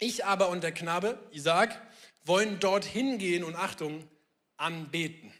ich 0.00 0.24
aber 0.24 0.48
und 0.48 0.62
der 0.62 0.72
Knabe, 0.72 1.18
Isaac, 1.30 1.80
wollen 2.24 2.58
dorthin 2.58 3.18
gehen 3.18 3.44
und 3.44 3.54
Achtung, 3.54 4.08
anbeten. 4.56 5.32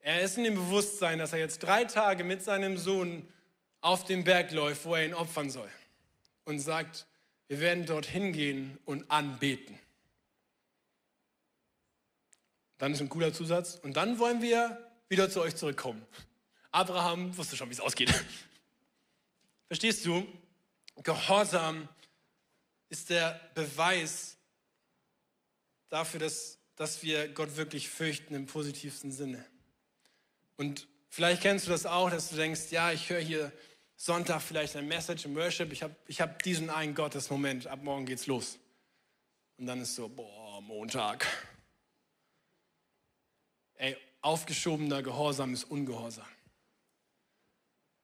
Er 0.00 0.20
ist 0.20 0.36
in 0.36 0.44
dem 0.44 0.54
Bewusstsein, 0.54 1.18
dass 1.18 1.32
er 1.32 1.38
jetzt 1.38 1.62
drei 1.62 1.84
Tage 1.84 2.24
mit 2.24 2.42
seinem 2.42 2.76
Sohn 2.76 3.26
auf 3.80 4.04
dem 4.04 4.24
Berg 4.24 4.52
läuft, 4.52 4.84
wo 4.84 4.94
er 4.94 5.06
ihn 5.06 5.14
opfern 5.14 5.50
soll. 5.50 5.70
Und 6.44 6.58
sagt, 6.58 7.06
wir 7.48 7.60
werden 7.60 7.86
dorthin 7.86 8.32
gehen 8.32 8.78
und 8.84 9.10
anbeten. 9.10 9.78
Dann 12.78 12.92
ist 12.92 13.00
ein 13.00 13.08
cooler 13.08 13.32
Zusatz. 13.32 13.76
Und 13.76 13.96
dann 13.96 14.18
wollen 14.18 14.42
wir 14.42 14.90
wieder 15.08 15.30
zu 15.30 15.40
euch 15.40 15.56
zurückkommen. 15.56 16.04
Abraham 16.70 17.36
wusste 17.36 17.56
schon, 17.56 17.68
wie 17.68 17.74
es 17.74 17.80
ausgeht. 17.80 18.12
Verstehst 19.68 20.04
du? 20.04 20.26
Gehorsam 21.02 21.88
ist 22.88 23.10
der 23.10 23.40
Beweis 23.54 24.36
dafür, 25.88 26.20
dass, 26.20 26.58
dass 26.76 27.02
wir 27.02 27.28
Gott 27.28 27.56
wirklich 27.56 27.88
fürchten 27.88 28.34
im 28.34 28.46
positivsten 28.46 29.12
Sinne. 29.12 29.44
Und 30.56 30.86
vielleicht 31.08 31.42
kennst 31.42 31.66
du 31.66 31.70
das 31.70 31.86
auch, 31.86 32.10
dass 32.10 32.30
du 32.30 32.36
denkst, 32.36 32.70
ja, 32.70 32.92
ich 32.92 33.10
höre 33.10 33.20
hier 33.20 33.52
Sonntag 33.96 34.42
vielleicht 34.42 34.76
ein 34.76 34.88
Message 34.88 35.24
im 35.24 35.34
Worship, 35.36 35.72
ich 35.72 35.82
habe 35.82 35.94
ich 36.06 36.20
hab 36.20 36.42
diesen 36.42 36.70
einen 36.70 36.94
Gottesmoment, 36.94 37.66
ab 37.66 37.82
morgen 37.82 38.06
geht's 38.06 38.26
los. 38.26 38.58
Und 39.56 39.66
dann 39.66 39.80
ist 39.80 39.94
so, 39.94 40.08
boah, 40.08 40.60
Montag. 40.60 41.26
Ey, 43.74 43.96
aufgeschobener 44.20 45.02
Gehorsam 45.02 45.54
ist 45.54 45.64
Ungehorsam. 45.64 46.26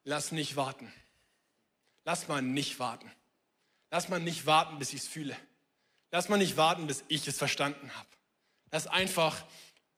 Lass 0.05 0.33
nicht 0.33 0.57
warten. 0.57 0.93
Lass 2.05 2.29
mal 2.29 2.41
nicht 2.41 2.79
warten. 2.79 3.11
Lass 3.91 4.09
mal 4.09 4.21
nicht 4.21 4.47
warten, 4.47 4.79
bis 4.79 4.93
ich 4.93 5.03
es 5.03 5.09
fühle. 5.09 5.37
Lass 6.11 6.29
mal 6.29 6.37
nicht 6.37 6.57
warten, 6.57 6.87
bis 6.87 7.05
ich 7.09 7.27
es 7.27 7.39
verstanden 7.39 7.91
habe. 7.95 8.09
Lass 8.71 8.87
einfach 8.87 9.45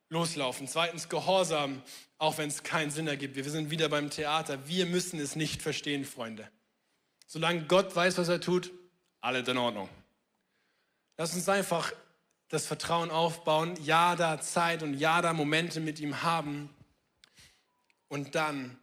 loslaufen. 0.09 0.69
Zweitens 0.69 1.09
Gehorsam, 1.09 1.83
auch 2.19 2.39
wenn 2.39 2.49
es 2.49 2.63
keinen 2.63 2.91
Sinn 2.91 3.07
ergibt. 3.07 3.37
Wir 3.37 3.49
sind 3.49 3.71
wieder 3.71 3.89
beim 3.89 4.11
Theater. 4.11 4.67
Wir 4.69 4.87
müssen 4.87 5.19
es 5.19 5.37
nicht 5.37 5.63
verstehen, 5.63 6.05
Freunde. 6.05 6.49
Solange 7.27 7.65
Gott 7.65 7.95
weiß, 7.97 8.19
was 8.19 8.29
er 8.29 8.41
tut, 8.41 8.71
alles 9.21 9.49
in 9.49 9.57
Ordnung. 9.57 9.89
Lass 11.17 11.35
uns 11.35 11.49
einfach 11.49 11.93
das 12.49 12.67
Vertrauen 12.67 13.11
aufbauen, 13.11 13.79
ja 13.83 14.17
da 14.17 14.41
Zeit 14.41 14.83
und 14.83 14.95
ja 14.95 15.23
da 15.23 15.33
Momente 15.33 15.81
mit 15.81 16.01
ihm 16.01 16.23
haben 16.23 16.69
und 18.09 18.35
dann 18.35 18.79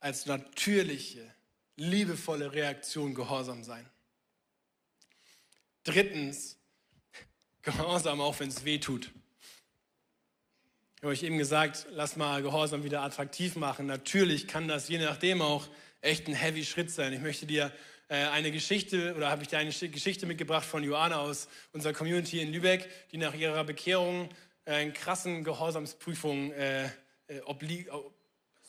als 0.00 0.24
natürliche, 0.24 1.30
liebevolle 1.76 2.52
Reaktion 2.52 3.14
gehorsam 3.14 3.62
sein. 3.62 3.86
Drittens, 5.84 6.58
Gehorsam, 7.62 8.20
auch 8.20 8.38
wenn 8.40 8.48
es 8.48 8.64
weh 8.64 8.78
tut. 8.78 9.12
Ich 10.96 11.02
habe 11.02 11.12
euch 11.12 11.22
eben 11.22 11.38
gesagt, 11.38 11.86
lass 11.90 12.16
mal 12.16 12.42
Gehorsam 12.42 12.84
wieder 12.84 13.02
attraktiv 13.02 13.56
machen. 13.56 13.86
Natürlich 13.86 14.48
kann 14.48 14.68
das 14.68 14.88
je 14.88 14.98
nachdem 14.98 15.42
auch 15.42 15.68
echt 16.00 16.26
ein 16.28 16.34
heavy 16.34 16.64
Schritt 16.64 16.90
sein. 16.90 17.12
Ich 17.12 17.20
möchte 17.20 17.46
dir 17.46 17.72
äh, 18.08 18.26
eine 18.26 18.52
Geschichte 18.52 19.14
oder 19.16 19.30
habe 19.30 19.42
ich 19.42 19.48
dir 19.48 19.58
eine 19.58 19.70
Geschichte 19.70 20.26
mitgebracht 20.26 20.66
von 20.66 20.84
Joanna 20.84 21.18
aus 21.18 21.48
unserer 21.72 21.92
Community 21.92 22.40
in 22.40 22.52
Lübeck, 22.52 22.88
die 23.10 23.16
nach 23.16 23.34
ihrer 23.34 23.64
Bekehrung 23.64 24.28
äh, 24.64 24.74
einen 24.74 24.92
krassen 24.92 25.44
Gehorsamsprüfung 25.44 26.52
äh, 26.52 26.90
obliegt. 27.44 27.90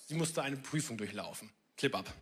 Sie 0.07 0.15
musste 0.15 0.43
eine 0.43 0.57
Prüfung 0.57 0.97
durchlaufen. 0.97 1.49
Clip 1.77 1.93
ab. 1.95 2.13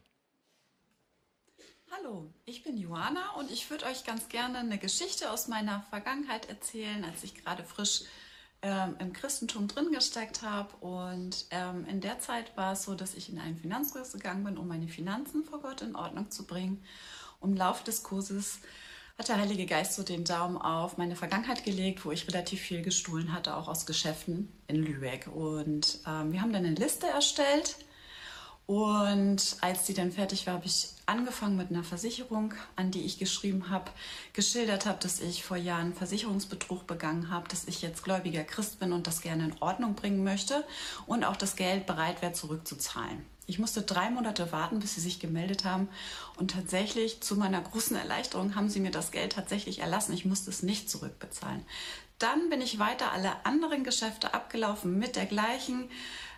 Hallo, 1.93 2.31
ich 2.45 2.63
bin 2.63 2.77
Joana 2.77 3.31
und 3.37 3.51
ich 3.51 3.69
würde 3.69 3.85
euch 3.85 4.05
ganz 4.05 4.29
gerne 4.29 4.59
eine 4.59 4.77
Geschichte 4.77 5.29
aus 5.29 5.49
meiner 5.49 5.81
Vergangenheit 5.89 6.47
erzählen, 6.47 7.03
als 7.03 7.21
ich 7.25 7.35
gerade 7.35 7.65
frisch 7.65 8.03
ähm, 8.61 8.95
im 8.99 9.11
Christentum 9.11 9.67
drin 9.67 9.91
gesteckt 9.91 10.41
habe. 10.41 10.73
Und 10.77 11.47
ähm, 11.51 11.85
in 11.89 11.99
der 11.99 12.19
Zeit 12.19 12.55
war 12.55 12.73
es 12.73 12.83
so, 12.83 12.95
dass 12.95 13.13
ich 13.13 13.29
in 13.29 13.39
einen 13.39 13.57
Finanzkurs 13.57 14.13
gegangen 14.13 14.45
bin, 14.45 14.57
um 14.57 14.69
meine 14.69 14.87
Finanzen 14.87 15.43
vor 15.43 15.59
Gott 15.59 15.81
in 15.81 15.97
Ordnung 15.97 16.31
zu 16.31 16.47
bringen. 16.47 16.81
Im 17.41 17.57
Laufe 17.57 17.83
des 17.83 18.03
Kurses 18.03 18.59
hat 19.17 19.27
der 19.27 19.37
Heilige 19.37 19.65
Geist 19.65 19.95
so 19.95 20.03
den 20.03 20.23
Daumen 20.23 20.57
auf 20.57 20.97
meine 20.97 21.17
Vergangenheit 21.17 21.65
gelegt, 21.65 22.05
wo 22.05 22.11
ich 22.13 22.25
relativ 22.25 22.61
viel 22.61 22.83
gestohlen 22.83 23.33
hatte, 23.33 23.57
auch 23.57 23.67
aus 23.67 23.85
Geschäften 23.85 24.47
in 24.67 24.77
Lübeck. 24.77 25.27
Und 25.27 25.99
ähm, 26.07 26.31
wir 26.31 26.41
haben 26.41 26.53
dann 26.53 26.65
eine 26.65 26.75
Liste 26.75 27.07
erstellt 27.07 27.75
und 28.71 29.57
als 29.59 29.83
die 29.83 29.93
dann 29.93 30.13
fertig 30.13 30.47
war, 30.47 30.53
habe 30.53 30.65
ich 30.65 30.87
angefangen 31.11 31.57
mit 31.57 31.69
einer 31.69 31.83
Versicherung, 31.83 32.53
an 32.75 32.89
die 32.89 33.05
ich 33.05 33.19
geschrieben 33.19 33.69
habe, 33.69 33.91
geschildert 34.33 34.85
habe, 34.85 34.99
dass 34.99 35.19
ich 35.19 35.43
vor 35.43 35.57
Jahren 35.57 35.93
Versicherungsbetrug 35.93 36.87
begangen 36.87 37.29
habe, 37.29 37.47
dass 37.49 37.67
ich 37.67 37.81
jetzt 37.81 38.03
gläubiger 38.03 38.43
Christ 38.43 38.79
bin 38.79 38.93
und 38.93 39.05
das 39.07 39.21
gerne 39.21 39.45
in 39.45 39.55
Ordnung 39.59 39.95
bringen 39.95 40.23
möchte 40.23 40.63
und 41.05 41.25
auch 41.25 41.35
das 41.35 41.55
Geld 41.55 41.85
bereit 41.85 42.21
wäre 42.21 42.33
zurückzuzahlen. 42.33 43.25
Ich 43.47 43.59
musste 43.59 43.81
drei 43.81 44.09
Monate 44.09 44.53
warten, 44.53 44.79
bis 44.79 44.95
sie 44.95 45.01
sich 45.01 45.19
gemeldet 45.19 45.65
haben. 45.65 45.89
Und 46.37 46.51
tatsächlich, 46.51 47.21
zu 47.21 47.35
meiner 47.35 47.59
großen 47.59 47.97
Erleichterung, 47.97 48.55
haben 48.55 48.69
sie 48.69 48.79
mir 48.79 48.91
das 48.91 49.11
Geld 49.11 49.33
tatsächlich 49.33 49.79
erlassen. 49.79 50.13
Ich 50.13 50.23
musste 50.23 50.49
es 50.49 50.63
nicht 50.63 50.89
zurückbezahlen. 50.89 51.65
Dann 52.17 52.49
bin 52.49 52.61
ich 52.61 52.79
weiter 52.79 53.11
alle 53.11 53.45
anderen 53.45 53.83
Geschäfte 53.83 54.33
abgelaufen 54.33 54.97
mit 54.97 55.17
der 55.17 55.25
gleichen 55.25 55.89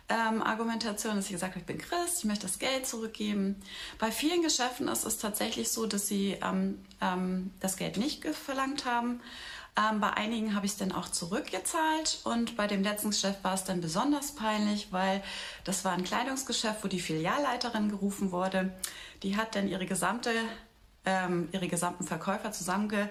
ähm, 0.08 0.42
Argumentation, 0.42 1.16
dass 1.16 1.26
ich 1.26 1.32
gesagt 1.32 1.52
habe, 1.54 1.60
ich 1.60 1.66
bin 1.66 1.78
Christ, 1.78 2.18
ich 2.18 2.24
möchte 2.24 2.46
das 2.46 2.58
Geld 2.58 2.86
zurückgeben. 2.86 3.56
Bei 3.98 4.10
vielen 4.12 4.42
Geschäften 4.42 4.88
ist 4.88 5.04
es 5.04 5.18
tatsächlich 5.18 5.70
so, 5.70 5.86
dass 5.86 6.06
sie 6.06 6.36
ähm, 6.42 6.78
ähm, 7.00 7.52
das 7.60 7.76
Geld 7.76 7.96
nicht 7.96 8.24
verlangt 8.26 8.84
haben. 8.84 9.20
Ähm, 9.76 10.00
bei 10.00 10.10
einigen 10.10 10.54
habe 10.54 10.66
ich 10.66 10.72
es 10.72 10.78
dann 10.78 10.92
auch 10.92 11.08
zurückgezahlt 11.08 12.20
und 12.24 12.56
bei 12.56 12.66
dem 12.66 12.82
letzten 12.82 13.10
Geschäft 13.10 13.42
war 13.42 13.54
es 13.54 13.64
dann 13.64 13.80
besonders 13.80 14.32
peinlich, 14.32 14.88
weil 14.92 15.22
das 15.64 15.84
war 15.84 15.92
ein 15.92 16.04
Kleidungsgeschäft, 16.04 16.84
wo 16.84 16.88
die 16.88 17.00
Filialleiterin 17.00 17.88
gerufen 17.88 18.30
wurde. 18.30 18.72
Die 19.24 19.36
hat 19.36 19.56
dann 19.56 19.66
ihre 19.66 19.86
gesamte, 19.86 20.30
ähm, 21.06 21.48
ihre 21.50 21.66
gesamten 21.66 22.04
Verkäufer 22.04 22.52
zusammenge 22.52 23.08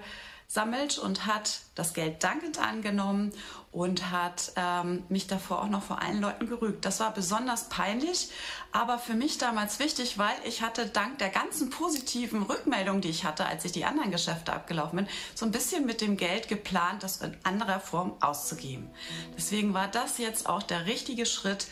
sammelt 0.54 0.98
und 0.98 1.26
hat 1.26 1.62
das 1.74 1.94
Geld 1.94 2.22
dankend 2.22 2.60
angenommen 2.60 3.32
und 3.72 4.12
hat 4.12 4.52
ähm, 4.54 5.02
mich 5.08 5.26
davor 5.26 5.62
auch 5.62 5.68
noch 5.68 5.82
vor 5.82 6.00
allen 6.00 6.20
Leuten 6.20 6.46
gerügt. 6.46 6.84
Das 6.84 7.00
war 7.00 7.12
besonders 7.12 7.68
peinlich, 7.68 8.30
aber 8.70 9.00
für 9.00 9.14
mich 9.14 9.36
damals 9.36 9.80
wichtig, 9.80 10.16
weil 10.16 10.36
ich 10.46 10.62
hatte 10.62 10.86
dank 10.86 11.18
der 11.18 11.30
ganzen 11.30 11.70
positiven 11.70 12.44
Rückmeldungen, 12.44 13.00
die 13.00 13.08
ich 13.08 13.24
hatte, 13.24 13.46
als 13.46 13.64
ich 13.64 13.72
die 13.72 13.84
anderen 13.84 14.12
Geschäfte 14.12 14.52
abgelaufen 14.52 14.98
bin, 14.98 15.08
so 15.34 15.44
ein 15.44 15.50
bisschen 15.50 15.86
mit 15.86 16.00
dem 16.00 16.16
Geld 16.16 16.46
geplant, 16.46 17.02
das 17.02 17.16
in 17.16 17.36
anderer 17.42 17.80
Form 17.80 18.14
auszugeben. 18.20 18.88
Deswegen 19.36 19.74
war 19.74 19.88
das 19.88 20.18
jetzt 20.18 20.48
auch 20.48 20.62
der 20.62 20.86
richtige 20.86 21.26
Schritt, 21.26 21.66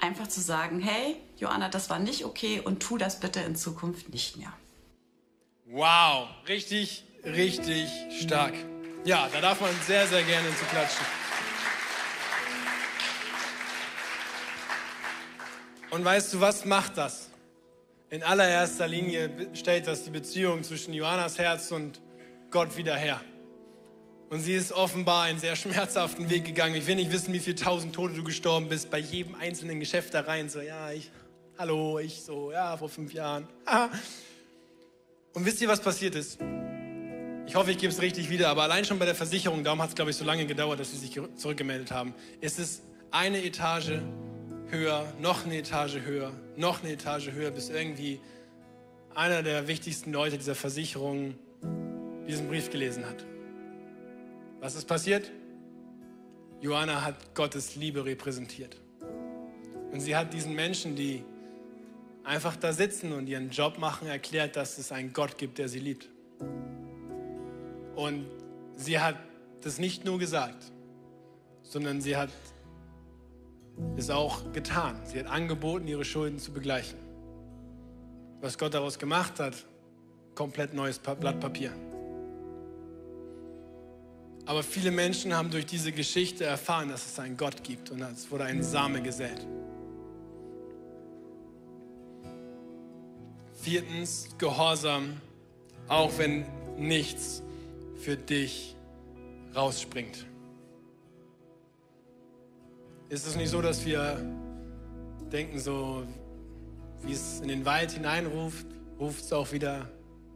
einfach 0.00 0.28
zu 0.28 0.40
sagen, 0.40 0.78
hey, 0.78 1.16
Joanna, 1.38 1.68
das 1.68 1.90
war 1.90 1.98
nicht 1.98 2.24
okay 2.24 2.60
und 2.60 2.78
tu 2.80 2.98
das 2.98 3.18
bitte 3.18 3.40
in 3.40 3.56
Zukunft 3.56 4.10
nicht 4.10 4.36
mehr. 4.36 4.52
Wow, 5.66 6.28
richtig 6.46 7.07
richtig 7.34 7.90
stark. 8.20 8.54
Ja, 9.04 9.28
da 9.32 9.40
darf 9.40 9.60
man 9.60 9.70
sehr, 9.86 10.06
sehr 10.06 10.22
gerne 10.22 10.48
zu 10.48 10.64
klatschen. 10.66 11.06
Und 15.90 16.04
weißt 16.04 16.34
du, 16.34 16.40
was 16.40 16.64
macht 16.64 16.98
das? 16.98 17.30
In 18.10 18.22
allererster 18.22 18.88
Linie 18.88 19.30
stellt 19.54 19.86
das 19.86 20.04
die 20.04 20.10
Beziehung 20.10 20.62
zwischen 20.62 20.92
Johannas 20.94 21.38
Herz 21.38 21.72
und 21.72 22.00
Gott 22.50 22.76
wieder 22.76 22.96
her. 22.96 23.20
Und 24.30 24.40
sie 24.40 24.54
ist 24.54 24.72
offenbar 24.72 25.24
einen 25.24 25.38
sehr 25.38 25.56
schmerzhaften 25.56 26.28
Weg 26.28 26.44
gegangen. 26.44 26.74
Ich 26.74 26.86
will 26.86 26.96
nicht 26.96 27.12
wissen, 27.12 27.32
wie 27.32 27.38
viele 27.38 27.56
tausend 27.56 27.94
Tote 27.94 28.14
du 28.14 28.24
gestorben 28.24 28.68
bist, 28.68 28.90
bei 28.90 28.98
jedem 28.98 29.34
einzelnen 29.34 29.80
Geschäft 29.80 30.12
da 30.12 30.20
rein. 30.20 30.50
So, 30.50 30.60
ja, 30.60 30.90
ich, 30.92 31.10
hallo, 31.58 31.98
ich 31.98 32.22
so, 32.22 32.52
ja, 32.52 32.76
vor 32.76 32.88
fünf 32.88 33.12
Jahren. 33.12 33.46
Und 35.34 35.46
wisst 35.46 35.60
ihr, 35.62 35.68
was 35.68 35.80
passiert 35.80 36.14
ist? 36.14 36.38
Ich 37.48 37.54
hoffe, 37.54 37.70
ich 37.70 37.78
gebe 37.78 37.90
es 37.90 38.02
richtig 38.02 38.28
wieder, 38.28 38.50
aber 38.50 38.64
allein 38.64 38.84
schon 38.84 38.98
bei 38.98 39.06
der 39.06 39.14
Versicherung, 39.14 39.64
darum 39.64 39.80
hat 39.80 39.88
es, 39.88 39.94
glaube 39.94 40.10
ich, 40.10 40.18
so 40.18 40.24
lange 40.24 40.44
gedauert, 40.44 40.80
dass 40.80 40.90
sie 40.90 40.98
sich 40.98 41.18
zurückgemeldet 41.36 41.90
haben, 41.90 42.12
ist 42.42 42.58
es 42.58 42.82
eine 43.10 43.42
Etage 43.42 44.02
höher, 44.66 45.10
noch 45.18 45.46
eine 45.46 45.56
Etage 45.56 46.00
höher, 46.04 46.30
noch 46.58 46.82
eine 46.82 46.92
Etage 46.92 47.30
höher, 47.30 47.50
bis 47.50 47.70
irgendwie 47.70 48.20
einer 49.14 49.42
der 49.42 49.66
wichtigsten 49.66 50.12
Leute 50.12 50.36
dieser 50.36 50.54
Versicherung 50.54 51.36
diesen 52.28 52.48
Brief 52.48 52.68
gelesen 52.70 53.06
hat. 53.06 53.24
Was 54.60 54.74
ist 54.74 54.86
passiert? 54.86 55.32
Johanna 56.60 57.02
hat 57.02 57.34
Gottes 57.34 57.76
Liebe 57.76 58.04
repräsentiert. 58.04 58.76
Und 59.90 60.00
sie 60.00 60.14
hat 60.14 60.34
diesen 60.34 60.54
Menschen, 60.54 60.96
die 60.96 61.24
einfach 62.24 62.56
da 62.56 62.74
sitzen 62.74 63.14
und 63.14 63.26
ihren 63.26 63.48
Job 63.48 63.78
machen, 63.78 64.06
erklärt, 64.06 64.54
dass 64.54 64.76
es 64.76 64.92
einen 64.92 65.14
Gott 65.14 65.38
gibt, 65.38 65.56
der 65.56 65.70
sie 65.70 65.78
liebt. 65.78 66.10
Und 67.98 68.26
sie 68.76 69.00
hat 69.00 69.16
das 69.62 69.80
nicht 69.80 70.04
nur 70.04 70.20
gesagt, 70.20 70.70
sondern 71.64 72.00
sie 72.00 72.16
hat 72.16 72.30
es 73.96 74.08
auch 74.08 74.52
getan. 74.52 75.00
Sie 75.04 75.18
hat 75.18 75.26
angeboten, 75.26 75.88
ihre 75.88 76.04
Schulden 76.04 76.38
zu 76.38 76.52
begleichen. 76.52 76.96
Was 78.40 78.56
Gott 78.56 78.74
daraus 78.74 79.00
gemacht 79.00 79.40
hat, 79.40 79.66
komplett 80.36 80.74
neues 80.74 81.00
Blatt 81.00 81.40
Papier. 81.40 81.72
Aber 84.46 84.62
viele 84.62 84.92
Menschen 84.92 85.34
haben 85.34 85.50
durch 85.50 85.66
diese 85.66 85.90
Geschichte 85.90 86.44
erfahren, 86.44 86.90
dass 86.90 87.04
es 87.04 87.18
einen 87.18 87.36
Gott 87.36 87.64
gibt 87.64 87.90
und 87.90 88.00
es 88.02 88.30
wurde 88.30 88.44
ein 88.44 88.62
Same 88.62 89.02
gesät. 89.02 89.44
Viertens, 93.60 94.28
Gehorsam, 94.38 95.20
auch 95.88 96.16
wenn 96.16 96.46
nichts 96.76 97.42
für 97.98 98.16
dich 98.16 98.76
rausspringt. 99.54 100.26
Ist 103.08 103.26
es 103.26 103.36
nicht 103.36 103.50
so, 103.50 103.62
dass 103.62 103.84
wir 103.84 104.18
denken, 105.32 105.58
so 105.58 106.04
wie 107.02 107.12
es 107.12 107.40
in 107.40 107.48
den 107.48 107.64
Wald 107.64 107.92
hineinruft, 107.92 108.66
ruft 108.98 109.24
es 109.24 109.32
auch 109.32 109.52
wieder 109.52 109.88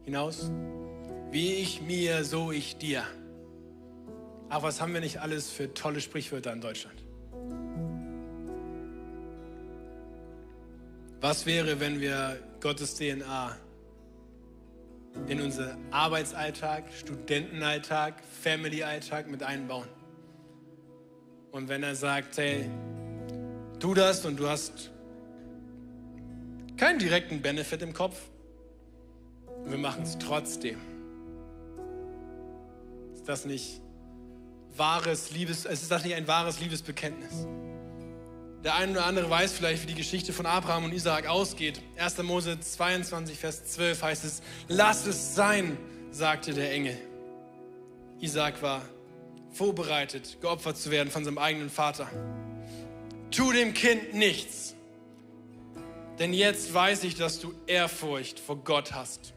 hinaus? 0.03 0.51
Wie 1.31 1.53
ich 1.53 1.81
mir, 1.81 2.23
so 2.23 2.51
ich 2.51 2.77
dir. 2.77 3.03
Aber 4.49 4.67
was 4.67 4.81
haben 4.81 4.93
wir 4.93 5.01
nicht 5.01 5.19
alles 5.19 5.49
für 5.49 5.73
tolle 5.73 5.99
Sprichwörter 5.99 6.53
in 6.53 6.61
Deutschland? 6.61 7.03
Was 11.21 11.45
wäre, 11.45 11.79
wenn 11.79 12.01
wir 12.01 12.37
Gottes 12.59 12.95
DNA 12.95 13.55
in 15.27 15.41
unser 15.41 15.77
Arbeitsalltag, 15.91 16.85
Studentenalltag, 16.97 18.15
Family-Alltag 18.41 19.29
mit 19.29 19.43
einbauen. 19.43 19.87
Und 21.51 21.69
wenn 21.69 21.83
er 21.83 21.95
sagt, 21.95 22.37
hey, 22.37 22.69
tu 23.79 23.93
das 23.93 24.25
und 24.25 24.39
du 24.39 24.47
hast 24.47 24.91
keinen 26.77 26.99
direkten 26.99 27.41
Benefit 27.41 27.81
im 27.81 27.93
Kopf, 27.93 28.19
wir 29.65 29.77
machen 29.77 30.03
es 30.03 30.17
trotzdem. 30.17 30.79
Ist 33.13 33.29
das 33.29 33.45
nicht 33.45 33.81
wahres 34.75 35.31
Liebes, 35.31 35.65
ist 35.65 35.91
das 35.91 36.03
nicht 36.03 36.15
ein 36.15 36.27
wahres 36.27 36.59
Liebesbekenntnis? 36.59 37.47
Der 38.63 38.75
eine 38.75 38.93
oder 38.93 39.05
andere 39.05 39.29
weiß 39.29 39.51
vielleicht, 39.51 39.83
wie 39.83 39.87
die 39.87 39.95
Geschichte 39.95 40.31
von 40.31 40.45
Abraham 40.45 40.85
und 40.85 40.93
Isaak 40.93 41.27
ausgeht. 41.27 41.81
1. 41.97 42.23
Mose 42.23 42.57
22, 42.57 43.37
Vers 43.37 43.65
12 43.65 44.01
heißt 44.01 44.23
es, 44.23 44.41
lass 44.69 45.05
es 45.05 45.35
sein, 45.35 45.77
sagte 46.11 46.53
der 46.53 46.71
Engel. 46.71 46.97
Isaak 48.21 48.61
war 48.61 48.81
vorbereitet, 49.51 50.37
geopfert 50.39 50.77
zu 50.77 50.91
werden 50.91 51.11
von 51.11 51.25
seinem 51.25 51.39
eigenen 51.39 51.69
Vater. 51.69 52.09
Tu 53.31 53.51
dem 53.51 53.73
Kind 53.73 54.13
nichts, 54.13 54.75
denn 56.17 56.31
jetzt 56.31 56.73
weiß 56.73 57.03
ich, 57.03 57.15
dass 57.15 57.41
du 57.41 57.53
Ehrfurcht 57.67 58.39
vor 58.39 58.57
Gott 58.63 58.93
hast. 58.93 59.33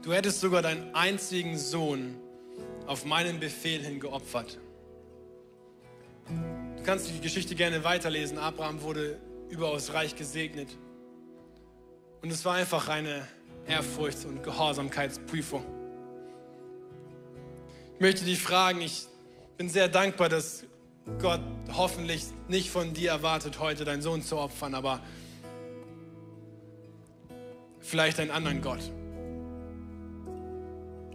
Du 0.00 0.14
hättest 0.14 0.40
sogar 0.40 0.62
deinen 0.62 0.94
einzigen 0.94 1.58
Sohn 1.58 2.16
auf 2.86 3.04
meinen 3.04 3.38
Befehl 3.38 3.84
hin 3.84 4.00
geopfert 4.00 4.58
kannst 6.84 7.08
die 7.08 7.20
Geschichte 7.20 7.54
gerne 7.54 7.84
weiterlesen. 7.84 8.38
Abraham 8.38 8.82
wurde 8.82 9.18
überaus 9.50 9.92
reich 9.92 10.16
gesegnet. 10.16 10.68
Und 12.22 12.30
es 12.30 12.44
war 12.44 12.54
einfach 12.54 12.88
eine 12.88 13.26
Ehrfurchts- 13.66 14.24
und 14.24 14.42
Gehorsamkeitsprüfung. 14.42 15.64
Ich 17.94 18.00
möchte 18.00 18.24
dich 18.24 18.40
fragen, 18.40 18.80
ich 18.80 19.06
bin 19.56 19.68
sehr 19.68 19.88
dankbar, 19.88 20.28
dass 20.28 20.64
Gott 21.20 21.40
hoffentlich 21.72 22.26
nicht 22.48 22.70
von 22.70 22.94
dir 22.94 23.10
erwartet, 23.10 23.58
heute 23.58 23.84
deinen 23.84 24.02
Sohn 24.02 24.22
zu 24.22 24.36
opfern, 24.38 24.74
aber 24.74 25.00
vielleicht 27.80 28.20
einen 28.20 28.30
anderen 28.30 28.62
Gott. 28.62 28.80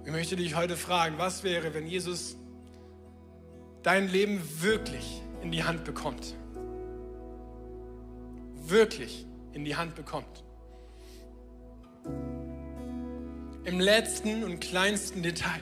Ich 0.06 0.12
möchte 0.12 0.36
dich 0.36 0.56
heute 0.56 0.76
fragen, 0.76 1.18
was 1.18 1.44
wäre, 1.44 1.74
wenn 1.74 1.88
Jesus 1.88 2.36
dein 3.84 4.10
Leben 4.10 4.42
wirklich 4.62 5.23
in 5.44 5.52
die 5.52 5.64
Hand 5.64 5.84
bekommt. 5.84 6.36
Wirklich 8.66 9.26
in 9.52 9.66
die 9.66 9.76
Hand 9.76 9.94
bekommt. 9.94 10.44
Im 13.66 13.80
letzten 13.80 14.44
und 14.44 14.60
kleinsten 14.62 15.22
Detail. 15.22 15.60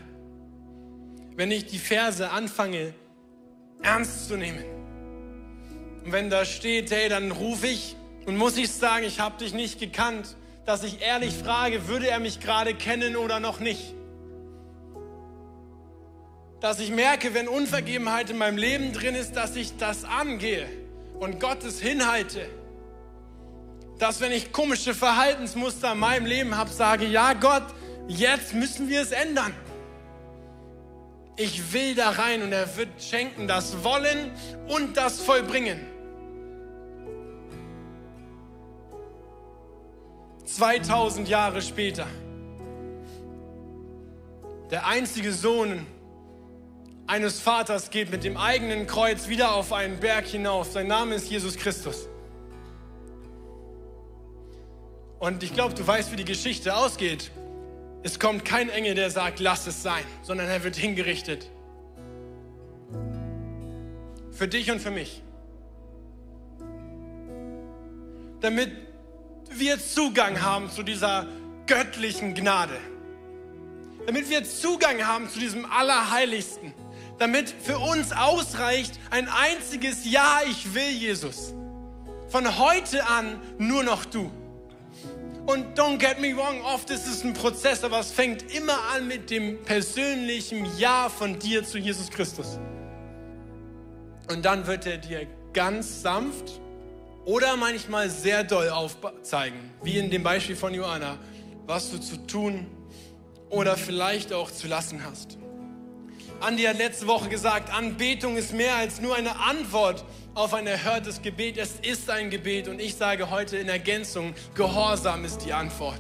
Wenn 1.36 1.52
ich 1.52 1.66
die 1.66 1.80
Verse 1.80 2.30
anfange 2.30 2.94
ernst 3.82 4.28
zu 4.28 4.38
nehmen. 4.38 4.64
Und 6.06 6.12
wenn 6.12 6.30
da 6.30 6.46
steht, 6.46 6.92
hey, 6.92 7.10
dann 7.10 7.32
rufe 7.32 7.68
ich 7.68 7.96
und 8.26 8.38
muss 8.38 8.58
ich 8.58 8.72
sagen, 8.72 9.04
ich 9.04 9.20
habe 9.20 9.38
dich 9.38 9.54
nicht 9.54 9.80
gekannt, 9.80 10.36
dass 10.66 10.84
ich 10.84 11.02
ehrlich 11.02 11.34
frage, 11.34 11.88
würde 11.88 12.08
er 12.08 12.20
mich 12.20 12.40
gerade 12.40 12.76
kennen 12.76 13.16
oder 13.16 13.40
noch 13.40 13.60
nicht? 13.60 13.96
Dass 16.62 16.80
ich 16.80 16.92
merke, 16.92 17.34
wenn 17.34 17.48
Unvergebenheit 17.48 18.30
in 18.30 18.38
meinem 18.38 18.58
Leben 18.58 18.94
drin 18.94 19.16
ist, 19.16 19.36
dass 19.36 19.56
ich 19.56 19.78
das 19.78 20.06
angehe 20.06 20.68
und 21.20 21.40
Gottes 21.40 21.82
hinhalte. 21.82 22.48
Dass 23.98 24.22
wenn 24.22 24.32
ich 24.32 24.54
komische 24.54 24.94
Verhaltensmuster 24.94 25.94
in 25.94 26.00
meinem 26.00 26.28
Leben 26.28 26.56
habe, 26.56 26.70
sage, 26.70 27.06
ja 27.06 27.34
Gott, 27.34 27.66
jetzt 28.08 28.54
müssen 28.54 28.90
wir 28.90 29.02
es 29.02 29.12
ändern. 29.12 29.54
Ich 31.36 31.74
will 31.74 31.96
da 31.96 32.12
rein 32.12 32.44
und 32.44 32.52
er 32.52 32.78
wird 32.78 33.02
schenken 33.02 33.48
das 33.48 33.84
Wollen 33.84 34.32
und 34.68 34.96
das 34.98 35.20
Vollbringen. 35.20 35.80
2000 40.46 41.28
Jahre 41.28 41.62
später. 41.64 42.06
Der 44.70 44.86
einzige 44.86 45.32
Sohn 45.32 45.88
eines 47.12 47.42
Vaters 47.42 47.90
geht 47.90 48.10
mit 48.10 48.24
dem 48.24 48.38
eigenen 48.38 48.88
Kreuz 48.88 49.28
wieder 49.28 49.54
auf 49.54 49.74
einen 49.74 50.00
Berg 50.00 50.28
hinauf. 50.28 50.72
Sein 50.72 50.88
Name 50.88 51.16
ist 51.16 51.30
Jesus 51.30 51.58
Christus. 51.58 52.08
Und 55.20 55.44
ich 55.44 55.54
glaube, 55.54 55.74
du 55.74 55.86
weißt, 55.86 56.14
wie 56.14 56.16
die 56.16 56.24
Geschichte 56.24 56.74
ausgeht. 56.74 57.32
Es 58.02 58.18
kommt 58.18 58.46
kein 58.46 58.70
Engel, 58.70 58.96
der 58.96 59.10
sagt, 59.10 59.42
lass 59.42 59.68
es 59.68 59.84
sein, 59.84 60.06
sondern 60.22 60.48
er 60.48 60.64
wird 60.64 60.78
hingerichtet. 60.78 61.52
Für 64.32 64.48
dich 64.48 64.72
und 64.72 64.80
für 64.80 64.92
mich. 64.92 65.22
Damit 68.40 68.72
wir 69.50 69.80
Zugang 69.80 70.42
haben 70.42 70.70
zu 70.70 70.82
dieser 70.82 71.28
göttlichen 71.68 72.36
Gnade. 72.36 72.78
Damit 74.08 74.30
wir 74.30 74.46
Zugang 74.46 75.06
haben 75.06 75.30
zu 75.30 75.40
diesem 75.40 75.66
Allerheiligsten. 75.70 76.74
Damit 77.22 77.54
für 77.62 77.78
uns 77.78 78.12
ausreicht 78.14 79.00
ein 79.12 79.30
einziges 79.30 80.12
Ja, 80.12 80.40
ich 80.50 80.74
will 80.74 80.90
Jesus. 80.90 81.54
Von 82.30 82.58
heute 82.58 83.06
an 83.06 83.40
nur 83.60 83.84
noch 83.84 84.06
du. 84.06 84.32
Und 85.46 85.78
don't 85.78 86.00
get 86.00 86.20
me 86.20 86.36
wrong, 86.36 86.64
oft 86.64 86.90
ist 86.90 87.06
es 87.06 87.24
ein 87.24 87.36
Prozess, 87.36 87.84
aber 87.84 88.00
es 88.00 88.12
fängt 88.12 88.52
immer 88.52 88.74
an 88.96 89.08
mit 89.08 89.30
dem 89.30 89.62
persönlichen 89.62 90.66
Ja 90.80 91.10
von 91.10 91.38
dir 91.38 91.64
zu 91.64 91.78
Jesus 91.78 92.10
Christus. 92.10 92.58
Und 94.32 94.44
dann 94.44 94.66
wird 94.66 94.88
er 94.88 94.98
dir 94.98 95.28
ganz 95.54 96.02
sanft 96.02 96.60
oder 97.26 97.56
manchmal 97.56 98.10
sehr 98.10 98.44
doll 98.44 98.70
aufzeigen, 98.70 99.60
wie 99.84 100.00
in 100.00 100.10
dem 100.10 100.24
Beispiel 100.24 100.56
von 100.56 100.74
Joanna, 100.74 101.20
was 101.68 101.92
du 101.92 102.00
zu 102.00 102.18
tun 102.26 102.66
oder 103.52 103.78
vielleicht 103.78 104.34
auch 104.34 104.50
zu 104.50 104.68
lassen 104.68 105.04
hast. 105.06 105.38
Andi 106.40 106.64
hat 106.64 106.78
letzte 106.78 107.08
Woche 107.08 107.30
gesagt, 107.30 107.74
Anbetung 107.74 108.38
ist 108.38 108.54
mehr 108.54 108.76
als 108.76 109.02
nur 109.02 109.16
eine 109.16 109.38
Antwort 109.40 110.04
auf 110.34 110.54
ein 110.54 110.66
erhörtes 110.66 111.22
Gebet. 111.22 111.58
Es 111.58 111.74
ist 111.82 112.10
ein 112.10 112.30
Gebet 112.30 112.68
und 112.68 112.80
ich 112.80 112.96
sage 112.96 113.30
heute 113.30 113.58
in 113.58 113.70
Ergänzung, 113.70 114.34
Gehorsam 114.56 115.26
ist 115.26 115.40
die 115.40 115.54
Antwort. 115.54 116.00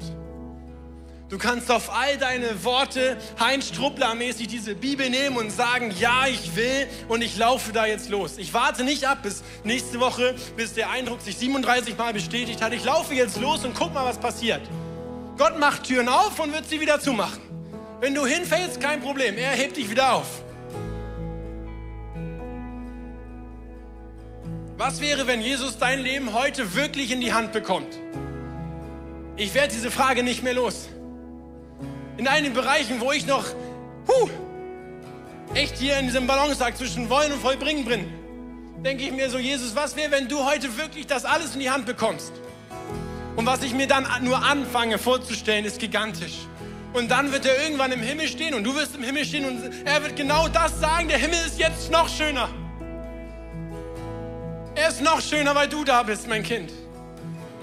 Du 1.30 1.38
kannst 1.38 1.72
auf 1.72 1.96
all 1.96 2.18
deine 2.18 2.62
Worte 2.66 3.16
Heinz 3.40 3.70
Struppler-mäßig 3.70 4.48
diese 4.48 4.76
Bibel 4.76 5.10
nehmen 5.10 5.38
und 5.38 5.50
sagen, 5.50 5.94
ja, 5.98 6.28
ich 6.28 6.58
will 6.58 6.88
und 7.08 7.22
ich 7.22 7.38
laufe 7.38 7.72
da 7.72 7.86
jetzt 7.86 8.10
los. 8.10 8.38
Ich 8.38 8.54
warte 8.54 8.84
nicht 8.84 9.08
ab 9.08 9.20
bis 9.24 9.42
nächste 9.64 10.02
Woche, 10.02 10.36
bis 10.58 10.74
der 10.74 10.90
Eindruck 10.90 11.22
sich 11.22 11.38
37 11.38 11.98
Mal 11.98 12.12
bestätigt 12.12 12.62
hat. 12.62 12.74
Ich 12.74 12.84
laufe 12.84 13.14
jetzt 13.14 13.40
los 13.40 13.64
und 13.64 13.74
guck 13.76 13.94
mal, 13.94 14.06
was 14.06 14.18
passiert. 14.18 14.62
Gott 15.38 15.58
macht 15.58 15.86
Türen 15.86 16.10
auf 16.10 16.38
und 16.38 16.52
wird 16.52 16.68
sie 16.68 16.82
wieder 16.82 17.00
zumachen. 17.00 17.51
Wenn 18.02 18.16
du 18.16 18.26
hinfällst, 18.26 18.82
kein 18.82 19.00
Problem, 19.00 19.38
er 19.38 19.52
hebt 19.52 19.78
dich 19.78 19.88
wieder 19.92 20.14
auf. 20.14 20.42
Was 24.76 25.00
wäre, 25.00 25.28
wenn 25.28 25.40
Jesus 25.40 25.78
dein 25.78 26.00
Leben 26.00 26.34
heute 26.34 26.74
wirklich 26.74 27.12
in 27.12 27.22
die 27.22 27.32
Hand 27.32 27.52
bekommt? 27.52 28.00
Ich 29.38 29.54
werde 29.54 29.72
diese 29.72 29.92
Frage 29.92 30.24
nicht 30.24 30.42
mehr 30.42 30.56
los. 30.56 30.90
In 32.18 32.28
einigen 32.28 32.56
Bereichen, 32.56 33.00
wo 33.02 33.12
ich 33.12 33.28
noch 33.28 33.46
huh, 34.08 34.30
echt 35.54 35.78
hier 35.78 36.00
in 36.00 36.08
diesem 36.08 36.26
Balanceakt 36.26 36.80
zwischen 36.80 37.08
Wollen 37.08 37.32
und 37.32 37.40
Vollbringen 37.40 37.86
bin, 37.86 38.12
denke 38.84 39.04
ich 39.04 39.12
mir 39.12 39.30
so, 39.30 39.38
Jesus, 39.38 39.76
was 39.76 39.96
wäre, 39.96 40.10
wenn 40.10 40.28
du 40.28 40.44
heute 40.44 40.76
wirklich 40.76 41.06
das 41.06 41.24
alles 41.24 41.54
in 41.54 41.60
die 41.60 41.70
Hand 41.70 41.86
bekommst? 41.86 42.34
Und 43.36 43.46
was 43.46 43.62
ich 43.62 43.76
mir 43.76 43.86
dann 43.86 44.08
nur 44.24 44.44
anfange 44.44 44.98
vorzustellen, 44.98 45.66
ist 45.66 45.80
gigantisch. 45.80 46.48
Und 46.94 47.10
dann 47.10 47.32
wird 47.32 47.46
er 47.46 47.64
irgendwann 47.64 47.92
im 47.92 48.02
Himmel 48.02 48.28
stehen 48.28 48.54
und 48.54 48.64
du 48.64 48.76
wirst 48.76 48.96
im 48.96 49.04
Himmel 49.04 49.24
stehen 49.24 49.46
und 49.46 49.72
er 49.86 50.04
wird 50.04 50.16
genau 50.16 50.48
das 50.50 50.80
sagen, 50.80 51.08
der 51.08 51.18
Himmel 51.18 51.40
ist 51.46 51.58
jetzt 51.58 51.90
noch 51.90 52.10
schöner. 52.10 52.50
Er 54.76 54.90
ist 54.90 55.02
noch 55.02 55.22
schöner, 55.22 55.56
weil 55.56 55.70
du 55.70 55.84
da 55.84 56.04
bist, 56.04 56.28
mein 56.28 56.44
Kind. 56.44 56.72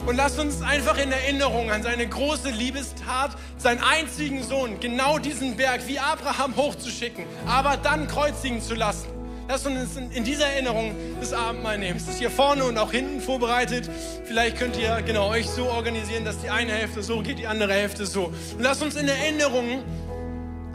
Und 0.07 0.17
lass 0.17 0.39
uns 0.39 0.63
einfach 0.63 0.97
in 0.97 1.13
Erinnerung 1.13 1.71
an 1.71 1.83
seine 1.83 2.07
große 2.07 2.51
Liebestat, 2.51 3.33
seinen 3.59 3.83
einzigen 3.83 4.43
Sohn, 4.43 4.81
genau 4.81 5.19
diesen 5.19 5.57
Berg 5.57 5.87
wie 5.87 5.99
Abraham 5.99 6.57
hochzuschicken, 6.57 7.25
aber 7.47 7.77
dann 7.77 8.09
kreuzigen 8.09 8.63
zu 8.63 8.75
lassen. 8.75 9.18
Lass 9.51 9.65
uns 9.65 9.97
in 9.97 10.25
dieser 10.25 10.45
Erinnerung 10.45 10.95
das 11.21 11.33
Abendmahl 11.33 11.79
nehmen. 11.79 11.97
Es 11.97 12.07
ist 12.07 12.19
hier 12.19 12.31
vorne 12.31 12.65
und 12.65 12.77
auch 12.77 12.93
hinten 12.93 13.19
vorbereitet. 13.23 13.89
Vielleicht 14.27 14.59
könnt 14.59 14.77
ihr 14.77 15.01
genau 15.01 15.31
euch 15.31 15.49
so 15.49 15.71
organisieren, 15.71 16.27
dass 16.27 16.39
die 16.39 16.51
eine 16.51 16.73
Hälfte 16.73 17.03
so 17.03 17.23
geht, 17.23 17.39
die 17.39 17.47
andere 17.47 17.73
Hälfte 17.73 18.05
so. 18.05 18.25
Und 18.27 18.61
lass 18.61 18.83
uns 18.83 18.95
in 18.97 19.09
Erinnerung 19.09 19.83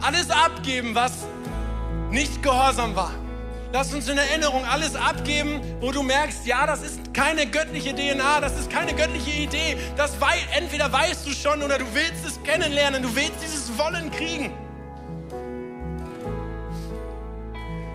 alles 0.00 0.28
abgeben, 0.28 0.96
was 0.96 1.12
nicht 2.10 2.42
gehorsam 2.42 2.96
war. 2.96 3.12
Lass 3.72 3.94
uns 3.94 4.08
in 4.08 4.18
Erinnerung 4.18 4.64
alles 4.64 4.96
abgeben, 4.96 5.60
wo 5.80 5.92
du 5.92 6.02
merkst, 6.02 6.44
ja, 6.44 6.66
das 6.66 6.82
ist 6.82 7.14
keine 7.14 7.46
göttliche 7.46 7.94
DNA, 7.94 8.40
das 8.40 8.58
ist 8.58 8.70
keine 8.70 8.92
göttliche 8.94 9.30
Idee. 9.30 9.76
Das 9.96 10.20
wei 10.20 10.34
entweder 10.56 10.92
weißt 10.92 11.24
du 11.24 11.30
schon 11.30 11.62
oder 11.62 11.78
du 11.78 11.84
willst 11.94 12.26
es 12.26 12.42
kennenlernen, 12.42 13.04
du 13.04 13.14
willst 13.14 13.40
dieses 13.40 13.78
Wollen 13.78 14.10
kriegen. 14.10 14.52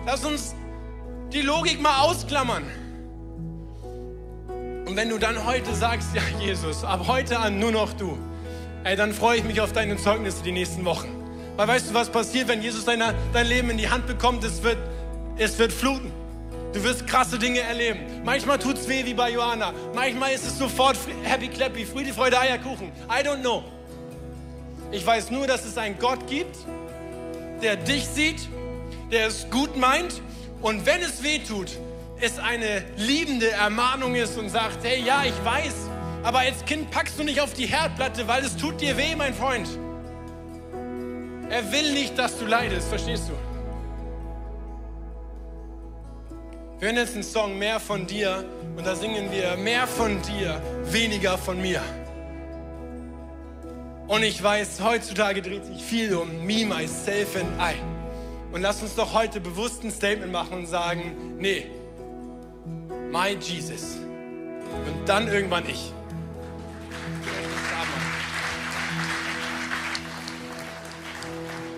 Lass 0.06 0.24
uns 0.24 0.54
die 1.32 1.42
Logik 1.42 1.80
mal 1.80 2.00
ausklammern. 2.02 2.64
Und 4.86 4.96
wenn 4.96 5.08
du 5.08 5.18
dann 5.18 5.44
heute 5.44 5.74
sagst, 5.74 6.08
ja 6.14 6.22
Jesus, 6.40 6.84
ab 6.84 7.04
heute 7.06 7.38
an 7.38 7.58
nur 7.58 7.72
noch 7.72 7.92
du, 7.92 8.18
ey, 8.84 8.96
dann 8.96 9.12
freue 9.12 9.38
ich 9.38 9.44
mich 9.44 9.60
auf 9.60 9.72
deine 9.72 9.96
Zeugnisse 9.96 10.42
die 10.42 10.52
nächsten 10.52 10.84
Wochen. 10.84 11.08
Weil 11.56 11.68
weißt 11.68 11.90
du, 11.90 11.94
was 11.94 12.10
passiert, 12.10 12.48
wenn 12.48 12.62
Jesus 12.62 12.84
deine, 12.84 13.14
dein 13.32 13.46
Leben 13.46 13.70
in 13.70 13.78
die 13.78 13.88
Hand 13.88 14.06
bekommt? 14.06 14.42
Es 14.44 14.62
wird 14.62 14.78
es 15.40 15.58
wird 15.58 15.72
fluten. 15.72 16.12
Du 16.74 16.84
wirst 16.84 17.06
krasse 17.06 17.38
Dinge 17.38 17.60
erleben. 17.60 18.00
Manchmal 18.24 18.58
tut 18.58 18.76
es 18.76 18.86
weh 18.88 19.06
wie 19.06 19.14
bei 19.14 19.30
Johanna. 19.30 19.72
Manchmal 19.94 20.32
ist 20.32 20.46
es 20.46 20.58
sofort 20.58 20.98
happy 21.22 21.48
clappy, 21.48 21.86
Friede, 21.86 22.12
Freude, 22.12 22.38
Eierkuchen. 22.38 22.92
I 23.08 23.26
don't 23.26 23.40
know. 23.40 23.64
Ich 24.92 25.04
weiß 25.06 25.30
nur, 25.30 25.46
dass 25.46 25.64
es 25.64 25.78
einen 25.78 25.98
Gott 25.98 26.26
gibt, 26.26 26.56
der 27.62 27.76
dich 27.76 28.06
sieht, 28.06 28.48
der 29.10 29.28
es 29.28 29.48
gut 29.50 29.78
meint 29.78 30.20
und 30.62 30.86
wenn 30.86 31.00
es 31.00 31.22
weh 31.22 31.38
tut, 31.38 31.70
es 32.20 32.38
eine 32.38 32.84
liebende 32.96 33.50
Ermahnung 33.50 34.14
ist 34.14 34.36
und 34.38 34.50
sagt, 34.50 34.84
hey, 34.84 35.02
ja, 35.02 35.24
ich 35.24 35.44
weiß, 35.44 35.74
aber 36.22 36.40
als 36.40 36.64
Kind 36.66 36.90
packst 36.90 37.18
du 37.18 37.24
nicht 37.24 37.40
auf 37.40 37.54
die 37.54 37.66
Herdplatte, 37.66 38.28
weil 38.28 38.44
es 38.44 38.56
tut 38.56 38.80
dir 38.80 38.96
weh, 38.96 39.14
mein 39.16 39.34
Freund. 39.34 39.68
Er 41.48 41.72
will 41.72 41.92
nicht, 41.92 42.18
dass 42.18 42.38
du 42.38 42.46
leidest, 42.46 42.88
verstehst 42.88 43.28
du? 43.28 43.32
Wir 46.78 46.88
hören 46.88 46.96
jetzt 46.96 47.14
einen 47.14 47.24
Song 47.24 47.58
Mehr 47.58 47.80
von 47.80 48.06
dir 48.06 48.44
und 48.76 48.86
da 48.86 48.94
singen 48.94 49.30
wir 49.30 49.56
Mehr 49.56 49.86
von 49.86 50.20
dir, 50.22 50.62
weniger 50.84 51.36
von 51.36 51.60
mir. 51.60 51.82
Und 54.08 54.22
ich 54.22 54.42
weiß, 54.42 54.80
heutzutage 54.82 55.40
dreht 55.40 55.64
sich 55.64 55.82
viel 55.82 56.14
um 56.14 56.44
me, 56.44 56.64
myself 56.66 57.36
and 57.36 57.48
I. 57.60 57.99
Und 58.52 58.62
lass 58.62 58.82
uns 58.82 58.94
doch 58.96 59.14
heute 59.14 59.40
bewusst 59.40 59.84
ein 59.84 59.90
Statement 59.90 60.32
machen 60.32 60.58
und 60.58 60.66
sagen, 60.66 61.36
nee, 61.38 61.66
my 63.10 63.36
Jesus. 63.40 63.96
Und 64.86 65.08
dann 65.08 65.28
irgendwann 65.28 65.68
ich. 65.68 65.92